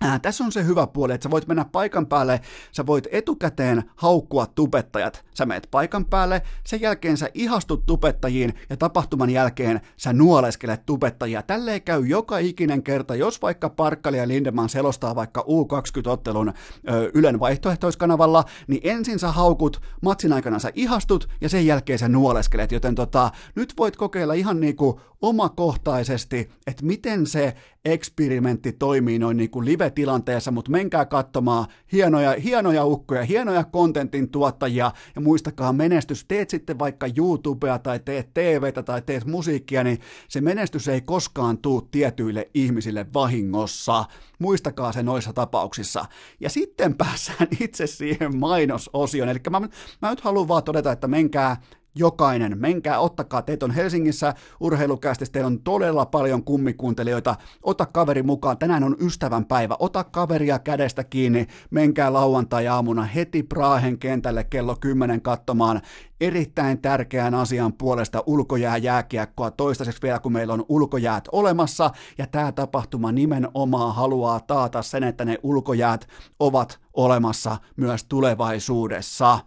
[0.00, 2.40] Ää, tässä on se hyvä puoli, että sä voit mennä paikan päälle,
[2.72, 5.24] sä voit etukäteen haukkua tubettajat.
[5.34, 11.42] Sä meet paikan päälle, sen jälkeen sä ihastut tubettajiin ja tapahtuman jälkeen sä nuoleskelet tubettajia.
[11.42, 17.40] Tälleen käy joka ikinen kerta, jos vaikka Parkkali ja Lindemann selostaa vaikka U20-ottelun ö, Ylen
[17.40, 22.94] vaihtoehtoiskanavalla, niin ensin sä haukut, matsin aikana sä ihastut ja sen jälkeen sä nuoleskelet, joten
[22.94, 29.64] tota, nyt voit kokeilla ihan niinku omakohtaisesti, että miten se eksperimentti toimii noin niin kuin
[29.86, 36.78] live-tilanteessa, mutta menkää katsomaan hienoja, hienoja ukkoja, hienoja kontentin tuottajia ja muistakaa menestys, teet sitten
[36.78, 39.98] vaikka YouTubea tai teet TVtä tai teet musiikkia, niin
[40.28, 44.04] se menestys ei koskaan tuu tietyille ihmisille vahingossa.
[44.38, 46.04] Muistakaa se noissa tapauksissa.
[46.40, 49.28] Ja sitten päässään itse siihen mainososioon.
[49.28, 49.60] Eli mä,
[50.02, 51.56] mä nyt haluan vaan todeta, että menkää
[51.98, 58.58] jokainen, menkää, ottakaa, teet on Helsingissä urheilukästissä, teillä on todella paljon kummikuuntelijoita, ota kaveri mukaan,
[58.58, 65.22] tänään on ystävän päivä, ota kaveria kädestä kiinni, menkää lauantai-aamuna heti Praahen kentälle kello 10
[65.22, 65.80] katsomaan
[66.20, 72.52] erittäin tärkeän asian puolesta ulkojää jääkiekkoa toistaiseksi vielä, kun meillä on ulkojäät olemassa, ja tämä
[72.52, 76.08] tapahtuma nimenomaan haluaa taata sen, että ne ulkojäät
[76.40, 79.38] ovat olemassa myös tulevaisuudessa.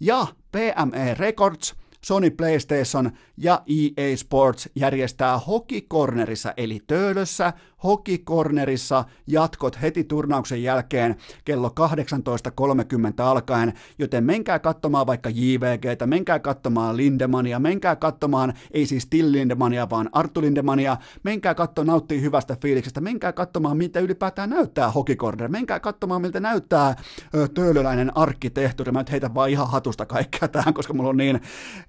[0.00, 1.74] Ja PME Records–
[2.04, 7.52] Sony PlayStation ja EA Sports järjestää Hockey Cornerissa eli Töölössä
[7.84, 16.38] Hockey Cornerissa jatkot heti turnauksen jälkeen kello 18.30 alkaen, joten menkää katsomaan vaikka JVGtä, menkää
[16.38, 22.56] katsomaan Lindemania, menkää katsomaan, ei siis Till Lindemania, vaan Arttu Lindemania, menkää katsomaan, nauttii hyvästä
[22.62, 26.96] fiiliksestä, menkää katsomaan, mitä ylipäätään näyttää Hockey Corner, menkää katsomaan, miltä näyttää
[27.54, 31.40] töölöläinen arkkitehtuuri, mä nyt heitän vaan ihan hatusta kaikkea tähän, koska mulla on niin,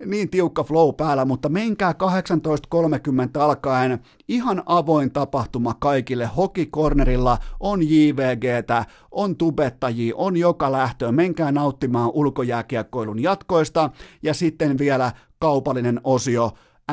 [0.06, 6.30] niin tiukka flow päällä, mutta menkää 18.30 alkaen, ihan avoin tapahtuma kaikille.
[6.38, 11.16] Hokikornerilla on JVGtä, on tubettajia, on joka lähtöön.
[11.16, 13.90] Menkää nauttimaan ulkojääkiekkoilun jatkoista
[14.24, 16.52] ja sitten vielä kaupallinen osio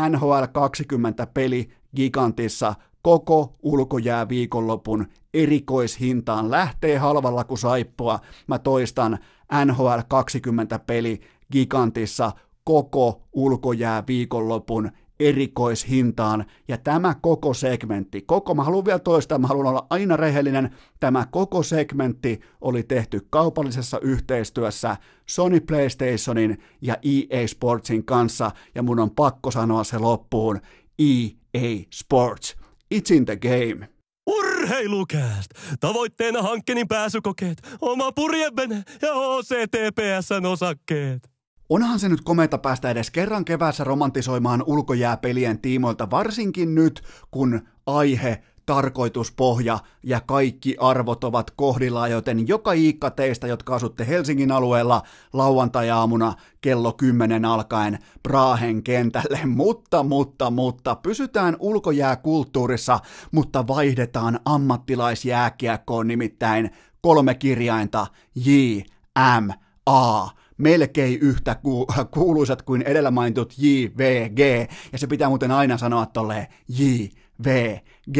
[0.09, 8.21] NHL 20 peli Gigantissa koko ulkojää viikonlopun erikoishintaan lähtee halvalla kuin saippua.
[8.47, 9.19] Mä toistan
[9.65, 11.21] NHL 20 peli
[11.53, 12.33] Gigantissa
[12.65, 14.91] koko ulkojää viikonlopun
[15.21, 20.77] erikoishintaan, ja tämä koko segmentti, koko, mä haluan vielä toistaa, mä haluan olla aina rehellinen,
[21.01, 24.97] tämä koko segmentti oli tehty kaupallisessa yhteistyössä
[25.29, 30.61] Sony PlayStationin ja EA Sportsin kanssa, ja mun on pakko sanoa se loppuun,
[30.99, 32.57] EA Sports,
[32.95, 33.89] it's in the game.
[34.27, 35.51] Urheilukääst!
[35.81, 41.32] Tavoitteena hankkeen pääsykokeet, oma purjevene ja OCTPSn osakkeet.
[41.69, 48.43] Onhan se nyt komeita päästä edes kerran keväässä romantisoimaan ulkojääpelien tiimoilta, varsinkin nyt, kun aihe
[48.67, 55.03] tarkoituspohja ja kaikki arvot ovat kohdillaan, joten joka iikka teistä, jotka asutte Helsingin alueella
[55.33, 63.01] lauantai-aamuna kello 10 alkaen Prahen kentälle, mutta, mutta, mutta, pysytään ulkojääkulttuurissa,
[63.33, 66.71] mutta vaihdetaan ammattilaisjääkiekkoon nimittäin
[67.01, 68.51] kolme kirjainta J,
[69.41, 69.51] M,
[69.87, 76.07] A melkein yhtä ku- kuuluisat kuin edellä mainitut JVG, ja se pitää muuten aina sanoa
[76.07, 78.19] tolleen JVG,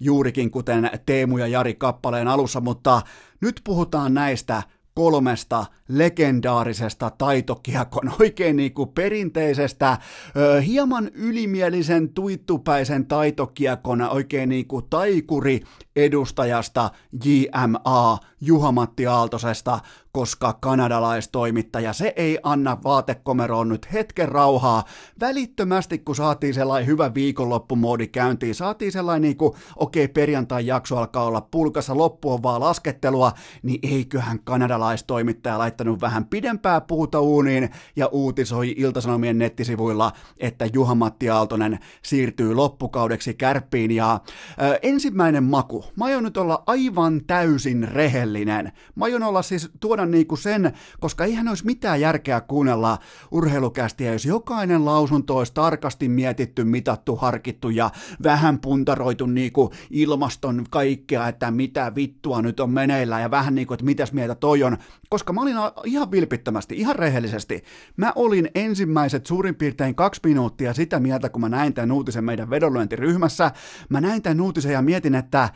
[0.00, 3.02] juurikin kuten Teemu ja Jari kappaleen alussa, mutta
[3.40, 4.62] nyt puhutaan näistä
[4.98, 9.98] kolmesta legendaarisesta taitokiekon oikein niin kuin perinteisestä,
[10.36, 15.60] ö, hieman ylimielisen tuittupäisen taitokiekon oikein niin kuin taikuri
[15.96, 16.90] edustajasta
[17.24, 19.80] JMA Juha-Matti Aaltosesta,
[20.18, 24.84] koska kanadalaistoimittaja, se ei anna vaatekomeroon nyt hetken rauhaa.
[25.20, 31.24] Välittömästi, kun saatiin sellainen hyvä viikonloppumoodi käyntiin, saatiin sellainen niin kuin, okei, okay, perjantai-jakso alkaa
[31.24, 33.32] olla pulkassa, loppu on vaan laskettelua,
[33.62, 41.78] niin eiköhän kanadalaistoimittaja laittanut vähän pidempää puuta uuniin ja uutisoi Iltasanomien nettisivuilla, että Juha-Matti Aaltonen
[42.02, 44.20] siirtyy loppukaudeksi kärppiin ja
[44.62, 45.84] ö, ensimmäinen maku.
[45.96, 48.72] Mä aion nyt olla aivan täysin rehellinen.
[48.94, 52.98] Mä aion olla siis tuoda niinku sen, koska eihän olisi mitään järkeä kuunnella
[53.30, 57.90] urheilukästiä, jos jokainen lausunto olisi tarkasti mietitty, mitattu, harkittu ja
[58.22, 63.84] vähän puntaroitu niinku ilmaston kaikkea, että mitä vittua nyt on meneillään ja vähän niinku, että
[63.84, 64.76] mitäs mieltä toi on.
[65.08, 67.64] Koska mä olin ihan vilpittömästi, ihan rehellisesti,
[67.96, 72.50] mä olin ensimmäiset suurin piirtein kaksi minuuttia sitä mieltä, kun mä näin tämän uutisen meidän
[72.50, 73.50] vedonlyöntiryhmässä.
[73.88, 75.48] Mä näin tämän uutisen ja mietin, että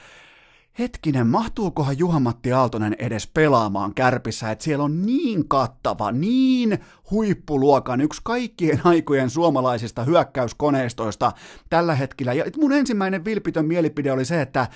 [0.78, 6.78] hetkinen, mahtuukohan Juha-Matti Aaltonen edes pelaamaan kärpissä, että siellä on niin kattava, niin
[7.10, 11.32] huippuluokan, yksi kaikkien aikojen suomalaisista hyökkäyskoneistoista
[11.70, 12.32] tällä hetkellä.
[12.32, 14.68] Ja mun ensimmäinen vilpitön mielipide oli se, että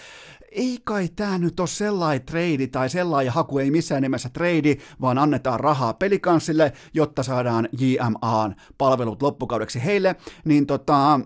[0.52, 5.18] ei kai tämä nyt ole sellainen trade tai sellainen haku, ei missään nimessä trade, vaan
[5.18, 11.20] annetaan rahaa pelikanssille, jotta saadaan JMAn palvelut loppukaudeksi heille, niin tota,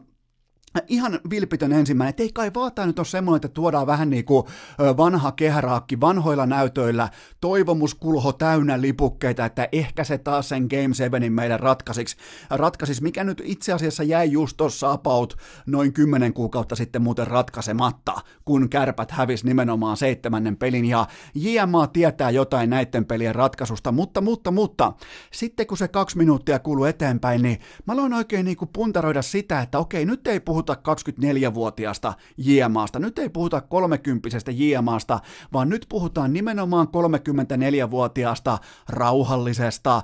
[0.88, 4.44] Ihan vilpitön ensimmäinen, että ei kai vaata nyt ole semmoinen, että tuodaan vähän niin kuin
[4.78, 7.08] vanha kehäraakki vanhoilla näytöillä,
[7.40, 12.16] toivomuskulho täynnä lipukkeita, että ehkä se taas sen Game 7 meidän ratkaisiksi,
[12.50, 15.36] ratkaisis, mikä nyt itse asiassa jäi just tuossa about
[15.66, 18.14] noin kymmenen kuukautta sitten muuten ratkaisematta,
[18.44, 24.50] kun kärpät hävis nimenomaan seitsemännen pelin, ja JMA tietää jotain näiden pelien ratkaisusta, mutta, mutta,
[24.50, 24.92] mutta,
[25.32, 29.60] sitten kun se kaksi minuuttia kuuluu eteenpäin, niin mä aloin oikein niin kuin puntaroida sitä,
[29.60, 30.94] että okei, nyt ei puhu puhuta
[31.50, 35.20] 24-vuotiaasta JMAsta, nyt ei puhuta 30 JMAsta,
[35.52, 38.58] vaan nyt puhutaan nimenomaan 34-vuotiaasta
[38.88, 40.02] rauhallisesta,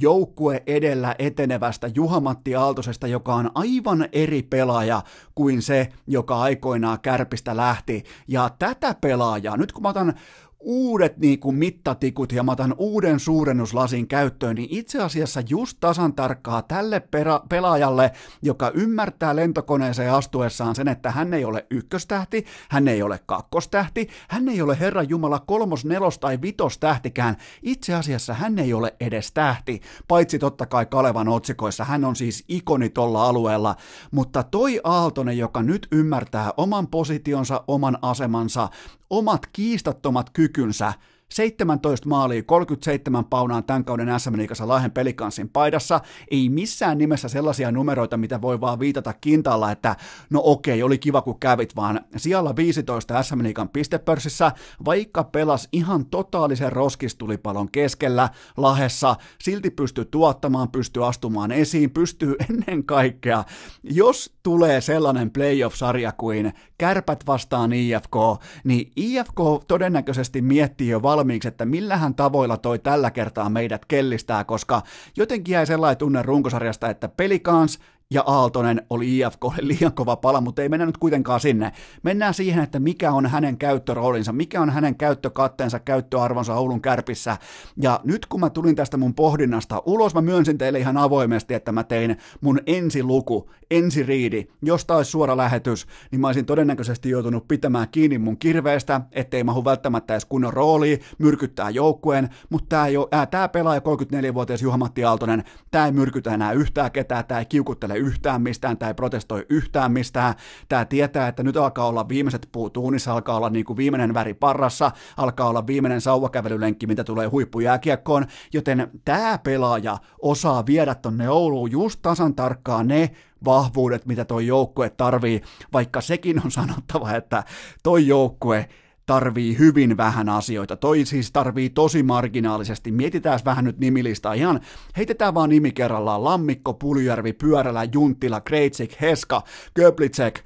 [0.00, 5.02] joukkue edellä etenevästä Juhamatti Aaltosesta, joka on aivan eri pelaaja
[5.34, 8.04] kuin se, joka aikoinaan kärpistä lähti.
[8.28, 10.14] Ja tätä pelaajaa, nyt kun mä otan
[10.60, 16.14] uudet niin kuin mittatikut ja mä otan uuden suurennuslasin käyttöön, niin itse asiassa just tasan
[16.14, 18.12] tarkkaa tälle pera- pelaajalle,
[18.42, 24.48] joka ymmärtää lentokoneeseen astuessaan sen, että hän ei ole ykköstähti, hän ei ole kakkostähti, hän
[24.48, 27.36] ei ole Herran Jumala kolmos, nelos tai vitos-tähtikään.
[27.62, 32.44] Itse asiassa hän ei ole edes tähti, paitsi totta kai Kalevan otsikoissa, hän on siis
[32.48, 33.76] ikoni tolla alueella,
[34.10, 38.68] mutta toi Aaltonen, joka nyt ymmärtää oman positionsa, oman asemansa,
[39.10, 40.92] omat kiistattomat kykynsä
[41.32, 46.00] 17 maalia, 37 paunaa tämän kauden SM Liigassa Lahden pelikanssin paidassa.
[46.30, 49.96] Ei missään nimessä sellaisia numeroita, mitä voi vaan viitata kintalla, että
[50.30, 54.52] no okei, oli kiva kun kävit, vaan siellä 15 SM Liigan pistepörssissä,
[54.84, 62.84] vaikka pelas ihan totaalisen roskistulipalon keskellä Lahessa, silti pystyy tuottamaan, pystyy astumaan esiin, pystyy ennen
[62.84, 63.44] kaikkea,
[63.82, 68.16] jos tulee sellainen playoff-sarja kuin kärpät vastaan IFK,
[68.64, 69.38] niin IFK
[69.68, 74.82] todennäköisesti miettii jo valmiiksi, että millähän tavoilla toi tällä kertaa meidät kellistää, koska
[75.16, 77.78] jotenkin jäi sellainen tunne runkosarjasta, että pelikans
[78.14, 81.72] ja Aaltonen oli IFK liian kova pala, mutta ei mennä nyt kuitenkaan sinne.
[82.02, 87.36] Mennään siihen, että mikä on hänen käyttöroolinsa, mikä on hänen käyttökatteensa, käyttöarvonsa Oulun kärpissä.
[87.82, 91.72] Ja nyt kun mä tulin tästä mun pohdinnasta ulos, mä myönsin teille ihan avoimesti, että
[91.72, 97.88] mä tein mun ensiluku, ensiriidi, jos taisi suora lähetys, niin mä olisin todennäköisesti joutunut pitämään
[97.88, 103.26] kiinni mun kirveestä, ettei mahu välttämättä edes kunnon rooli, myrkyttää joukkueen, mutta tää, jo, ää,
[103.26, 108.42] tää pelaaja 34-vuotias Juha-Matti Aaltonen, tää ei myrkytä enää yhtään ketään, tää ei kiukuttele yhtään
[108.42, 110.34] mistään, tämä ei protestoi yhtään mistään,
[110.68, 114.34] tämä tietää, että nyt alkaa olla viimeiset puut uunissa, alkaa olla niin kuin viimeinen väri
[114.34, 121.70] parrassa, alkaa olla viimeinen sauvakävelylenkki, mitä tulee huippujääkiekkoon, joten tämä pelaaja osaa viedä tonne Ouluun
[121.70, 123.10] just tasan tarkkaan ne
[123.44, 125.42] vahvuudet, mitä toi joukkue tarvii,
[125.72, 127.44] vaikka sekin on sanottava, että
[127.82, 128.68] toi joukkue
[129.08, 130.76] tarvii hyvin vähän asioita.
[130.76, 132.92] Toi siis tarvii tosi marginaalisesti.
[132.92, 134.32] Mietitään vähän nyt nimilistaa.
[134.32, 134.60] Ihan
[134.96, 136.24] heitetään vaan nimi kerrallaan.
[136.24, 139.42] Lammikko, Puljärvi, Pyörälä, Junttila, Kreitsik, Heska,
[139.74, 140.40] Köblitsek,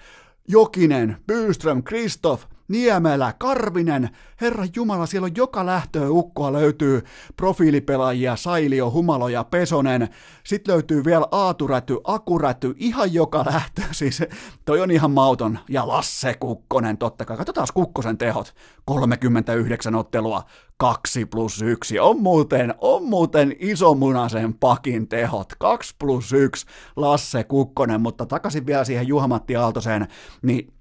[0.49, 4.11] Jokinen, Byström, Kristoff, Niemelä, Karvinen,
[4.41, 7.03] Herra Jumala, siellä on joka lähtöä ukkoa löytyy
[7.37, 10.09] profiilipelaajia, Sailio, Humalo ja Pesonen.
[10.45, 13.83] Sitten löytyy vielä Aaturäty, Akuräty, ihan joka lähtö.
[13.93, 14.23] Siis
[14.65, 15.59] toi on ihan mauton.
[15.69, 17.37] Ja Lasse Kukkonen, totta kai.
[17.37, 18.55] Katsotaan Kukkosen tehot.
[18.85, 20.43] 39 ottelua,
[20.77, 21.99] 2 plus 1.
[21.99, 25.53] On muuten, on muuten isomunasen pakin tehot.
[25.59, 26.67] 2 plus 1
[26.97, 30.09] Lasse Kukkonen, mutta takaisin vielä siihen Juhamatti Aaltoseen,
[30.43, 30.73] niin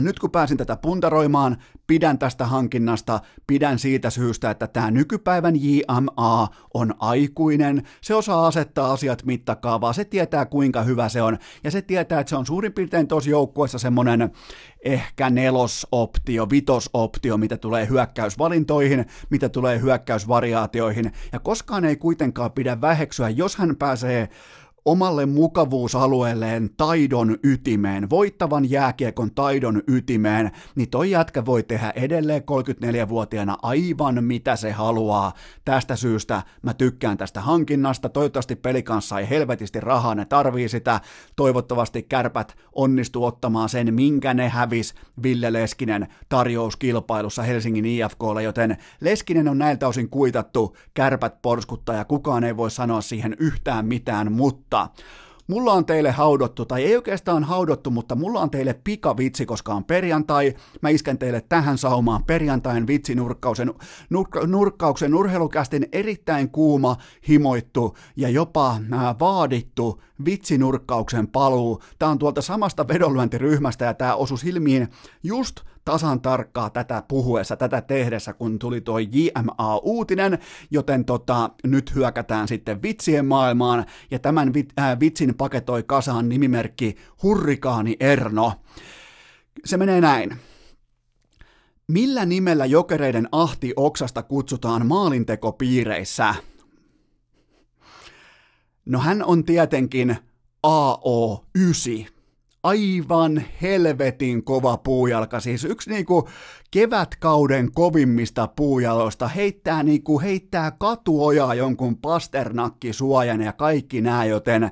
[0.00, 1.56] nyt kun pääsin tätä puntaroimaan,
[1.86, 8.92] pidän tästä hankinnasta, pidän siitä syystä, että tämä nykypäivän JMA on aikuinen, se osaa asettaa
[8.92, 12.72] asiat mittakaavaa, se tietää kuinka hyvä se on, ja se tietää, että se on suurin
[12.72, 14.30] piirtein tuossa joukkueessa semmoinen
[14.84, 23.28] ehkä nelosoptio, vitosoptio, mitä tulee hyökkäysvalintoihin, mitä tulee hyökkäysvariaatioihin, ja koskaan ei kuitenkaan pidä väheksyä,
[23.28, 24.28] jos hän pääsee
[24.84, 33.56] omalle mukavuusalueelleen taidon ytimeen, voittavan jääkiekon taidon ytimeen, niin toi jätkä voi tehdä edelleen 34-vuotiaana
[33.62, 35.32] aivan mitä se haluaa.
[35.64, 41.00] Tästä syystä mä tykkään tästä hankinnasta, toivottavasti pelikanssa ei helvetisti rahaa, ne tarvii sitä,
[41.36, 49.48] toivottavasti kärpät onnistuu ottamaan sen, minkä ne hävis Ville Leskinen tarjouskilpailussa Helsingin IFKlle, joten Leskinen
[49.48, 54.67] on näiltä osin kuitattu, kärpät porskuttaa ja kukaan ei voi sanoa siihen yhtään mitään, mutta
[54.68, 54.88] mutta
[55.46, 59.84] mulla on teille haudottu, tai ei oikeastaan haudottu, mutta mulla on teille pikavitsi, koska on
[59.84, 60.54] perjantai.
[60.82, 63.68] Mä isken teille tähän saumaan perjantain vitsinurkkauksen
[64.14, 66.96] nurk- nurkkauksen urheilukästin erittäin kuuma,
[67.28, 71.82] himoittu ja jopa ää, vaadittu vitsinurkkauksen paluu.
[71.98, 74.88] Tää on tuolta samasta vedonlyöntiryhmästä ja tää osui silmiin
[75.22, 80.38] just tasan tarkkaa tätä puhuessa, tätä tehdessä, kun tuli toi JMA-uutinen,
[80.70, 86.96] joten tota, nyt hyökätään sitten vitsien maailmaan, ja tämän vit, äh, vitsin paketoi kasaan nimimerkki
[87.22, 88.52] Hurrikaani Erno.
[89.64, 90.36] Se menee näin.
[91.86, 96.34] Millä nimellä jokereiden ahti oksasta kutsutaan maalintekopiireissä?
[98.86, 100.16] No hän on tietenkin
[100.66, 102.17] AO9
[102.62, 106.28] aivan helvetin kova puujalka, siis yksi niinku
[106.70, 114.70] kevätkauden kovimmista puujaloista, heittää niinku, heittää katuojaa jonkun pasternakki suojan ja kaikki nää, joten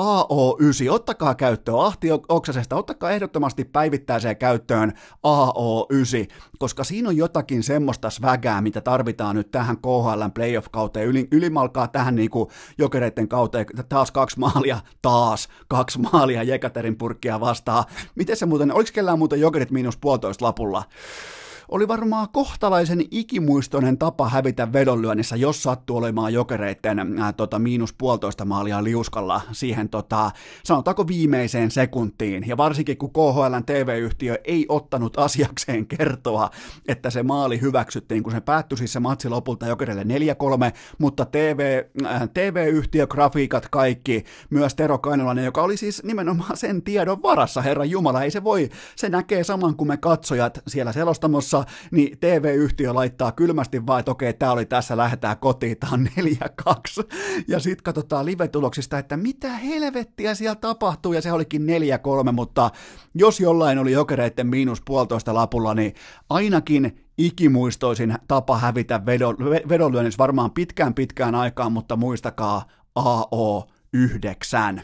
[0.00, 4.92] AO9, ottakaa käyttöön Ahti Oksasesta, ottakaa ehdottomasti päivittäiseen käyttöön
[5.26, 11.88] AO9, koska siinä on jotakin semmoista svägää, mitä tarvitaan nyt tähän KHL playoff-kauteen, yli, ylimalkaa
[11.88, 17.84] tähän niinku jokereiden kauteen, taas kaksi maalia, taas kaksi maalia Jekaterin purkkia vastaan.
[18.14, 20.82] Miten se muuten, oliko kellään muuten jokerit miinus puolitoista lapulla?
[21.70, 28.44] Oli varmaan kohtalaisen ikimuistoinen tapa hävitä vedonlyönnissä, jos sattuu olemaan jokereiden äh, tota, miinus puolitoista
[28.44, 30.30] maalia liuskalla siihen, tota,
[30.64, 32.44] sanotaanko viimeiseen sekuntiin.
[32.48, 36.50] Ja varsinkin kun KHL TV-yhtiö ei ottanut asiakseen kertoa,
[36.88, 40.06] että se maali hyväksyttiin, kun se päättyi siis se matsi lopulta jokereille 4-3,
[40.98, 47.22] mutta TV, äh, TV-yhtiö, grafiikat, kaikki, myös Tero Kainolainen, joka oli siis nimenomaan sen tiedon
[47.22, 51.59] varassa, herra Jumala, ei se voi, se näkee saman kuin me katsojat siellä selostamossa,
[51.90, 56.72] niin TV-yhtiö laittaa kylmästi vaan, että okei, tämä oli tässä, lähdetään kotiin, tämä on 4-2.
[57.48, 61.62] Ja sitten katsotaan live-tuloksista, että mitä helvettiä siellä tapahtuu, ja se olikin
[62.28, 62.70] 4-3, mutta
[63.14, 65.94] jos jollain oli jokereiden miinus puolitoista lapulla, niin
[66.30, 69.36] ainakin ikimuistoisin tapa hävitä vedon,
[69.68, 72.64] vedonlyönnissä varmaan pitkään pitkään aikaan, mutta muistakaa
[72.98, 74.80] AO9.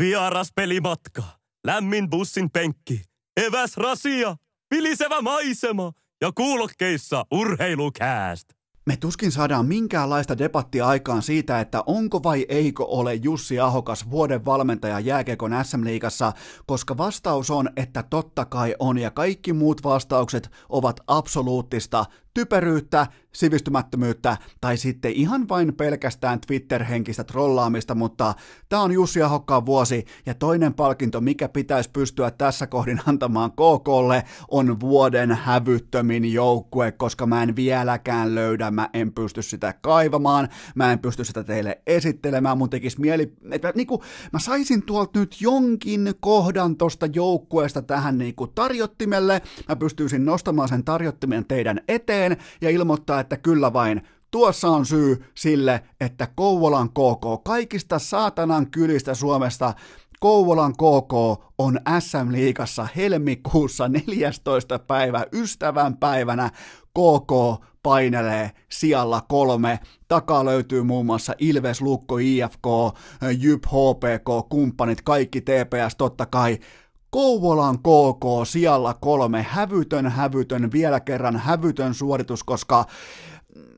[0.00, 1.22] Vieras pelimatka,
[1.66, 3.02] lämmin bussin penkki,
[3.36, 4.36] eväs rasia,
[4.74, 8.48] vilisevä maisema– ja kuulokkeissa urheilukääst.
[8.86, 14.44] Me tuskin saadaan minkäänlaista debattia aikaan siitä, että onko vai eikö ole Jussi Ahokas vuoden
[14.44, 16.32] valmentaja jääkekon SM-liigassa,
[16.66, 22.04] koska vastaus on, että totta kai on, ja kaikki muut vastaukset ovat absoluuttista
[22.36, 28.34] typeryyttä, sivistymättömyyttä tai sitten ihan vain pelkästään Twitter-henkistä trollaamista, mutta
[28.68, 34.24] tämä on Jussi Ahokkaan vuosi ja toinen palkinto, mikä pitäisi pystyä tässä kohdin antamaan KKlle,
[34.48, 40.92] on vuoden hävyttömin joukkue, koska mä en vieläkään löydä, mä en pysty sitä kaivamaan, mä
[40.92, 44.00] en pysty sitä teille esittelemään, mun tekisi mieli, että niin kuin,
[44.32, 50.68] mä saisin tuolta nyt jonkin kohdan tosta joukkueesta tähän niin kuin tarjottimelle, mä pystyisin nostamaan
[50.68, 56.28] sen tarjottimen teidän eteen, eteen ja ilmoittaa, että kyllä vain, tuossa on syy sille, että
[56.34, 59.74] Kouvolan KK kaikista saatanan kylistä Suomesta
[60.20, 61.12] Kouvolan KK
[61.58, 64.78] on SM-liigassa helmikuussa 14.
[64.78, 66.50] päivä ystävän päivänä.
[66.88, 69.78] KK painelee sijalla kolme.
[70.08, 72.66] Takaa löytyy muun muassa Ilves, Lukko, IFK,
[73.38, 76.58] Jyp, HPK, kumppanit, kaikki TPS totta kai.
[77.16, 82.84] Kouvolan KK sijalla kolme, hävytön, hävytön, vielä kerran hävytön suoritus, koska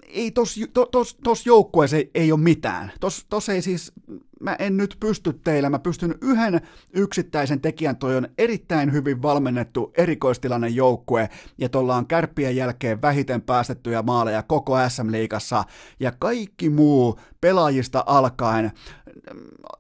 [0.09, 2.93] ei tos, to, tos, tos joukkueessa ei, ei ole mitään.
[3.01, 3.93] Tos, tos ei siis,
[4.40, 6.60] mä en nyt pysty teillä, mä pystyn yhden
[6.93, 11.28] yksittäisen tekijän, toi on erittäin hyvin valmennettu erikoistilanne joukkue,
[11.59, 15.65] ja tuolla on kärppien jälkeen vähiten päästettyjä maaleja koko SM-liigassa,
[16.01, 18.73] ja kaikki muu pelaajista alkaen,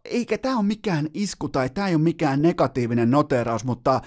[0.04, 4.00] eikä tämä ole mikään isku tai tämä ei ole mikään negatiivinen noteraus, mutta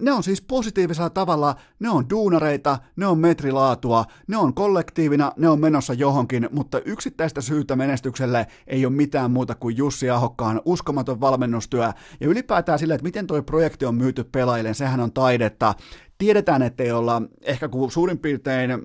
[0.00, 5.48] ne on siis positiivisella tavalla, ne on duunareita, ne on metrilaatua, ne on kollektiivina, ne
[5.48, 11.20] on menossa johonkin, mutta yksittäistä syytä menestykselle ei ole mitään muuta kuin Jussi Ahokkaan uskomaton
[11.20, 11.92] valmennustyö.
[12.20, 15.74] Ja ylipäätään sille, että miten tuo projekti on myyty pelaajille, sehän on taidetta.
[16.18, 18.82] Tiedetään, ettei olla ehkä kuin suurin piirtein,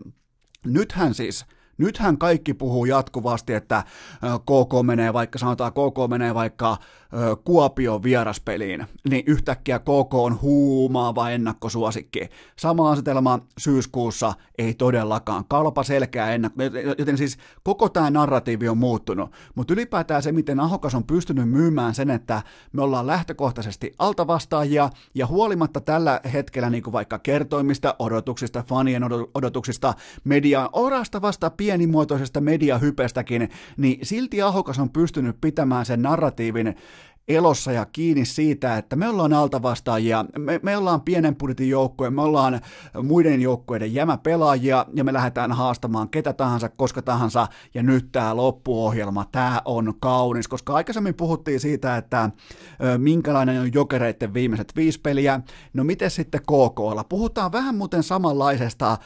[0.66, 1.46] nythän siis
[1.78, 3.84] Nythän kaikki puhuu jatkuvasti, että
[4.40, 6.78] KK menee vaikka, sanotaan KK menee vaikka
[7.44, 12.30] Kuopion vieraspeliin, niin yhtäkkiä KK on huumaava ennakkosuosikki.
[12.60, 15.46] Sama asetelma syyskuussa ei todellakaan.
[15.48, 16.64] Kalpa selkeä ennakko,
[16.98, 19.32] joten siis koko tämä narratiivi on muuttunut.
[19.56, 22.42] Mutta ylipäätään se, miten Ahokas on pystynyt myymään sen, että
[22.74, 29.04] me ollaan lähtökohtaisesti altavastaajia, ja huolimatta tällä hetkellä niin kuin vaikka kertoimista, odotuksista, fanien
[29.34, 36.76] odotuksista, media orastavasta pienimuotoisesta mediahypestäkin, niin silti Ahokas on pystynyt pitämään sen narratiivin
[37.28, 42.22] elossa ja kiinni siitä, että me ollaan altavastaajia, me, me ollaan pienen budjetin joukkoja, me
[42.22, 42.62] ollaan
[43.04, 49.26] muiden joukkojen jämäpelaajia ja me lähdetään haastamaan ketä tahansa, koska tahansa ja nyt tämä loppuohjelma,
[49.32, 52.30] tämä on kaunis, koska aikaisemmin puhuttiin siitä, että
[52.98, 55.42] minkälainen on jokereiden viimeiset viisi peliä,
[55.74, 57.04] no miten sitten KKlla?
[57.04, 58.98] Puhutaan vähän muuten samanlaisesta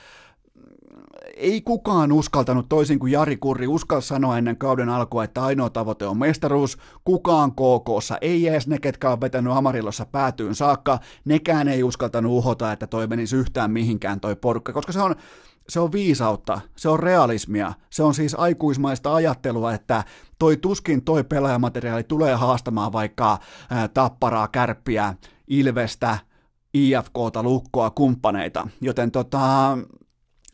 [1.40, 6.06] ei kukaan uskaltanut, toisin kuin Jari Kurri uskal sanoa ennen kauden alkua, että ainoa tavoite
[6.06, 6.78] on mestaruus.
[7.04, 12.72] Kukaan KKssa, ei edes ne, ketkä on vetänyt Amarillossa päätyyn saakka, nekään ei uskaltanut uhota,
[12.72, 15.16] että toi menisi yhtään mihinkään toi porukka, koska se on,
[15.70, 20.04] se on viisautta, se on realismia, se on siis aikuismaista ajattelua, että
[20.40, 23.38] toi tuskin toi pelaajamateriaali tulee haastamaan vaikka
[23.70, 25.14] ää, tapparaa, kärppiä,
[25.48, 26.18] Ilvestä,
[26.74, 28.68] IFKta, Lukkoa, kumppaneita.
[28.82, 29.78] Joten tota,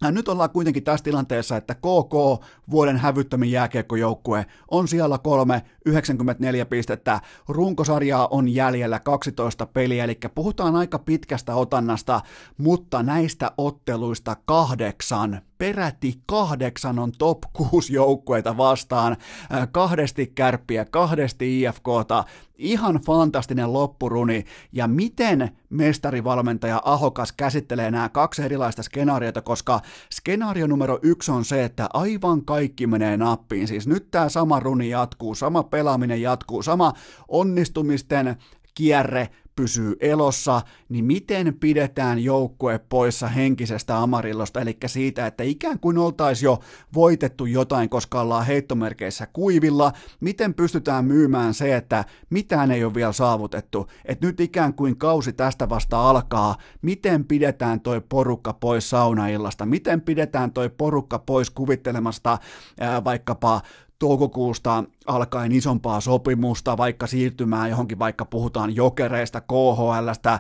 [0.02, 7.22] nyt ollaan kuitenkin tässä tilanteessa, että KK, vuoden hävyttömin jääkiekkojoukkue, on siellä kolme, 94 pistettä,
[7.48, 12.22] runkosarjaa on jäljellä 12 peliä, eli puhutaan aika pitkästä otannasta,
[12.58, 19.18] mutta näistä otteluista kahdeksan peräti kahdeksan on top 6 joukkueita vastaan,
[19.54, 22.24] äh, kahdesti kärppiä, kahdesti IFKta,
[22.58, 29.82] ihan fantastinen loppuruni, ja miten mestarivalmentaja Ahokas käsittelee nämä kaksi erilaista skenaariota, koska
[30.12, 34.90] skenaario numero yksi on se, että aivan kaikki menee nappiin, siis nyt tämä sama runi
[34.90, 36.94] jatkuu, sama pelaaminen jatkuu, sama
[37.28, 38.36] onnistumisten
[38.74, 45.98] kierre pysyy elossa, niin miten pidetään joukkue poissa henkisestä Amarillosta, eli siitä, että ikään kuin
[45.98, 46.60] oltaisiin jo
[46.94, 53.12] voitettu jotain, koska ollaan heittomerkeissä kuivilla, miten pystytään myymään se, että mitään ei ole vielä
[53.12, 59.66] saavutettu, että nyt ikään kuin kausi tästä vasta alkaa, miten pidetään toi porukka pois saunaillasta,
[59.66, 62.38] miten pidetään toi porukka pois kuvittelemasta
[62.80, 63.62] ää, vaikkapa
[64.00, 70.40] toukokuusta alkaen isompaa sopimusta, vaikka siirtymään johonkin, vaikka puhutaan jokereista, KHLstä,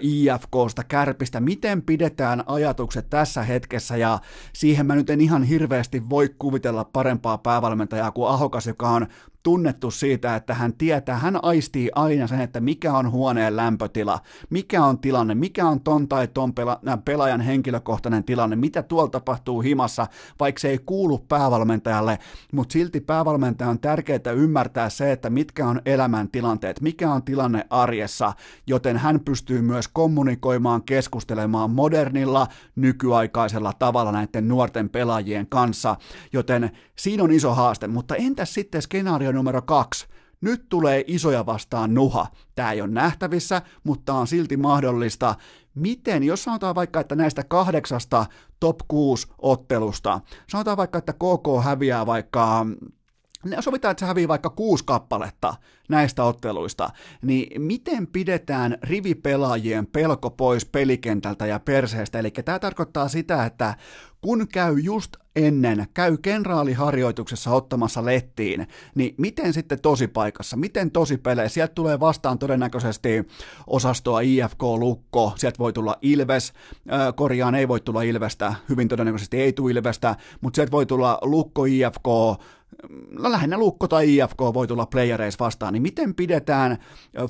[0.00, 4.18] IFKsta, Kärpistä, miten pidetään ajatukset tässä hetkessä, ja
[4.52, 9.06] siihen mä nyt en ihan hirveästi voi kuvitella parempaa päävalmentajaa kuin Ahokas, joka on
[9.48, 14.20] tunnettu siitä, että hän tietää, hän aistii aina sen, että mikä on huoneen lämpötila,
[14.50, 19.60] mikä on tilanne, mikä on ton tai ton pela- pelaajan henkilökohtainen tilanne, mitä tuolla tapahtuu
[19.60, 20.06] himassa,
[20.40, 22.18] vaikka se ei kuulu päävalmentajalle,
[22.52, 27.66] mutta silti päävalmentaja on tärkeää ymmärtää se, että mitkä on elämän tilanteet, mikä on tilanne
[27.70, 28.32] arjessa,
[28.66, 32.46] joten hän pystyy myös kommunikoimaan, keskustelemaan modernilla,
[32.76, 35.96] nykyaikaisella tavalla näiden nuorten pelaajien kanssa,
[36.32, 40.06] joten siinä on iso haaste, mutta entäs sitten skenaario numero kaksi?
[40.40, 42.26] Nyt tulee isoja vastaan nuha.
[42.54, 45.34] Tämä ei ole nähtävissä, mutta on silti mahdollista.
[45.74, 48.26] Miten, jos sanotaan vaikka, että näistä kahdeksasta
[48.60, 52.66] top 6 ottelusta, sanotaan vaikka, että KK häviää vaikka
[53.60, 55.54] sovitaan, että se hävii vaikka kuusi kappaletta
[55.88, 56.90] näistä otteluista,
[57.22, 62.18] niin miten pidetään rivipelaajien pelko pois pelikentältä ja perseestä?
[62.18, 63.74] Eli tämä tarkoittaa sitä, että
[64.20, 71.48] kun käy just ennen, käy kenraaliharjoituksessa ottamassa lettiin, niin miten sitten tosipaikassa, miten tosipelejä?
[71.48, 73.08] Sieltä tulee vastaan todennäköisesti
[73.66, 76.52] osastoa IFK Lukko, sieltä voi tulla Ilves,
[77.16, 81.64] korjaan ei voi tulla Ilvestä, hyvin todennäköisesti ei tule Ilvestä, mutta sieltä voi tulla Lukko
[81.64, 82.06] IFK,
[83.18, 86.78] lähinnä Lukko tai IFK voi tulla playereissa vastaan, niin miten pidetään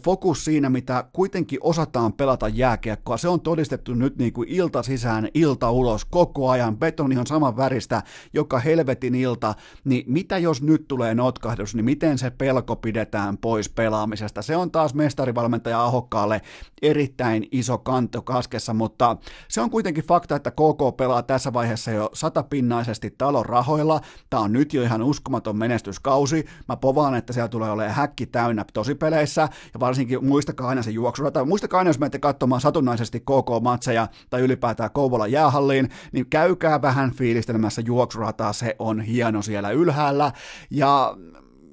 [0.04, 3.16] fokus siinä, mitä kuitenkin osataan pelata jääkiekkoa?
[3.16, 7.56] Se on todistettu nyt niin kuin ilta sisään, ilta ulos, koko ajan, betoni on saman
[7.56, 8.02] väristä,
[8.34, 9.54] joka helvetin ilta,
[9.84, 14.42] niin mitä jos nyt tulee notkahdus, niin miten se pelko pidetään pois pelaamisesta?
[14.42, 16.40] Se on taas mestarivalmentaja Ahokkaalle
[16.82, 19.16] erittäin iso kanto kaskessa, mutta
[19.48, 24.00] se on kuitenkin fakta, että KK pelaa tässä vaiheessa jo satapinnaisesti talon rahoilla.
[24.30, 26.46] Tämä on nyt jo ihan uskomaton menestyskausi.
[26.68, 31.44] Mä povaan, että siellä tulee olemaan häkki täynnä tosipeleissä, ja varsinkin muistakaa aina se juoksurata.
[31.44, 37.82] Muistakaa aina, jos menette katsomaan satunnaisesti KK-matseja tai ylipäätään Kouvola jäähalliin, niin käykää vähän fiilistelemässä
[37.86, 40.32] juoksurataa, se on hieno siellä ylhäällä.
[40.70, 41.16] Ja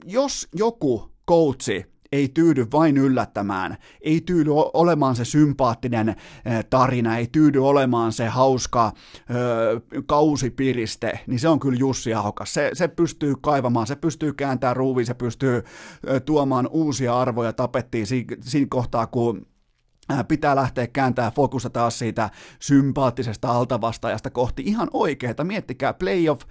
[0.05, 7.27] jos joku coachi ei tyydy vain yllättämään, ei tyydy olemaan se sympaattinen eh, tarina, ei
[7.31, 8.91] tyydy olemaan se hauska
[9.29, 12.53] ö, kausipiriste, niin se on kyllä Jussi Ahokas.
[12.53, 15.63] Se, se pystyy kaivamaan, se pystyy kääntämään ruuviin, se pystyy
[16.09, 18.07] ö, tuomaan uusia arvoja tapettiin
[18.41, 19.47] siinä kohtaa, kun
[20.27, 22.29] pitää lähteä kääntää fokusta taas siitä
[22.59, 25.43] sympaattisesta altavastaajasta kohti ihan oikeeta.
[25.43, 26.41] Miettikää playoff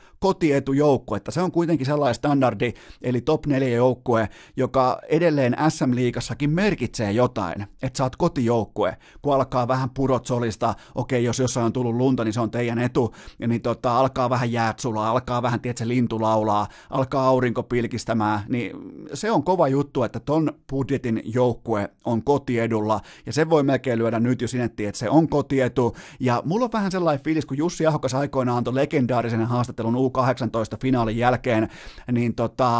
[1.17, 2.73] että Se on kuitenkin sellainen standardi,
[3.03, 9.69] eli top 4 joukkue, joka edelleen SM-liigassakin merkitsee jotain, että sä oot kotijoukkue, kun alkaa
[9.69, 13.49] vähän purot solista, okei, jos jossain on tullut lunta, niin se on teidän etu, ja
[13.49, 18.77] niin tota, alkaa vähän jäät sulaa, alkaa vähän, tiedätkö, lintu laulaa, alkaa aurinko pilkistämään, niin
[19.15, 24.21] se on kova juttu, että ton budjetin joukkue on kotiedulla, ja se voi melkein lyödä
[24.21, 27.87] nyt jo sinettiin, että se on kotietu, ja mulla on vähän sellainen fiilis, kun Jussi
[27.87, 31.69] Ahokas aikoinaan antoi legendaarisen haastattelun U18-finaalin jälkeen,
[32.13, 32.71] niin tota,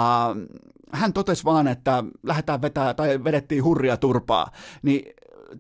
[0.93, 4.51] hän totesi vaan, että lähdetään vetää, tai vedettiin hurria turpaa,
[4.83, 5.03] niin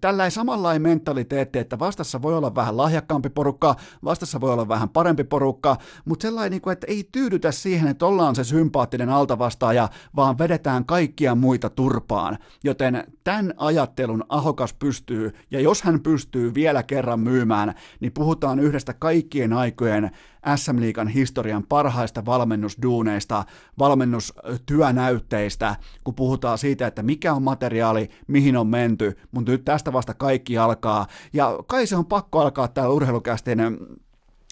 [0.00, 5.24] tällainen samanlainen mentaliteetti, että vastassa voi olla vähän lahjakkaampi porukka, vastassa voi olla vähän parempi
[5.24, 10.86] porukka, mutta sellainen, niin että ei tyydytä siihen, että ollaan se sympaattinen altavastaaja, vaan vedetään
[10.86, 12.38] kaikkia muita turpaan.
[12.64, 18.94] Joten tämän ajattelun Ahokas pystyy, ja jos hän pystyy vielä kerran myymään, niin puhutaan yhdestä
[18.94, 20.10] kaikkien aikojen
[20.56, 23.44] SM Liikan historian parhaista valmennusduuneista,
[23.78, 30.14] valmennustyönäytteistä, kun puhutaan siitä, että mikä on materiaali, mihin on menty, mutta nyt tästä vasta
[30.14, 33.58] kaikki alkaa, ja kai se on pakko alkaa täällä urheilukästin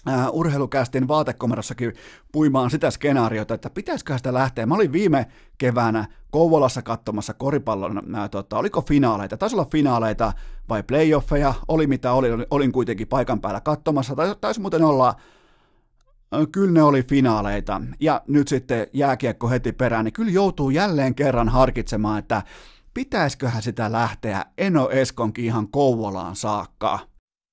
[0.07, 1.93] Uh, urheilukästin vaatekomerossakin
[2.31, 4.65] puimaan sitä skenaariota, että pitäisikö sitä lähteä.
[4.65, 5.25] Mä olin viime
[5.57, 10.33] keväänä Kouvolassa katsomassa koripallon, uh, tota, oliko finaaleita, taisi olla finaaleita
[10.69, 15.15] vai playoffeja, oli mitä oli, olin kuitenkin paikan päällä katsomassa, taisi, taisi muuten olla
[16.51, 17.81] kyllä ne oli finaaleita.
[17.99, 22.41] Ja nyt sitten jääkiekko heti perään, niin kyllä joutuu jälleen kerran harkitsemaan, että
[22.93, 26.99] pitäisiköhän sitä lähteä Eno Eskonkin ihan Kouvolaan saakka.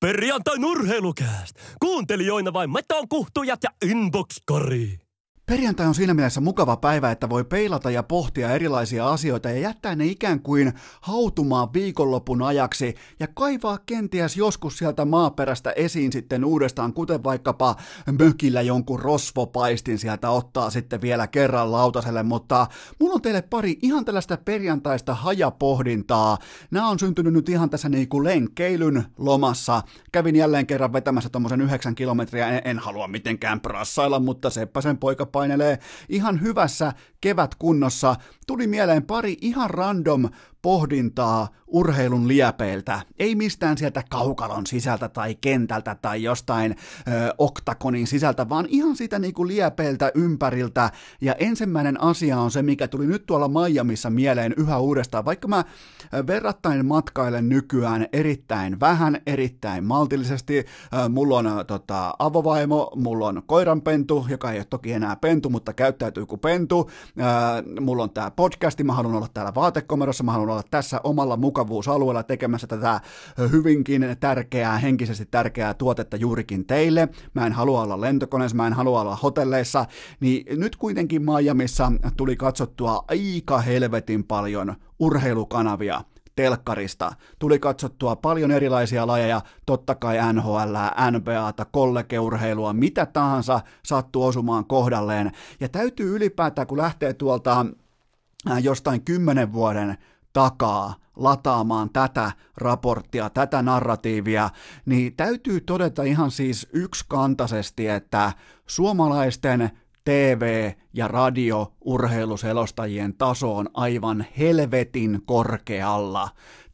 [0.00, 1.56] Perjantai urheilukääst!
[1.80, 5.09] Kuuntelijoina vain meton kuhtujat ja inbox-kari.
[5.50, 9.96] Perjantai on siinä mielessä mukava päivä, että voi peilata ja pohtia erilaisia asioita ja jättää
[9.96, 16.92] ne ikään kuin hautumaan viikonlopun ajaksi ja kaivaa kenties joskus sieltä maaperästä esiin sitten uudestaan,
[16.92, 17.76] kuten vaikkapa
[18.18, 22.66] mökillä jonkun rosvopaistin sieltä ottaa sitten vielä kerran lautaselle, mutta
[23.00, 26.38] mulla on teille pari ihan tällaista perjantaista hajapohdintaa.
[26.70, 29.82] Nämä on syntynyt nyt ihan tässä niin kuin lenkkeilyn lomassa.
[30.12, 35.26] Kävin jälleen kerran vetämässä tuommoisen yhdeksän kilometriä, en, en halua mitenkään prassailla, mutta Seppäsen poika
[35.40, 38.16] painelee ihan hyvässä kevätkunnossa.
[38.46, 40.28] Tuli mieleen pari ihan random
[40.62, 43.00] pohdintaa urheilun liepeiltä.
[43.18, 49.18] Ei mistään sieltä kaukalon sisältä tai kentältä tai jostain ö, oktakonin sisältä, vaan ihan siitä
[49.18, 50.90] niinku liepeiltä ympäriltä.
[51.20, 55.24] Ja ensimmäinen asia on se, mikä tuli nyt tuolla Miamiissa mieleen yhä uudestaan.
[55.24, 55.64] Vaikka mä
[56.26, 60.66] verrattain matkailen nykyään erittäin vähän, erittäin maltillisesti.
[61.08, 66.26] Mulla on tota, avovaimo, mulla on koiranpentu, joka ei ole toki enää pentu, mutta käyttäytyy
[66.26, 66.90] kuin pentu.
[67.80, 72.22] Mulla on tää podcasti, mä haluan olla täällä vaatekomerossa, mä haluan olla tässä omalla mukavuusalueella
[72.22, 73.00] tekemässä tätä
[73.52, 77.08] hyvinkin tärkeää, henkisesti tärkeää tuotetta juurikin teille.
[77.34, 79.86] Mä en halua olla lentokoneessa, mä en halua olla hotelleissa,
[80.20, 86.04] niin nyt kuitenkin Miamiissa tuli katsottua aika helvetin paljon urheilukanavia
[86.36, 87.12] telkkarista.
[87.38, 90.76] Tuli katsottua paljon erilaisia lajeja, totta kai NHL,
[91.10, 95.32] NBAta, kollegeurheilua, mitä tahansa sattuu osumaan kohdalleen.
[95.60, 97.66] Ja täytyy ylipäätään, kun lähtee tuolta
[98.62, 99.96] jostain kymmenen vuoden
[100.32, 104.50] takaa lataamaan tätä raporttia, tätä narratiivia,
[104.86, 108.32] niin täytyy todeta ihan siis yksikantaisesti, että
[108.66, 109.70] suomalaisten
[110.04, 116.28] TV- ja radio-urheiluselostajien taso on aivan helvetin korkealla.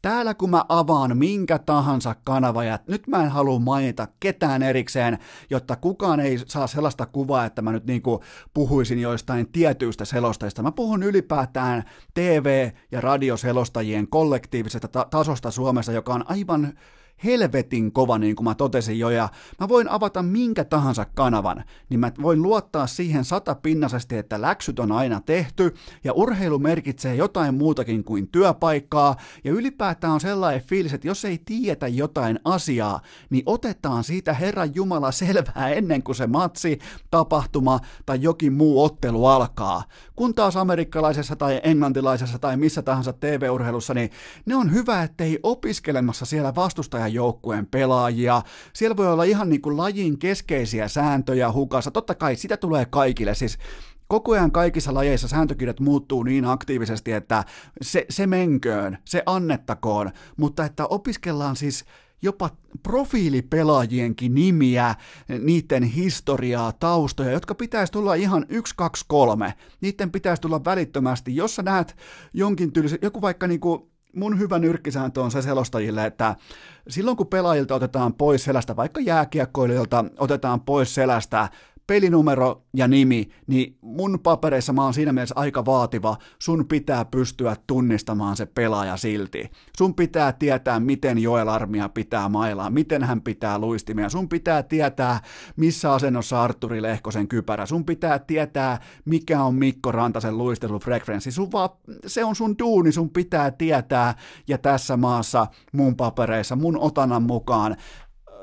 [0.07, 5.17] Täällä kun mä avaan minkä tahansa kanava, ja nyt mä en halua mainita ketään erikseen,
[5.49, 8.23] jotta kukaan ei saa sellaista kuvaa, että mä nyt niinku
[8.53, 10.63] puhuisin joistain tietyistä selostajista.
[10.63, 16.73] Mä puhun ylipäätään TV- ja radioselostajien kollektiivisesta ta- tasosta Suomessa, joka on aivan
[17.23, 19.29] helvetin kova, niin kuin mä totesin jo, ja
[19.59, 24.91] mä voin avata minkä tahansa kanavan, niin mä voin luottaa siihen satapinnasesti, että läksyt on
[24.91, 25.73] aina tehty,
[26.03, 31.41] ja urheilu merkitsee jotain muutakin kuin työpaikkaa, ja ylipäätään on sellainen fiilis, että jos ei
[31.45, 36.79] tiedetä jotain asiaa, niin otetaan siitä Herran Jumala selvää ennen kuin se matsi,
[37.11, 39.83] tapahtuma tai jokin muu ottelu alkaa.
[40.15, 44.09] Kun taas amerikkalaisessa tai englantilaisessa tai missä tahansa TV-urheilussa, niin
[44.45, 48.41] ne on hyvä, ettei opiskelemassa siellä vastustaja joukkueen pelaajia.
[48.73, 51.91] Siellä voi olla ihan niin kuin lajin keskeisiä sääntöjä hukassa.
[51.91, 53.35] Totta kai sitä tulee kaikille.
[53.35, 53.57] Siis
[54.07, 57.43] koko ajan kaikissa lajeissa sääntökirjat muuttuu niin aktiivisesti, että
[57.81, 61.85] se, se menköön, se annettakoon, mutta että opiskellaan siis
[62.21, 62.49] jopa
[62.83, 64.95] profiilipelaajienkin nimiä,
[65.39, 69.53] niiden historiaa, taustoja, jotka pitäisi tulla ihan 1, 2, 3.
[69.81, 71.35] Niiden pitäisi tulla välittömästi.
[71.35, 71.95] Jos sä näet
[72.33, 76.35] jonkin tyylisen, joku vaikka niinku mun hyvä nyrkkisääntö on se selostajille, että
[76.89, 81.49] silloin kun pelaajilta otetaan pois selästä, vaikka jääkiekkoilijoilta otetaan pois selästä
[81.87, 86.17] pelinumero ja nimi, niin mun papereissa mä oon siinä mielessä aika vaativa.
[86.39, 89.51] Sun pitää pystyä tunnistamaan se pelaaja silti.
[89.77, 94.09] Sun pitää tietää, miten Joel Armia pitää mailaa, miten hän pitää luistimia.
[94.09, 95.21] Sun pitää tietää,
[95.55, 97.65] missä asennossa Arturi Lehkosen kypärä.
[97.65, 101.31] Sun pitää tietää, mikä on Mikko Rantasen luistelufrekvenssi.
[101.31, 101.69] Sun vaan,
[102.05, 104.15] se on sun duuni, sun pitää tietää.
[104.47, 107.75] Ja tässä maassa mun papereissa, mun otanan mukaan,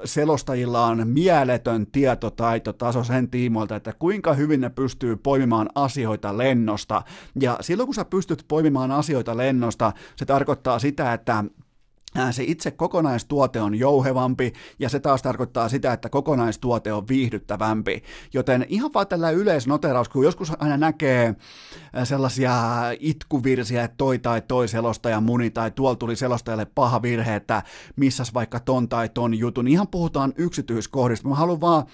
[0.04, 7.02] selostajilla on mieletön tietotaitotaso sen tiimoilta, että kuinka hyvin ne pystyy poimimaan asioita lennosta.
[7.40, 11.44] Ja silloin kun sä pystyt poimimaan asioita lennosta, se tarkoittaa sitä, että
[12.30, 18.02] se itse kokonaistuote on jouhevampi ja se taas tarkoittaa sitä, että kokonaistuote on viihdyttävämpi.
[18.34, 21.34] Joten ihan vaan tällä yleisnoteraus, kun joskus aina näkee
[22.04, 22.54] sellaisia
[23.00, 27.62] itkuvirsiä, että toi tai toi selostaja muni tai tuolla tuli selostajalle paha virhe, että
[27.96, 31.28] missas vaikka ton tai ton jutun, niin ihan puhutaan yksityiskohdista.
[31.28, 31.84] Mä haluan vaan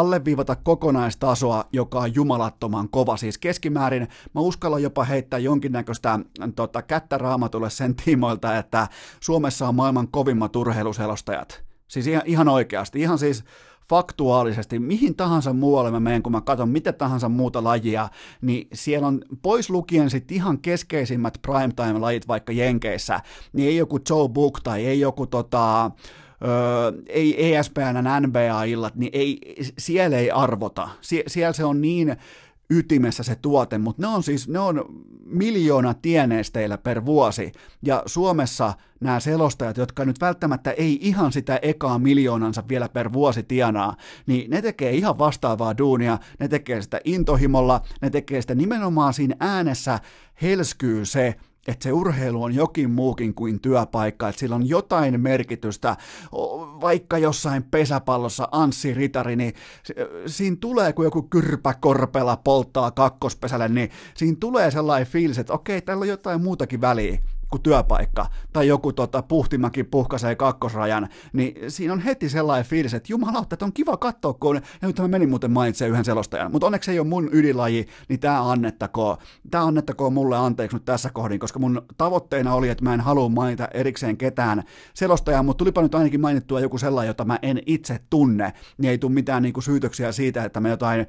[0.00, 3.16] alleviivata kokonaistasoa, joka on jumalattoman kova.
[3.16, 6.18] Siis keskimäärin mä uskallan jopa heittää jonkinnäköistä
[6.56, 8.88] tota, kättä raamatulle sen tiimoilta, että
[9.20, 11.62] Suomessa on maailman kovimmat urheiluselostajat.
[11.88, 13.44] Siis ihan, ihan oikeasti, ihan siis
[13.88, 18.08] faktuaalisesti, mihin tahansa muualle mä menen, kun mä katson mitä tahansa muuta lajia,
[18.40, 23.20] niin siellä on pois lukien sitten ihan keskeisimmät primetime-lajit vaikka Jenkeissä,
[23.52, 25.90] niin ei joku Joe Book tai ei joku tota,
[27.08, 30.88] ei ESPN NBA-illat, niin ei, siellä ei arvota.
[31.00, 32.16] Sie, siellä se on niin
[32.70, 34.84] ytimessä se tuote, mutta ne on siis, ne on
[35.24, 37.52] miljoona tieneisteillä per vuosi,
[37.82, 43.42] ja Suomessa nämä selostajat, jotka nyt välttämättä ei ihan sitä ekaa miljoonansa vielä per vuosi
[43.42, 43.96] tienaa,
[44.26, 49.36] niin ne tekee ihan vastaavaa duunia, ne tekee sitä intohimolla, ne tekee sitä nimenomaan siinä
[49.40, 50.00] äänessä
[50.42, 51.34] helskyy se,
[51.66, 55.96] että se urheilu on jokin muukin kuin työpaikka, että sillä on jotain merkitystä,
[56.80, 59.54] vaikka jossain pesäpallossa Anssi Ritari, niin
[60.26, 66.02] siinä tulee, kun joku kyrpäkorpela polttaa kakkospesälle, niin siinä tulee sellainen fiilis, että okei, täällä
[66.02, 67.18] on jotain muutakin väliä
[67.50, 73.12] kuin työpaikka, tai joku tota, Puhtimäki puhkaisee kakkosrajan, niin siinä on heti sellainen fiilis, että
[73.12, 76.66] jumala, että on kiva katsoa, kun, ja nyt mä menin muuten mainitsemaan yhden selostajan, mutta
[76.66, 79.16] onneksi ei ole mun ydinlaji, niin tämä annettakoon,
[79.50, 83.28] tämä annettakoon mulle anteeksi nyt tässä kohdin, koska mun tavoitteena oli, että mä en halua
[83.28, 84.62] mainita erikseen ketään
[84.94, 88.98] selostajaa, mutta tulipa nyt ainakin mainittua joku sellainen, jota mä en itse tunne, niin ei
[88.98, 91.06] tule mitään niinku syytöksiä siitä, että mä jotain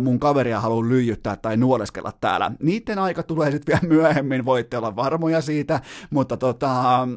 [0.00, 2.52] mun kaveria haluan lyijyttää tai nuoleskella täällä.
[2.62, 5.79] Niiden aika tulee sitten vielä myöhemmin, voitte olla varmoja siitä,
[6.10, 7.08] mutta tota,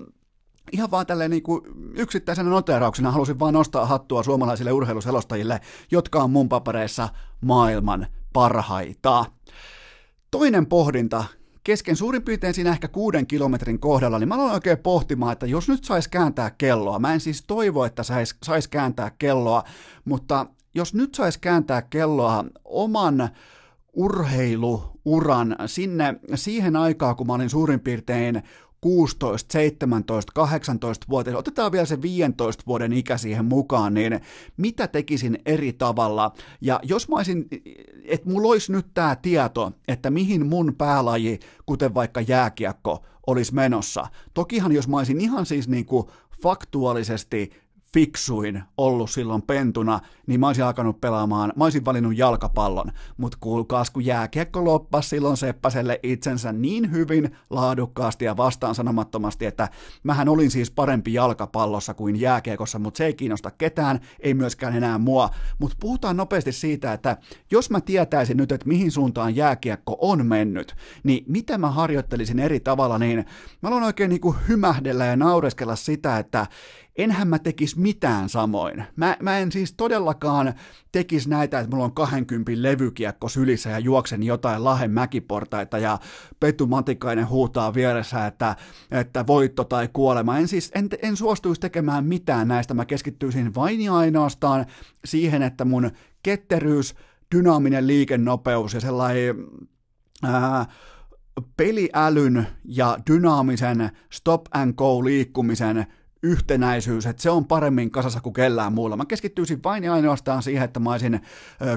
[0.72, 1.62] ihan vaan tälleen niin kuin
[1.96, 5.62] yksittäisenä noterauksena halusin vaan nostaa hattua suomalaisille urheiluselostajille,
[5.92, 7.10] jotka on mun papereissa
[7.42, 9.26] maailman parhaita.
[10.32, 11.24] Toinen pohdinta
[11.64, 15.70] kesken suurin piirtein siinä ehkä kuuden kilometrin kohdalla, niin mä aloin oikein pohtimaan, että jos
[15.70, 19.64] nyt sais kääntää kelloa, mä en siis toivo, että sais, sais kääntää kelloa,
[20.06, 20.46] mutta
[20.76, 23.30] jos nyt sais kääntää kelloa oman
[23.94, 28.44] urheiluuran sinne siihen aikaan, kun mä olin suurin piirtein
[28.82, 34.20] 16, 17, 18 vuotias, otetaan vielä se 15 vuoden ikä siihen mukaan, niin
[34.58, 36.34] mitä tekisin eri tavalla?
[36.62, 37.48] Ja jos mä olisin,
[38.04, 44.08] että mulla olisi nyt tämä tieto, että mihin mun päälaji, kuten vaikka jääkiekko, olisi menossa.
[44.34, 46.08] Tokihan jos mä olisin ihan siis niin kuin
[46.42, 47.52] faktuaalisesti
[47.94, 53.90] fiksuin ollut silloin pentuna, niin mä olisin alkanut pelaamaan, mä olisin valinnut jalkapallon, mutta kuulkaas,
[53.90, 59.70] kun jääkiekko loppasi silloin Seppäselle itsensä niin hyvin, laadukkaasti ja vastaan sanomattomasti, että
[60.04, 64.98] mähän olin siis parempi jalkapallossa kuin jääkiekossa, mutta se ei kiinnosta ketään, ei myöskään enää
[64.98, 65.30] mua,
[65.60, 67.18] mutta puhutaan nopeasti siitä, että
[67.52, 72.60] jos mä tietäisin nyt, että mihin suuntaan jääkiekko on mennyt, niin mitä mä harjoittelisin eri
[72.60, 73.18] tavalla, niin
[73.62, 76.48] mä haluan oikein niin kuin hymähdellä ja naureskella sitä, että
[76.96, 78.84] enhän mä tekisi mitään samoin.
[78.96, 80.54] Mä, mä en siis todellakaan
[80.92, 86.00] tekisi näitä, että mulla on 20 levykiekko sylissä ja juoksen jotain Lahen mäkiportaita ja
[86.40, 88.56] Petu Matikainen huutaa vieressä, että,
[88.92, 90.38] että voitto tai kuolema.
[90.38, 94.66] En siis, en, en suostuisi tekemään mitään näistä, mä keskittyisin vain ja ainoastaan
[95.06, 95.92] siihen, että mun
[96.24, 96.96] ketteryys,
[97.36, 99.36] dynaaminen liikennopeus ja sellainen
[100.24, 100.66] ää,
[101.58, 105.86] peliälyn ja dynaamisen stop and go liikkumisen
[106.24, 108.98] yhtenäisyys, että se on paremmin kasassa kuin kellään muulla.
[108.98, 111.20] Mä keskittyisin vain ja ainoastaan siihen, että mä olisin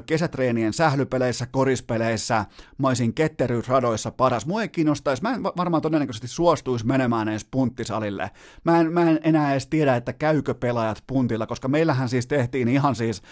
[0.06, 2.44] kesätreenien sählypeleissä, korispeleissä,
[2.78, 4.46] mä olisin ketteryysradoissa paras.
[4.46, 8.30] Mua ei kiinnostaisi, mä en varmaan todennäköisesti suostuisi menemään edes punttisalille.
[8.64, 12.68] Mä en, mä en enää edes tiedä, että käykö pelaajat puntilla, koska meillähän siis tehtiin
[12.68, 13.22] ihan siis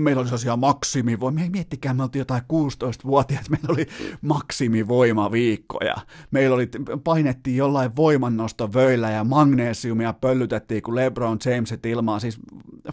[0.00, 3.86] meillä oli sellaisia maksimivoimia, miettikää, me oltiin jotain 16-vuotiaat, meillä oli
[4.22, 5.96] maksimivoimaviikkoja.
[6.30, 6.68] Meillä oli,
[7.04, 12.38] painettiin jollain voimannostovöillä ja magneesiumia pöllytettiin, kun LeBron Jamesit ilmaan, siis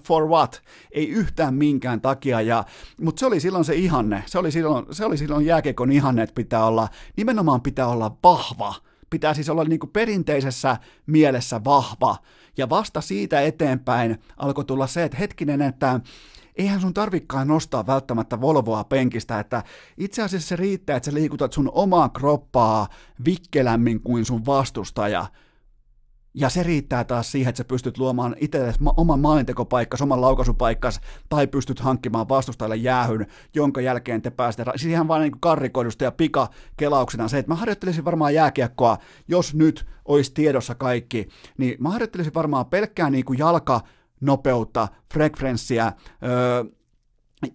[0.04, 0.62] for what?
[0.92, 2.64] Ei yhtään minkään takia, ja,
[3.02, 6.36] mutta se oli silloin se ihanne, se oli silloin, se oli silloin jääkiekon ihanne, että
[6.36, 6.88] pitää olla,
[7.18, 8.76] nimenomaan pitää olla vahva,
[9.10, 12.18] pitää siis olla niin kuin perinteisessä mielessä vahva,
[12.58, 16.00] ja vasta siitä eteenpäin alkoi tulla se, että hetkinen, että
[16.56, 19.64] eihän sun tarvikkaan nostaa välttämättä Volvoa penkistä, että
[19.98, 22.88] itse asiassa se riittää, että sä liikutat sun omaa kroppaa
[23.26, 25.26] vikkelämmin kuin sun vastustaja,
[26.38, 31.00] ja se riittää taas siihen, että sä pystyt luomaan itsellesi ma- oman maalintekopaikkas, oman laukaisupaikkas,
[31.30, 36.12] tai pystyt hankkimaan vastustajalle jäähyn, jonka jälkeen te pääsette, siis ihan vain niin karrikoidusta ja
[36.12, 41.28] pikakelauksena se, että mä harjoittelisin varmaan jääkiekkoa, jos nyt olisi tiedossa kaikki,
[41.58, 43.82] niin mä harjoittelisin varmaan pelkkää niin kuin jalka,
[44.26, 45.94] nopeutta, frekvenssiä,
[46.24, 46.64] öö,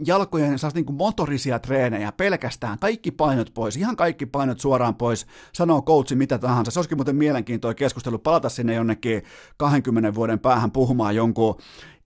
[0.06, 5.82] jalkojen niin kuin motorisia treenejä pelkästään, kaikki painot pois, ihan kaikki painot suoraan pois, sanoo
[5.82, 6.70] coachi mitä tahansa.
[6.70, 9.22] Se olisikin muuten mielenkiintoinen keskustelu palata sinne jonnekin
[9.56, 11.56] 20 vuoden päähän puhumaan jonkun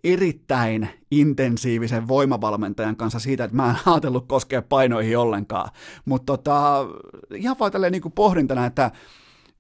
[0.05, 5.71] erittäin intensiivisen voimavalmentajan kanssa siitä, että mä en ajatellut koskea painoihin ollenkaan.
[6.05, 6.87] Mutta tota,
[7.35, 8.91] ihan vaan tälleen niin kuin pohdintana, että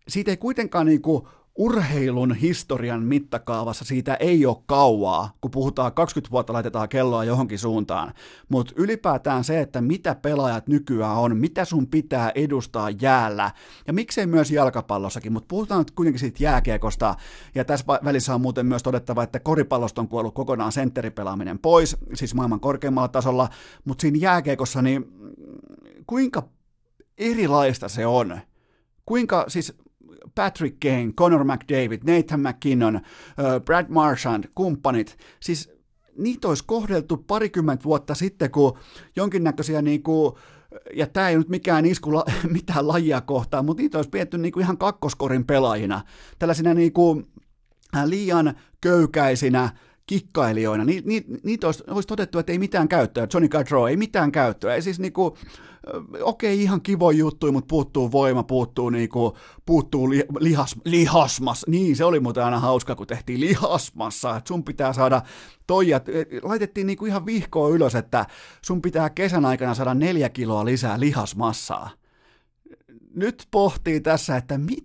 [0.09, 1.26] siitä ei kuitenkaan niin kuin
[1.59, 8.14] urheilun historian mittakaavassa siitä ei ole kauaa, kun puhutaan 20 vuotta laitetaan kelloa johonkin suuntaan,
[8.48, 13.51] mutta ylipäätään se, että mitä pelaajat nykyään on, mitä sun pitää edustaa jäällä,
[13.86, 17.14] ja miksei myös jalkapallossakin, mutta puhutaan nyt kuitenkin siitä jääkiekosta,
[17.55, 22.35] ja tässä välissä on muuten myös todettava, että koripallosta on kuollut kokonaan sentteripelaaminen pois, siis
[22.35, 23.48] maailman korkeimmalla tasolla,
[23.85, 25.05] mutta siinä jääkiekossa, niin
[26.06, 26.48] kuinka
[27.18, 28.40] erilaista se on?
[29.06, 29.84] Kuinka, siis
[30.35, 33.01] Patrick Kane, Conor McDavid, Nathan McKinnon,
[33.65, 35.73] Brad Marchand, kumppanit, siis
[36.19, 38.78] niitä olisi kohdeltu parikymmentä vuotta sitten, kun
[39.16, 40.35] jonkinnäköisiä niin kuin,
[40.94, 44.61] ja tämä ei nyt mikään isku la, mitään lajia kohtaan, mutta niitä olisi pidetty niin
[44.61, 46.01] ihan kakkoskorin pelaajina,
[46.39, 47.27] tällaisina niin kuin,
[48.05, 49.70] liian köykäisinä,
[50.06, 54.32] kikkailijoina, ni, ni, niitä olisi, olisi todettu, että ei mitään käyttöä, Johnny Gaudreau ei mitään
[54.32, 55.36] käyttöä, ei siis niinku,
[56.20, 59.36] okei, ihan kivo juttu, mutta puuttuu voima, puuttuu, niinku,
[59.66, 64.64] puuttuu li, lihas, lihasmas, niin se oli muuten aina hauska, kun tehtiin lihasmassa, että sun
[64.64, 65.22] pitää saada
[65.66, 66.01] toija,
[66.43, 68.26] laitettiin niinku ihan vihkoa ylös, että
[68.62, 71.90] sun pitää kesän aikana saada neljä kiloa lisää lihasmassaa.
[73.14, 74.76] Nyt pohtii tässä, että mi,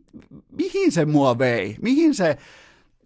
[0.52, 2.38] mihin se mua vei, mihin se,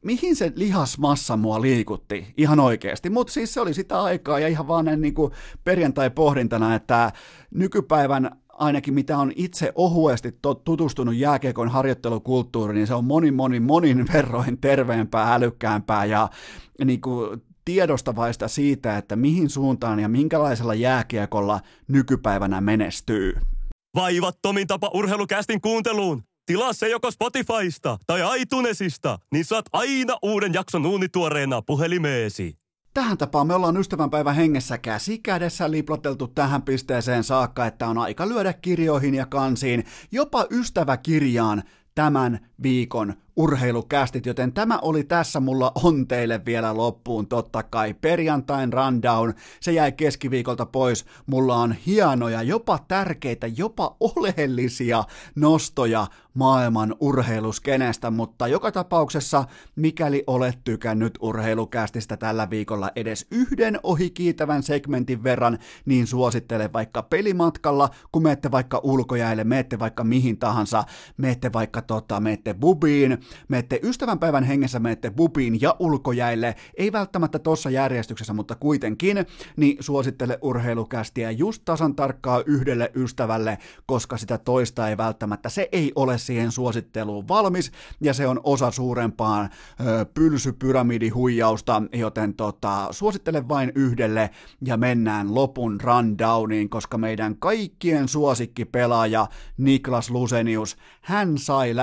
[0.03, 3.09] mihin se lihasmassa mua liikutti ihan oikeasti.
[3.09, 5.31] Mutta siis se oli sitä aikaa ja ihan vaan niin kuin
[5.63, 7.11] perjantai-pohdintana, että
[7.51, 14.05] nykypäivän ainakin mitä on itse ohuesti tutustunut jääkiekon harjoittelukulttuuriin, niin se on monin, monin, monin
[14.13, 16.29] verroin terveempää, älykkäämpää ja
[16.85, 23.33] niin kuin tiedostavaista siitä, että mihin suuntaan ja minkälaisella jääkiekolla nykypäivänä menestyy.
[23.95, 26.23] Vaivattomin tapa urheilukästin kuunteluun.
[26.45, 32.57] Tilaa se joko Spotifysta tai iTunesista, niin saat aina uuden jakson uunituoreena puhelimeesi.
[32.93, 38.29] Tähän tapaan me ollaan ystävänpäivän hengessä käsi kädessä liploteltu tähän pisteeseen saakka, että on aika
[38.29, 41.63] lyödä kirjoihin ja kansiin, jopa ystäväkirjaan
[41.95, 47.27] tämän viikon urheilukästit, joten tämä oli tässä, mulla on teille vielä loppuun.
[47.27, 55.03] Totta kai perjantain rundown, se jäi keskiviikolta pois, mulla on hienoja, jopa tärkeitä, jopa oleellisia
[55.35, 59.45] nostoja maailman urheiluskenestä, mutta joka tapauksessa,
[59.75, 67.89] mikäli olet tykännyt urheilukästistä tällä viikolla edes yhden ohikiitävän segmentin verran, niin suosittele vaikka pelimatkalla,
[68.11, 70.83] kun meette vaikka ulkojäälle, meette vaikka mihin tahansa,
[71.17, 73.17] meette vaikka tota, meette bubiin,
[73.47, 79.25] menette ystävänpäivän hengessä, menette bubiin ja ulkojäille, ei välttämättä tuossa järjestyksessä, mutta kuitenkin,
[79.57, 85.91] niin suosittele urheilukästiä just tasan tarkkaa yhdelle ystävälle, koska sitä toista ei välttämättä, se ei
[85.95, 87.71] ole siihen suositteluun valmis,
[88.01, 89.49] ja se on osa suurempaan
[89.85, 94.29] ö, pylsypyramidihuijausta, joten tota, suosittele vain yhdelle
[94.65, 99.27] ja mennään lopun rundowniin, koska meidän kaikkien suosikkipelaaja
[99.57, 101.75] Niklas Lusenius, hän sai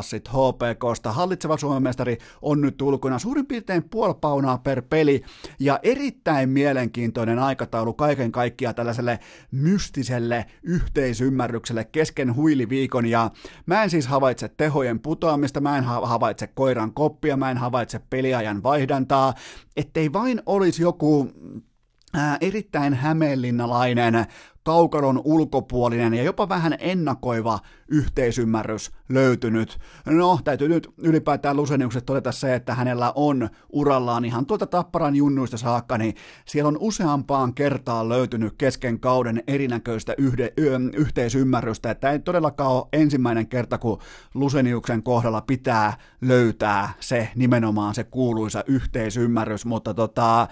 [0.00, 1.12] lähtöpassit HPKsta.
[1.12, 5.22] Hallitseva Suomen mestari on nyt ulkona suurin piirtein puoli paunaa per peli.
[5.58, 9.18] Ja erittäin mielenkiintoinen aikataulu kaiken kaikkiaan tällaiselle
[9.50, 13.06] mystiselle yhteisymmärrykselle kesken huiliviikon.
[13.06, 13.30] Ja
[13.66, 18.62] mä en siis havaitse tehojen putoamista, mä en havaitse koiran koppia, mä en havaitse peliajan
[18.62, 19.34] vaihdantaa,
[19.76, 21.30] ettei vain olisi joku
[22.40, 24.26] erittäin hämeenlinnalainen
[24.62, 27.58] kaukalon ulkopuolinen ja jopa vähän ennakoiva
[27.88, 29.78] yhteisymmärrys löytynyt.
[30.06, 35.56] No, täytyy nyt ylipäätään Luseniukset todeta se, että hänellä on urallaan ihan tuolta Tapparan junnuista
[35.56, 36.14] saakka, niin
[36.44, 42.86] siellä on useampaan kertaan löytynyt kesken kauden erinäköistä yhde, yö, yhteisymmärrystä, että ei todellakaan ole
[42.92, 43.98] ensimmäinen kerta, kun
[44.34, 50.48] Luseniuksen kohdalla pitää löytää se nimenomaan se kuuluisa yhteisymmärrys, mutta tota,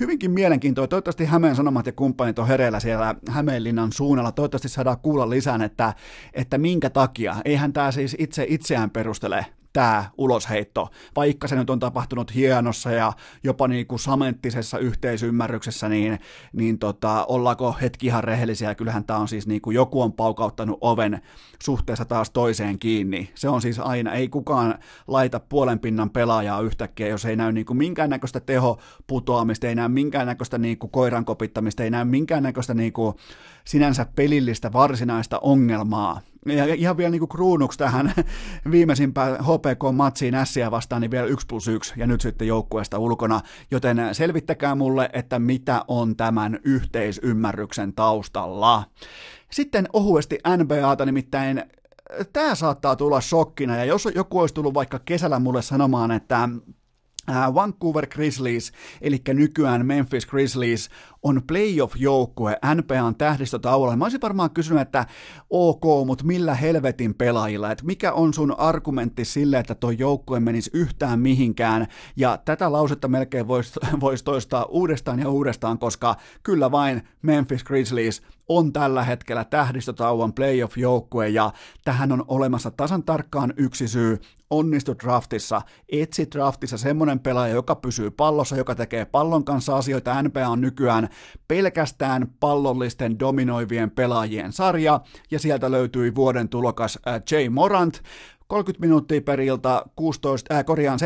[0.00, 0.88] hyvinkin mielenkiintoinen.
[0.88, 4.32] Toivottavasti Hämeen Sanomat ja kumppanit on hereillä siellä Hämeenlinnan suunnalla.
[4.32, 5.94] Toivottavasti saadaan kuulla lisää, että,
[6.34, 7.36] että minkä takia.
[7.44, 9.46] Eihän tämä siis itse itseään perustele
[9.76, 13.12] tämä ulosheitto, vaikka se nyt on tapahtunut hienossa ja
[13.44, 16.18] jopa niin kuin samenttisessa yhteisymmärryksessä, niin,
[16.52, 20.78] niin tota, ollaanko hetki ihan rehellisiä, kyllähän tämä on siis niin kuin joku on paukauttanut
[20.80, 21.22] oven
[21.62, 23.30] suhteessa taas toiseen kiinni.
[23.34, 27.66] Se on siis aina, ei kukaan laita puolen pinnan pelaajaa yhtäkkiä, jos ei näy niin
[27.66, 33.14] kuin minkäännäköistä tehoputoamista, ei näy minkäännäköistä niin kuin koiran kopittamista, ei näy minkäännäköistä niin kuin
[33.66, 38.12] sinänsä pelillistä varsinaista ongelmaa, ja ihan vielä niin kuin kruunuksi tähän
[38.70, 43.40] viimeisimpään HPK-matsiin Ässiä vastaan, niin vielä 1 plus 1 ja nyt sitten joukkueesta ulkona,
[43.70, 48.84] joten selvittäkää mulle, että mitä on tämän yhteisymmärryksen taustalla.
[49.50, 51.64] Sitten ohuesti NBAta, nimittäin
[52.32, 56.48] tämä saattaa tulla shokkina, ja jos joku olisi tullut vaikka kesällä mulle sanomaan, että
[57.54, 60.90] Vancouver Grizzlies, eli nykyään Memphis Grizzlies,
[61.26, 63.96] on playoff-joukkue NBAn tähdistötauolla.
[63.96, 65.06] Mä olisin varmaan kysynyt, että
[65.50, 70.70] ok, mutta millä helvetin pelaajilla, että mikä on sun argumentti sille, että tuo joukkue menisi
[70.74, 71.86] yhtään mihinkään,
[72.16, 78.22] ja tätä lausetta melkein voisi vois toistaa uudestaan ja uudestaan, koska kyllä vain Memphis Grizzlies
[78.48, 81.52] on tällä hetkellä tähdistötauon playoff-joukkue, ja
[81.84, 84.18] tähän on olemassa tasan tarkkaan yksi syy,
[84.50, 90.22] onnistu draftissa, etsi draftissa semmoinen pelaaja, joka pysyy pallossa, joka tekee pallon kanssa asioita.
[90.22, 91.08] NBA on nykyään
[91.48, 98.02] pelkästään pallollisten dominoivien pelaajien sarja, ja sieltä löytyi vuoden tulokas äh, Jay Morant,
[98.46, 100.98] 30 minuuttia per ilta, 16, äh, korjaan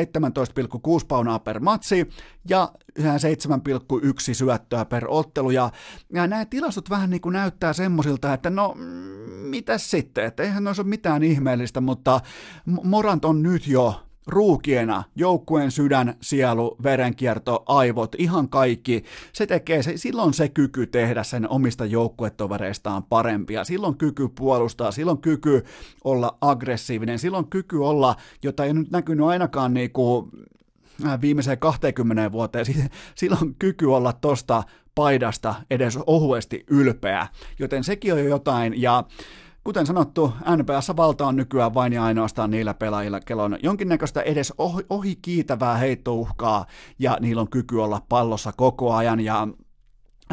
[1.01, 2.09] 17,6 paunaa per matsi
[2.49, 3.05] ja 7,1
[4.35, 5.51] syöttöä per ottelu.
[5.51, 5.71] Ja,
[6.15, 8.85] ja nämä tilastot vähän niin kuin näyttää semmoisilta, että no mm,
[9.49, 12.21] mitä sitten, että eihän noissa ole mitään ihmeellistä, mutta
[12.85, 19.97] Morant on nyt jo ruukiena, joukkueen sydän, sielu, verenkierto, aivot, ihan kaikki, se tekee, se,
[19.97, 25.65] silloin se kyky tehdä sen omista joukkuetovereistaan parempia, silloin kyky puolustaa, silloin kyky
[26.05, 30.31] olla aggressiivinen, silloin kyky olla, jota ei nyt näkynyt ainakaan niinku
[31.07, 32.65] äh, viimeiseen 20 vuoteen,
[33.15, 34.63] silloin kyky olla tosta
[34.95, 37.27] paidasta edes ohuesti ylpeä,
[37.59, 39.05] joten sekin on jo jotain, ja
[39.65, 44.55] Kuten sanottu, NPS valta on nykyään vain ja ainoastaan niillä pelaajilla, kello on jonkinnäköistä edes
[44.59, 46.67] ohi, ohi kiitävää heittouhkaa
[46.99, 49.49] ja niillä on kyky olla pallossa koko ajan ja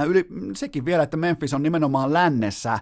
[0.05, 2.79] yli, sekin vielä, että Memphis on nimenomaan lännessä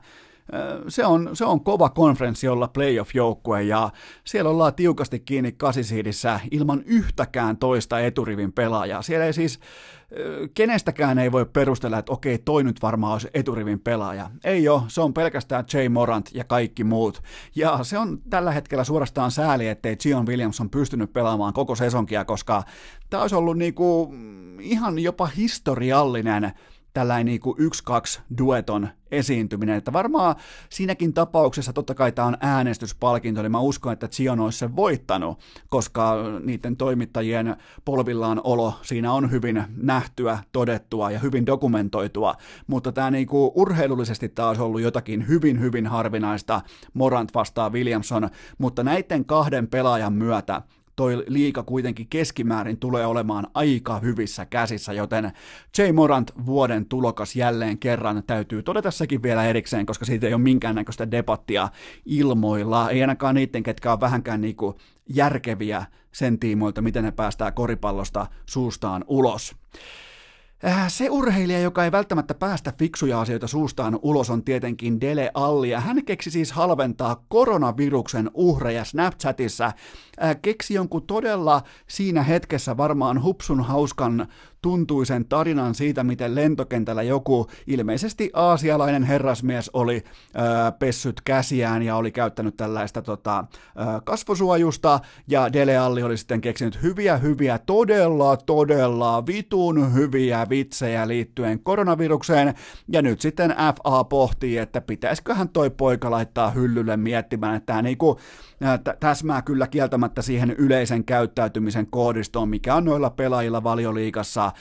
[0.87, 3.89] se on, se on kova konferenssi olla playoff-joukkue ja
[4.23, 9.01] siellä ollaan tiukasti kiinni kasisiidissä ilman yhtäkään toista eturivin pelaajaa.
[9.01, 9.59] Siellä ei siis
[10.53, 14.29] kenestäkään ei voi perustella, että okei, toi nyt varmaan olisi eturivin pelaaja.
[14.43, 17.21] Ei ole, se on pelkästään Jay Morant ja kaikki muut.
[17.55, 22.63] Ja se on tällä hetkellä suorastaan sääli, ettei Zion Williamson pystynyt pelaamaan koko sesonkia, koska
[23.09, 24.13] tämä olisi ollut niinku
[24.59, 26.51] ihan jopa historiallinen
[26.95, 30.35] tällainen niin yksi-kaksi dueton esiintyminen, että varmaan
[30.69, 35.39] siinäkin tapauksessa totta kai tämä on äänestyspalkinto, eli mä uskon, että Zion olisi sen voittanut,
[35.69, 37.55] koska niiden toimittajien
[37.85, 42.35] polvillaan olo siinä on hyvin nähtyä, todettua ja hyvin dokumentoitua,
[42.67, 46.61] mutta tämä niin kuin urheilullisesti taas ollut jotakin hyvin, hyvin harvinaista,
[46.93, 50.61] Morant vastaa Williamson, mutta näiden kahden pelaajan myötä
[50.95, 55.31] toi liika kuitenkin keskimäärin tulee olemaan aika hyvissä käsissä, joten
[55.77, 60.41] Jay Morant vuoden tulokas jälleen kerran täytyy todeta sekin vielä erikseen, koska siitä ei ole
[60.41, 61.69] minkäännäköistä debattia
[62.05, 64.75] ilmoilla, ei ainakaan niiden, ketkä on vähänkään niinku
[65.09, 69.55] järkeviä sen tiimoilta, miten ne päästää koripallosta suustaan ulos.
[70.63, 75.69] Äh, se urheilija, joka ei välttämättä päästä fiksuja asioita suustaan ulos, on tietenkin Dele Alli,
[75.69, 79.65] ja hän keksi siis halventaa koronaviruksen uhreja Snapchatissa.
[79.65, 84.27] Äh, keksi jonkun todella siinä hetkessä varmaan hupsun hauskan
[84.65, 92.11] tuntuisen tarinan siitä, miten lentokentällä joku ilmeisesti aasialainen herrasmies oli ää, pessyt käsiään ja oli
[92.11, 99.25] käyttänyt tällaista tota, ää, kasvosuojusta, ja Dele Alli oli sitten keksinyt hyviä, hyviä, todella, todella
[99.25, 102.53] vitun hyviä vitsejä liittyen koronavirukseen,
[102.87, 108.19] ja nyt sitten FA pohtii, että pitäisiköhän toi poika laittaa hyllylle miettimään, että tämä niinku,
[108.99, 114.51] täsmää kyllä kieltämättä siihen yleisen käyttäytymisen koodistoon, mikä on noilla pelaajilla valioliikassa.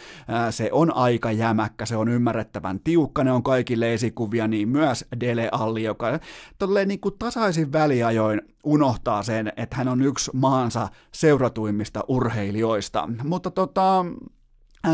[0.50, 5.48] Se on aika jämäkkä, se on ymmärrettävän tiukka, ne on kaikille esikuvia, niin myös Dele
[5.52, 6.18] Alli, joka
[6.58, 13.08] tolleen niin kuin tasaisin väliajoin unohtaa sen, että hän on yksi maansa seuratuimmista urheilijoista.
[13.24, 14.04] Mutta tota,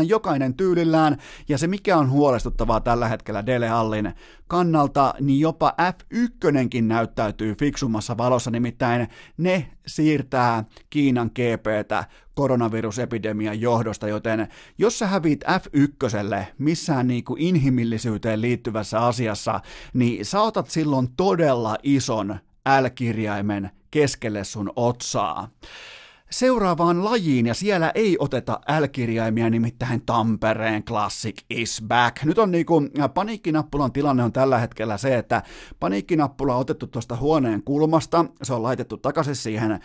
[0.07, 1.17] jokainen tyylillään,
[1.49, 4.13] ja se mikä on huolestuttavaa tällä hetkellä Dele Allin
[4.47, 9.07] kannalta, niin jopa F1 näyttäytyy fiksummassa valossa, nimittäin
[9.37, 14.47] ne siirtää Kiinan GPtä koronavirusepidemian johdosta, joten
[14.77, 19.59] jos sä hävit F1 missään niinku inhimillisyyteen liittyvässä asiassa,
[19.93, 22.39] niin saatat silloin todella ison
[22.81, 25.49] L-kirjaimen keskelle sun otsaa
[26.31, 32.23] seuraavaan lajiin, ja siellä ei oteta L-kirjaimia, nimittäin Tampereen Classic is back.
[32.23, 35.43] Nyt on niinku, äh, paniikkinappulan tilanne on tällä hetkellä se, että
[35.79, 39.79] paniikkinappula on otettu tuosta huoneen kulmasta, se on laitettu takaisin siihen äh,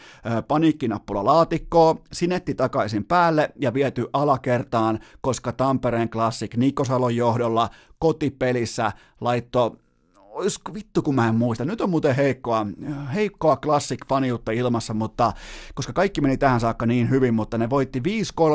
[0.48, 9.76] paniikkinappula-laatikkoon, sinetti takaisin päälle ja viety alakertaan, koska Tampereen Classic Nikosalon johdolla kotipelissä laitto
[10.36, 11.64] olisiko vittu kun mä en muista.
[11.64, 12.66] Nyt on muuten heikkoa,
[13.14, 15.32] heikkoa classic-faniutta ilmassa, mutta
[15.74, 18.02] koska kaikki meni tähän saakka niin hyvin, mutta ne voitti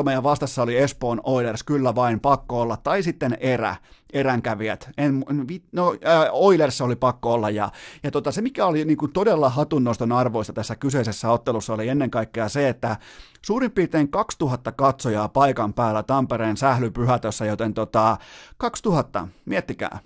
[0.06, 3.76] 5-3 ja vastassa oli Espoon Oilers, kyllä vain pakko olla, tai sitten erä,
[4.12, 4.90] eränkävijät.
[4.98, 5.24] En,
[5.72, 7.70] no, äh, Oilers oli pakko olla, ja,
[8.02, 12.10] ja tota, se mikä oli niin kuin todella hatunnoston arvoista tässä kyseisessä ottelussa oli ennen
[12.10, 12.96] kaikkea se, että
[13.42, 18.16] suurin piirtein 2000 katsojaa paikan päällä Tampereen sählypyhätössä, joten tota,
[18.58, 19.98] 2000, miettikää,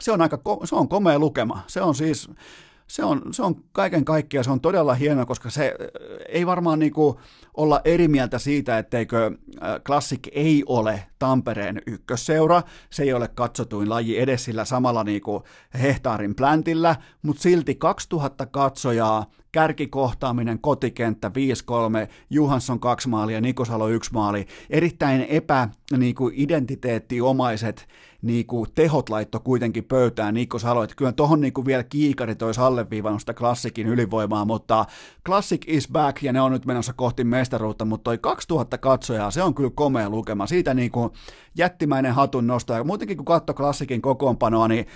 [0.00, 1.62] se on aika, se on komea lukema.
[1.66, 2.30] Se on siis,
[2.86, 5.74] se on, se on kaiken kaikkiaan, se on todella hieno, koska se
[6.28, 7.20] ei varmaan niinku
[7.54, 9.30] olla eri mieltä siitä, etteikö
[9.84, 15.42] Classic ei ole Tampereen ykkösseura, se ei ole katsotuin laji edes sillä samalla niinku
[15.80, 21.32] hehtaarin pläntillä, mutta silti 2000 katsojaa, kärkikohtaaminen, kotikenttä 5-3,
[22.30, 27.88] Juhansson kaksi maalia, Nikosalo yksi maali, erittäin epä niinku identiteettiomaiset
[28.26, 33.22] niinku, tehot laitto kuitenkin pöytään, Nikko Salo, että kyllä tuohon niinku vielä kiikarit olisi alleviivannut
[33.22, 34.84] sitä klassikin ylivoimaa, mutta
[35.26, 39.42] Classic is back ja ne on nyt menossa kohti mestaruutta, mutta toi 2000 katsojaa, se
[39.42, 40.46] on kyllä komea lukema.
[40.46, 41.12] Siitä niinku
[41.56, 42.72] jättimäinen hatun nosto.
[42.72, 44.86] Ja muutenkin kun katso klassikin kokoonpanoa, niin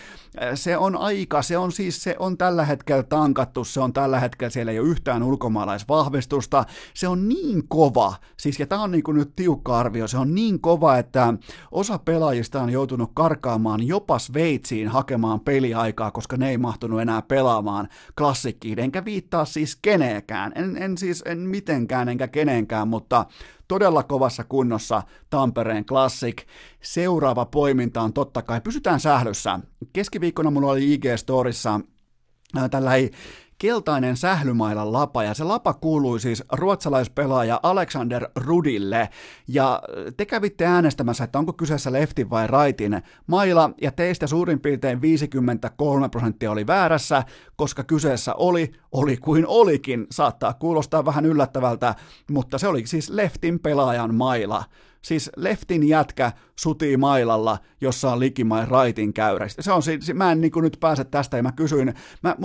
[0.40, 4.20] eh, se on aika, se on siis, se on tällä hetkellä tankattu, se on tällä
[4.20, 9.02] hetkellä, siellä ei ole yhtään ulkomaalaisvahvistusta, se on niin kova, siis ja tämä on niin
[9.02, 11.34] kuin nyt tiukka arvio, se on niin kova, että
[11.70, 17.88] osa pelaajista on joutunut karkaamaan jopa Sveitsiin hakemaan peliaikaa, koska ne ei mahtunut enää pelaamaan
[18.18, 23.26] klassikkiin, enkä viittaa siis keneekään, en, en siis en mitenkään enkä kenenkään, mutta
[23.68, 26.42] todella kovassa kunnossa Tampereen Classic.
[26.82, 29.60] Seuraava poiminta on totta kai, pysytään sählössä.
[29.92, 31.80] Keskiviikkona mulla oli IG-storissa
[32.70, 33.10] tällä ei
[33.60, 39.08] keltainen sählymailan lapa, ja se lapa kuului siis ruotsalaispelaaja Alexander Rudille,
[39.48, 39.82] ja
[40.16, 46.08] te kävitte äänestämässä, että onko kyseessä leftin vai raitin maila, ja teistä suurin piirtein 53
[46.08, 47.24] prosenttia oli väärässä,
[47.56, 51.94] koska kyseessä oli, oli kuin olikin, saattaa kuulostaa vähän yllättävältä,
[52.30, 54.64] mutta se oli siis leftin pelaajan maila.
[55.02, 59.62] Siis leftin jätkä sutii mailalla, jossa on likimain raitin käyrästä.
[59.62, 62.36] Se on, siis, mä en niin kuin, nyt pääse tästä ja mä kysyin, mä,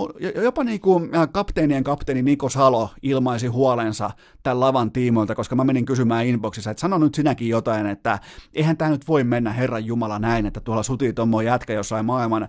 [0.44, 4.10] jopa niin kuin, kapteenien kapteeni Niko Salo ilmaisi huolensa
[4.44, 8.20] tämän lavan tiimoilta, koska mä menin kysymään inboxissa, että sano nyt sinäkin jotain, että
[8.54, 12.48] eihän tämä nyt voi mennä Herran Jumala näin, että tuolla sutii tuommo jätkä jossain maailman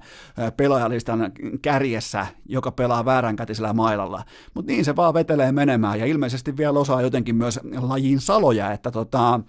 [0.57, 1.33] pelaajalistan
[1.63, 4.23] kärjessä, joka pelaa vääränkätisellä mailalla.
[4.55, 8.91] Mutta niin se vaan vetelee menemään ja ilmeisesti vielä osaa jotenkin myös lajin saloja, että
[8.91, 9.41] tota,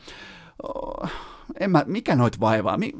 [1.59, 2.77] en mä, mikä noit vaivaa?
[2.77, 2.93] Mi,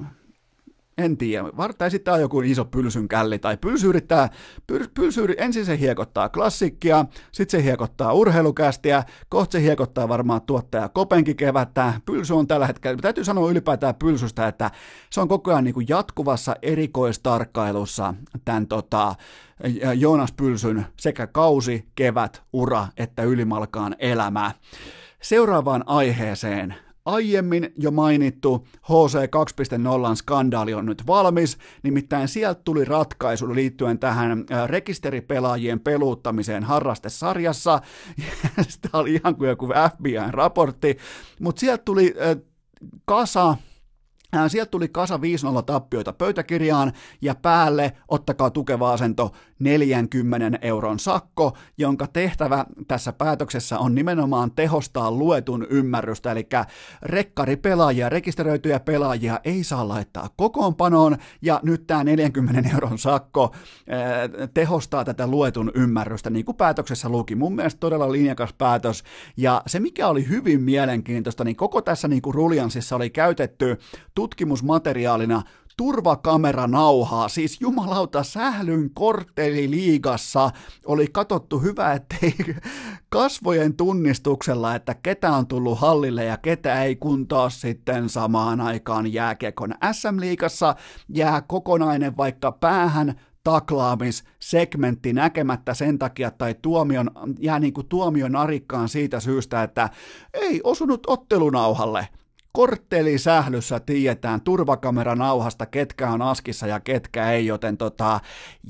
[0.98, 1.45] en tiedä.
[1.90, 4.30] Sitten on joku iso pylsyn källi, tai pylsy yrittää,
[4.68, 10.90] pyl, pylsy, ensin se hiekottaa klassikkia, sitten se hiekottaa urheilukästiä, kohta se hiekottaa varmaan tuottaja
[10.90, 11.94] Kopenki kevättä.
[12.06, 14.72] Pylsy on tällä hetkellä, täytyy sanoa ylipäätään pylsystä, että
[15.10, 18.14] se on koko ajan niin kuin jatkuvassa erikoistarkkailussa
[18.45, 19.15] tämän tota,
[19.95, 24.52] Joonas Pylsyn sekä kausi, kevät, ura että ylimalkaan elämä.
[25.22, 26.76] Seuraavaan aiheeseen–
[27.07, 29.15] Aiemmin jo mainittu HC
[30.09, 37.81] 2.0 skandaali on nyt valmis, nimittäin sieltä tuli ratkaisu liittyen tähän rekisteripelaajien peluuttamiseen harrastesarjassa.
[38.67, 40.97] Sitä oli ihan kuin joku FBI-raportti,
[41.39, 42.13] mutta sieltä tuli
[43.05, 43.57] kasa
[44.48, 45.20] Sieltä tuli kasa 5-0
[45.66, 53.95] tappioita pöytäkirjaan ja päälle ottakaa tukeva asento 40 euron sakko, jonka tehtävä tässä päätöksessä on
[53.95, 56.48] nimenomaan tehostaa luetun ymmärrystä, eli
[57.02, 65.06] rekkaripelaajia, rekisteröityjä pelaajia ei saa laittaa kokoonpanoon, ja nyt tämä 40 euron sakko äh, tehostaa
[65.06, 67.36] tätä luetun ymmärrystä, niin kuin päätöksessä luki.
[67.36, 69.04] Mun mielestä todella linjakas päätös,
[69.38, 73.78] ja se mikä oli hyvin mielenkiintoista, niin koko tässä niin kuin Ruljansissa oli käytetty
[74.18, 75.41] tutkimusmateriaalina
[75.77, 80.49] turvakameranauhaa, siis jumalauta sählyn kortteliliigassa
[80.85, 82.35] oli katottu hyvä, ettei
[83.10, 89.14] kasvojen tunnistuksella, että ketä on tullut hallille ja ketä ei, kun taas sitten samaan aikaan
[89.14, 90.76] jääkiekon SM-liigassa
[91.10, 98.89] jää kokonainen vaikka päähän taklaamissegmentti näkemättä sen takia tai tuomion, jää niin kuin tuomion arikkaan
[98.89, 99.89] siitä syystä, että
[100.34, 102.07] ei osunut ottelunauhalle
[102.57, 108.19] korttelisählyssä tiedetään turvakameranauhasta, ketkä on askissa ja ketkä ei, joten tota,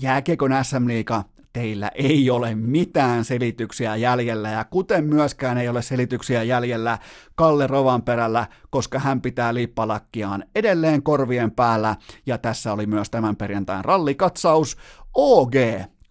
[0.01, 1.23] jääkiekon SM Liiga
[1.53, 6.97] teillä ei ole mitään selityksiä jäljellä, ja kuten myöskään ei ole selityksiä jäljellä
[7.35, 11.95] Kalle Rovanperällä, koska hän pitää lippalakkiaan edelleen korvien päällä,
[12.25, 14.77] ja tässä oli myös tämän perjantain rallikatsaus.
[15.13, 15.55] OG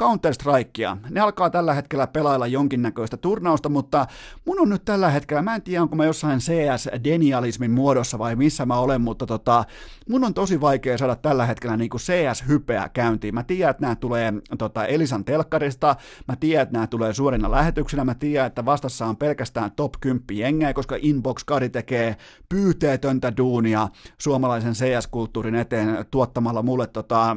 [0.02, 0.97] Counter-Strikea.
[1.10, 4.06] Ne alkaa tällä hetkellä pelailla jonkinnäköistä turnausta, mutta
[4.44, 8.66] mun on nyt tällä hetkellä, mä en tiedä onko mä jossain CS-denialismin muodossa vai missä
[8.66, 9.64] mä olen, mutta tota,
[10.09, 13.35] mun on tosi vaikea saada tällä hetkellä niinku CS-hypeä käyntiin.
[13.35, 15.97] Mä tiedän, että nämä tulee tota, Elisan telkkarista,
[16.28, 20.24] mä tiedän, että nämä tulee suorina lähetyksinä, mä tiedän, että vastassa on pelkästään top 10
[20.32, 22.16] jengejä, koska Inbox Kari tekee
[22.48, 27.36] pyyteetöntä duunia suomalaisen CS-kulttuurin eteen tuottamalla mulle tota,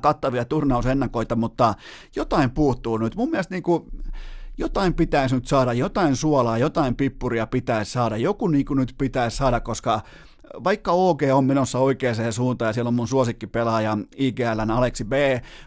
[0.00, 1.74] kattavia turnausennakoita, mutta
[2.16, 3.16] jotain puuttuu nyt.
[3.16, 3.84] Mun mielestä niin kuin,
[4.58, 9.36] jotain pitäisi nyt saada, jotain suolaa, jotain pippuria pitäisi saada, joku niin kuin nyt pitäisi
[9.36, 10.00] saada, koska
[10.64, 15.12] vaikka OG on menossa oikeaan suuntaan ja siellä on mun suosikkipelaaja IGLn Aleksi B,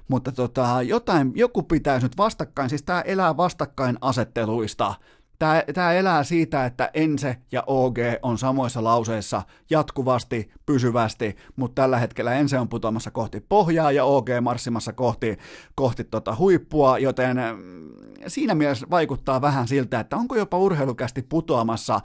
[0.07, 4.95] mutta tota, jotain, joku pitäisi nyt vastakkain, siis tämä elää vastakkain asetteluista.
[5.39, 12.33] Tämä, elää siitä, että Ense ja OG on samoissa lauseissa jatkuvasti, pysyvästi, mutta tällä hetkellä
[12.33, 15.37] Ense on putoamassa kohti pohjaa ja OG marssimassa kohti,
[15.75, 17.91] kohti tota huippua, joten mm,
[18.27, 21.99] siinä mielessä vaikuttaa vähän siltä, että onko jopa urheilukästi putoamassa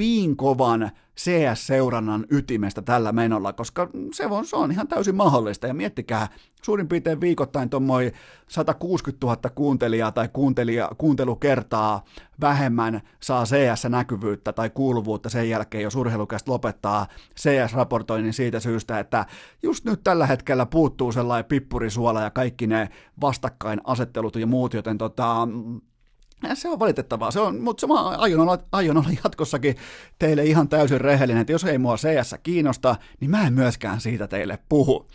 [0.00, 5.66] piinkovan CS-seurannan ytimestä tällä menolla, koska se on, se on ihan täysin mahdollista.
[5.66, 6.28] Ja miettikää,
[6.62, 8.12] suurin piirtein viikoittain tuommoin
[8.48, 12.04] 160 000 kuuntelijaa tai kuuntelija, kuuntelukertaa
[12.40, 17.06] vähemmän saa CS-näkyvyyttä tai kuuluvuutta sen jälkeen, jos urheilukästä lopettaa
[17.36, 19.26] CS-raportoinnin siitä syystä, että
[19.62, 22.88] just nyt tällä hetkellä puuttuu sellainen pippurisuola ja kaikki ne
[23.20, 25.48] vastakkainasettelut ja muut, joten tota,
[26.54, 29.76] se on valitettavaa, se on, mutta mä aion olla, aion olla jatkossakin
[30.18, 34.28] teille ihan täysin rehellinen, että jos ei mua CS kiinnosta, niin mä en myöskään siitä
[34.28, 35.06] teille puhu.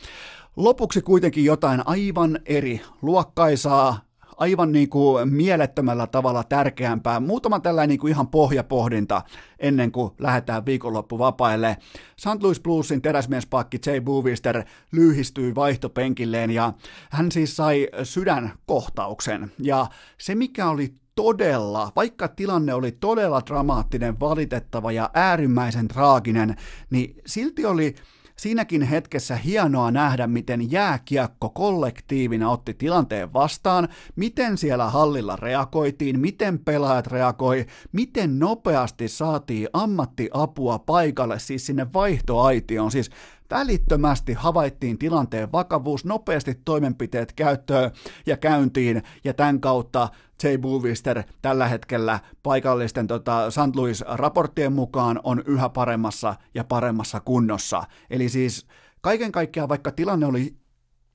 [0.56, 4.00] Lopuksi kuitenkin jotain aivan eri luokkaisaa,
[4.38, 7.20] aivan niin kuin mielettömällä tavalla tärkeämpää.
[7.20, 9.22] Muutama tällainen niin kuin ihan pohjapohdinta
[9.60, 11.78] ennen kuin lähdetään viikonloppuvapaille.
[12.18, 12.44] St.
[12.44, 16.74] Louis Bluesin teräsmiespakki Jay Boovister lyhistyi vaihtopenkilleen ja
[17.10, 19.52] hän siis sai sydänkohtauksen.
[19.60, 19.88] Ja
[20.18, 26.56] se mikä oli todella, vaikka tilanne oli todella dramaattinen, valitettava ja äärimmäisen traaginen,
[26.90, 27.96] niin silti oli
[28.36, 36.60] siinäkin hetkessä hienoa nähdä, miten jääkiekko kollektiivina otti tilanteen vastaan, miten siellä hallilla reagoitiin, miten
[36.60, 43.12] pelaajat reagoi, miten nopeasti saatiin ammattiapua paikalle, siis sinne vaihtoaitioon, siis
[43.50, 47.92] välittömästi havaittiin tilanteen vakavuus, nopeasti toimenpiteet käyttöön
[48.26, 50.10] ja käyntiin, ja tämän kautta
[50.44, 53.76] Jay Buvister tällä hetkellä paikallisten tota, St.
[53.76, 57.84] Louis-raporttien mukaan on yhä paremmassa ja paremmassa kunnossa.
[58.10, 58.68] Eli siis
[59.02, 60.56] kaiken kaikkiaan, vaikka tilanne oli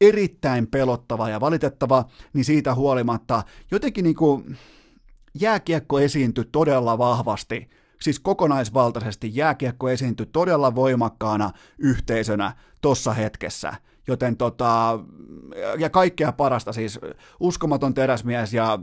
[0.01, 4.57] erittäin pelottava ja valitettava, niin siitä huolimatta jotenkin niin kuin
[5.41, 7.71] jääkiekko esiintyi todella vahvasti
[8.03, 13.75] siis kokonaisvaltaisesti jääkiekko esiintyi todella voimakkaana yhteisönä tossa hetkessä.
[14.07, 15.01] Joten tota,
[15.79, 16.99] ja kaikkea parasta, siis
[17.41, 18.79] uskomaton teräsmies ja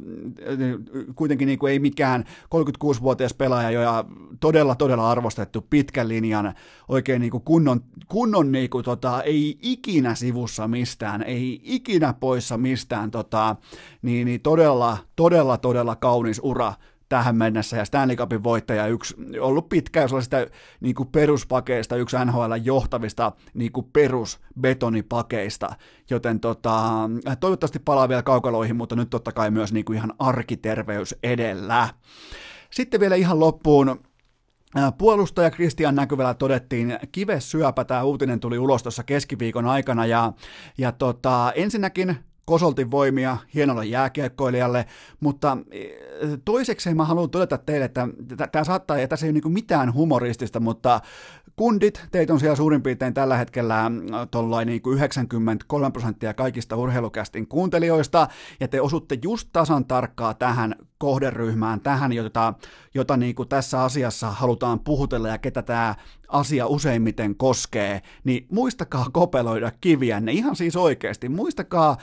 [1.16, 2.24] kuitenkin niin kuin ei mikään
[2.56, 4.06] 36-vuotias pelaaja, ja
[4.40, 6.54] todella todella arvostettu pitkän linjan,
[6.88, 12.58] oikein niin kuin kunnon, kunnon niin kuin tota, ei ikinä sivussa mistään, ei ikinä poissa
[12.58, 13.56] mistään, tota,
[14.02, 16.74] niin, niin todella, todella, todella kaunis ura
[17.10, 20.48] tähän mennessä, ja Stanley Cupin voittaja yksi, ollut pitkä, jos sitä
[20.80, 25.70] niin kuin peruspakeista, yksi NHL johtavista niin kuin perusbetonipakeista,
[26.10, 26.82] joten tota,
[27.40, 31.90] toivottavasti palaa vielä kaukaloihin, mutta nyt totta kai myös niin kuin ihan arkiterveys edellä.
[32.72, 34.00] Sitten vielä ihan loppuun
[34.98, 40.34] Puolustaja Kristian näkyvällä todettiin kivesyöpä, tämä uutinen tuli ulos tuossa keskiviikon aikana ja,
[40.78, 42.18] ja tota, ensinnäkin
[42.48, 44.86] kosoltin voimia hienolle jääkiekkoilijalle,
[45.20, 45.58] mutta
[46.46, 48.08] toisekseen mä haluan todeta teille, että
[48.52, 51.02] tämä saattaa, ja tässä ei ole niin mitään humoristista, mutta
[51.56, 53.92] kundit, teitä on siellä suurin piirtein tällä hetkellä
[54.66, 58.28] niin kuin 93 prosenttia kaikista urheilukästin kuuntelijoista,
[58.60, 62.54] ja te osutte just tasan tarkkaa tähän kohderyhmään, tähän, jota,
[62.94, 65.96] jota niin kuin tässä asiassa halutaan puhutella ja ketä tämä
[66.28, 71.98] asia useimmiten koskee, niin muistakaa kopeloida kiviänne, ihan siis oikeasti, muistakaa äh,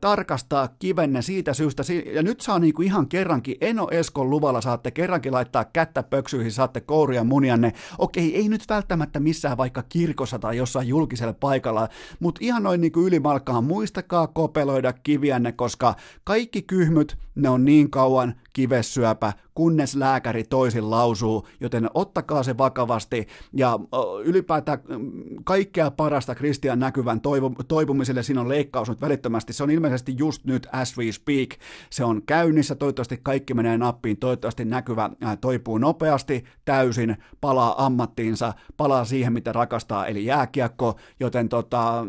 [0.00, 1.82] tarkastaa kivenne siitä syystä,
[2.14, 6.52] ja nyt saa niin kuin ihan kerrankin, Eno Eskon luvalla saatte kerrankin laittaa kättä pöksyihin,
[6.52, 11.88] saatte kouria munianne, okei, ei nyt välttämättä missään vaikka kirkossa tai jossain julkisella paikalla,
[12.20, 15.94] mutta ihan noin niin kuin ylimalkaan muistakaa kopeloida kiviänne, koska
[16.24, 23.26] kaikki kyhmyt, ne on niin kauan kivessyöpä, kunnes lääkäri toisin lausuu, joten ottakaa se vakavasti.
[23.52, 23.78] Ja
[24.24, 25.10] ylipäätään mm,
[25.44, 27.20] kaikkea parasta Kristian näkyvän
[27.68, 31.48] toipumiselle, siinä on leikkaus nyt välittömästi, se on ilmeisesti just nyt as we speak,
[31.90, 39.04] se on käynnissä, toivottavasti kaikki menee nappiin, toivottavasti näkyvä toipuu nopeasti, täysin, palaa ammattiinsa, palaa
[39.04, 42.06] siihen, mitä rakastaa, eli jääkiekko, joten tota,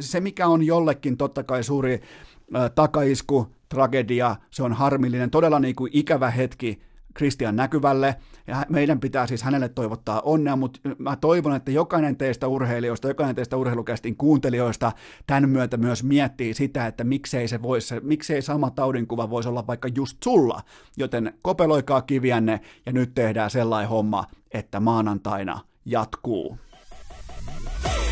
[0.00, 2.00] se mikä on jollekin totta kai suuri
[2.74, 6.82] takaisku, tragedia, se on harmillinen, todella niin kuin ikävä hetki
[7.14, 8.16] Kristian näkyvälle,
[8.46, 13.34] ja meidän pitää siis hänelle toivottaa onnea, mutta mä toivon, että jokainen teistä urheilijoista, jokainen
[13.34, 14.92] teistä urheilukästin kuuntelijoista
[15.26, 19.88] tämän myötä myös miettii sitä, että miksei se voisi, miksei sama taudinkuva voisi olla vaikka
[19.94, 20.60] just sulla,
[20.96, 26.58] joten kopeloikaa kiviänne ja nyt tehdään sellainen homma, että maanantaina jatkuu.
[27.86, 28.11] Ei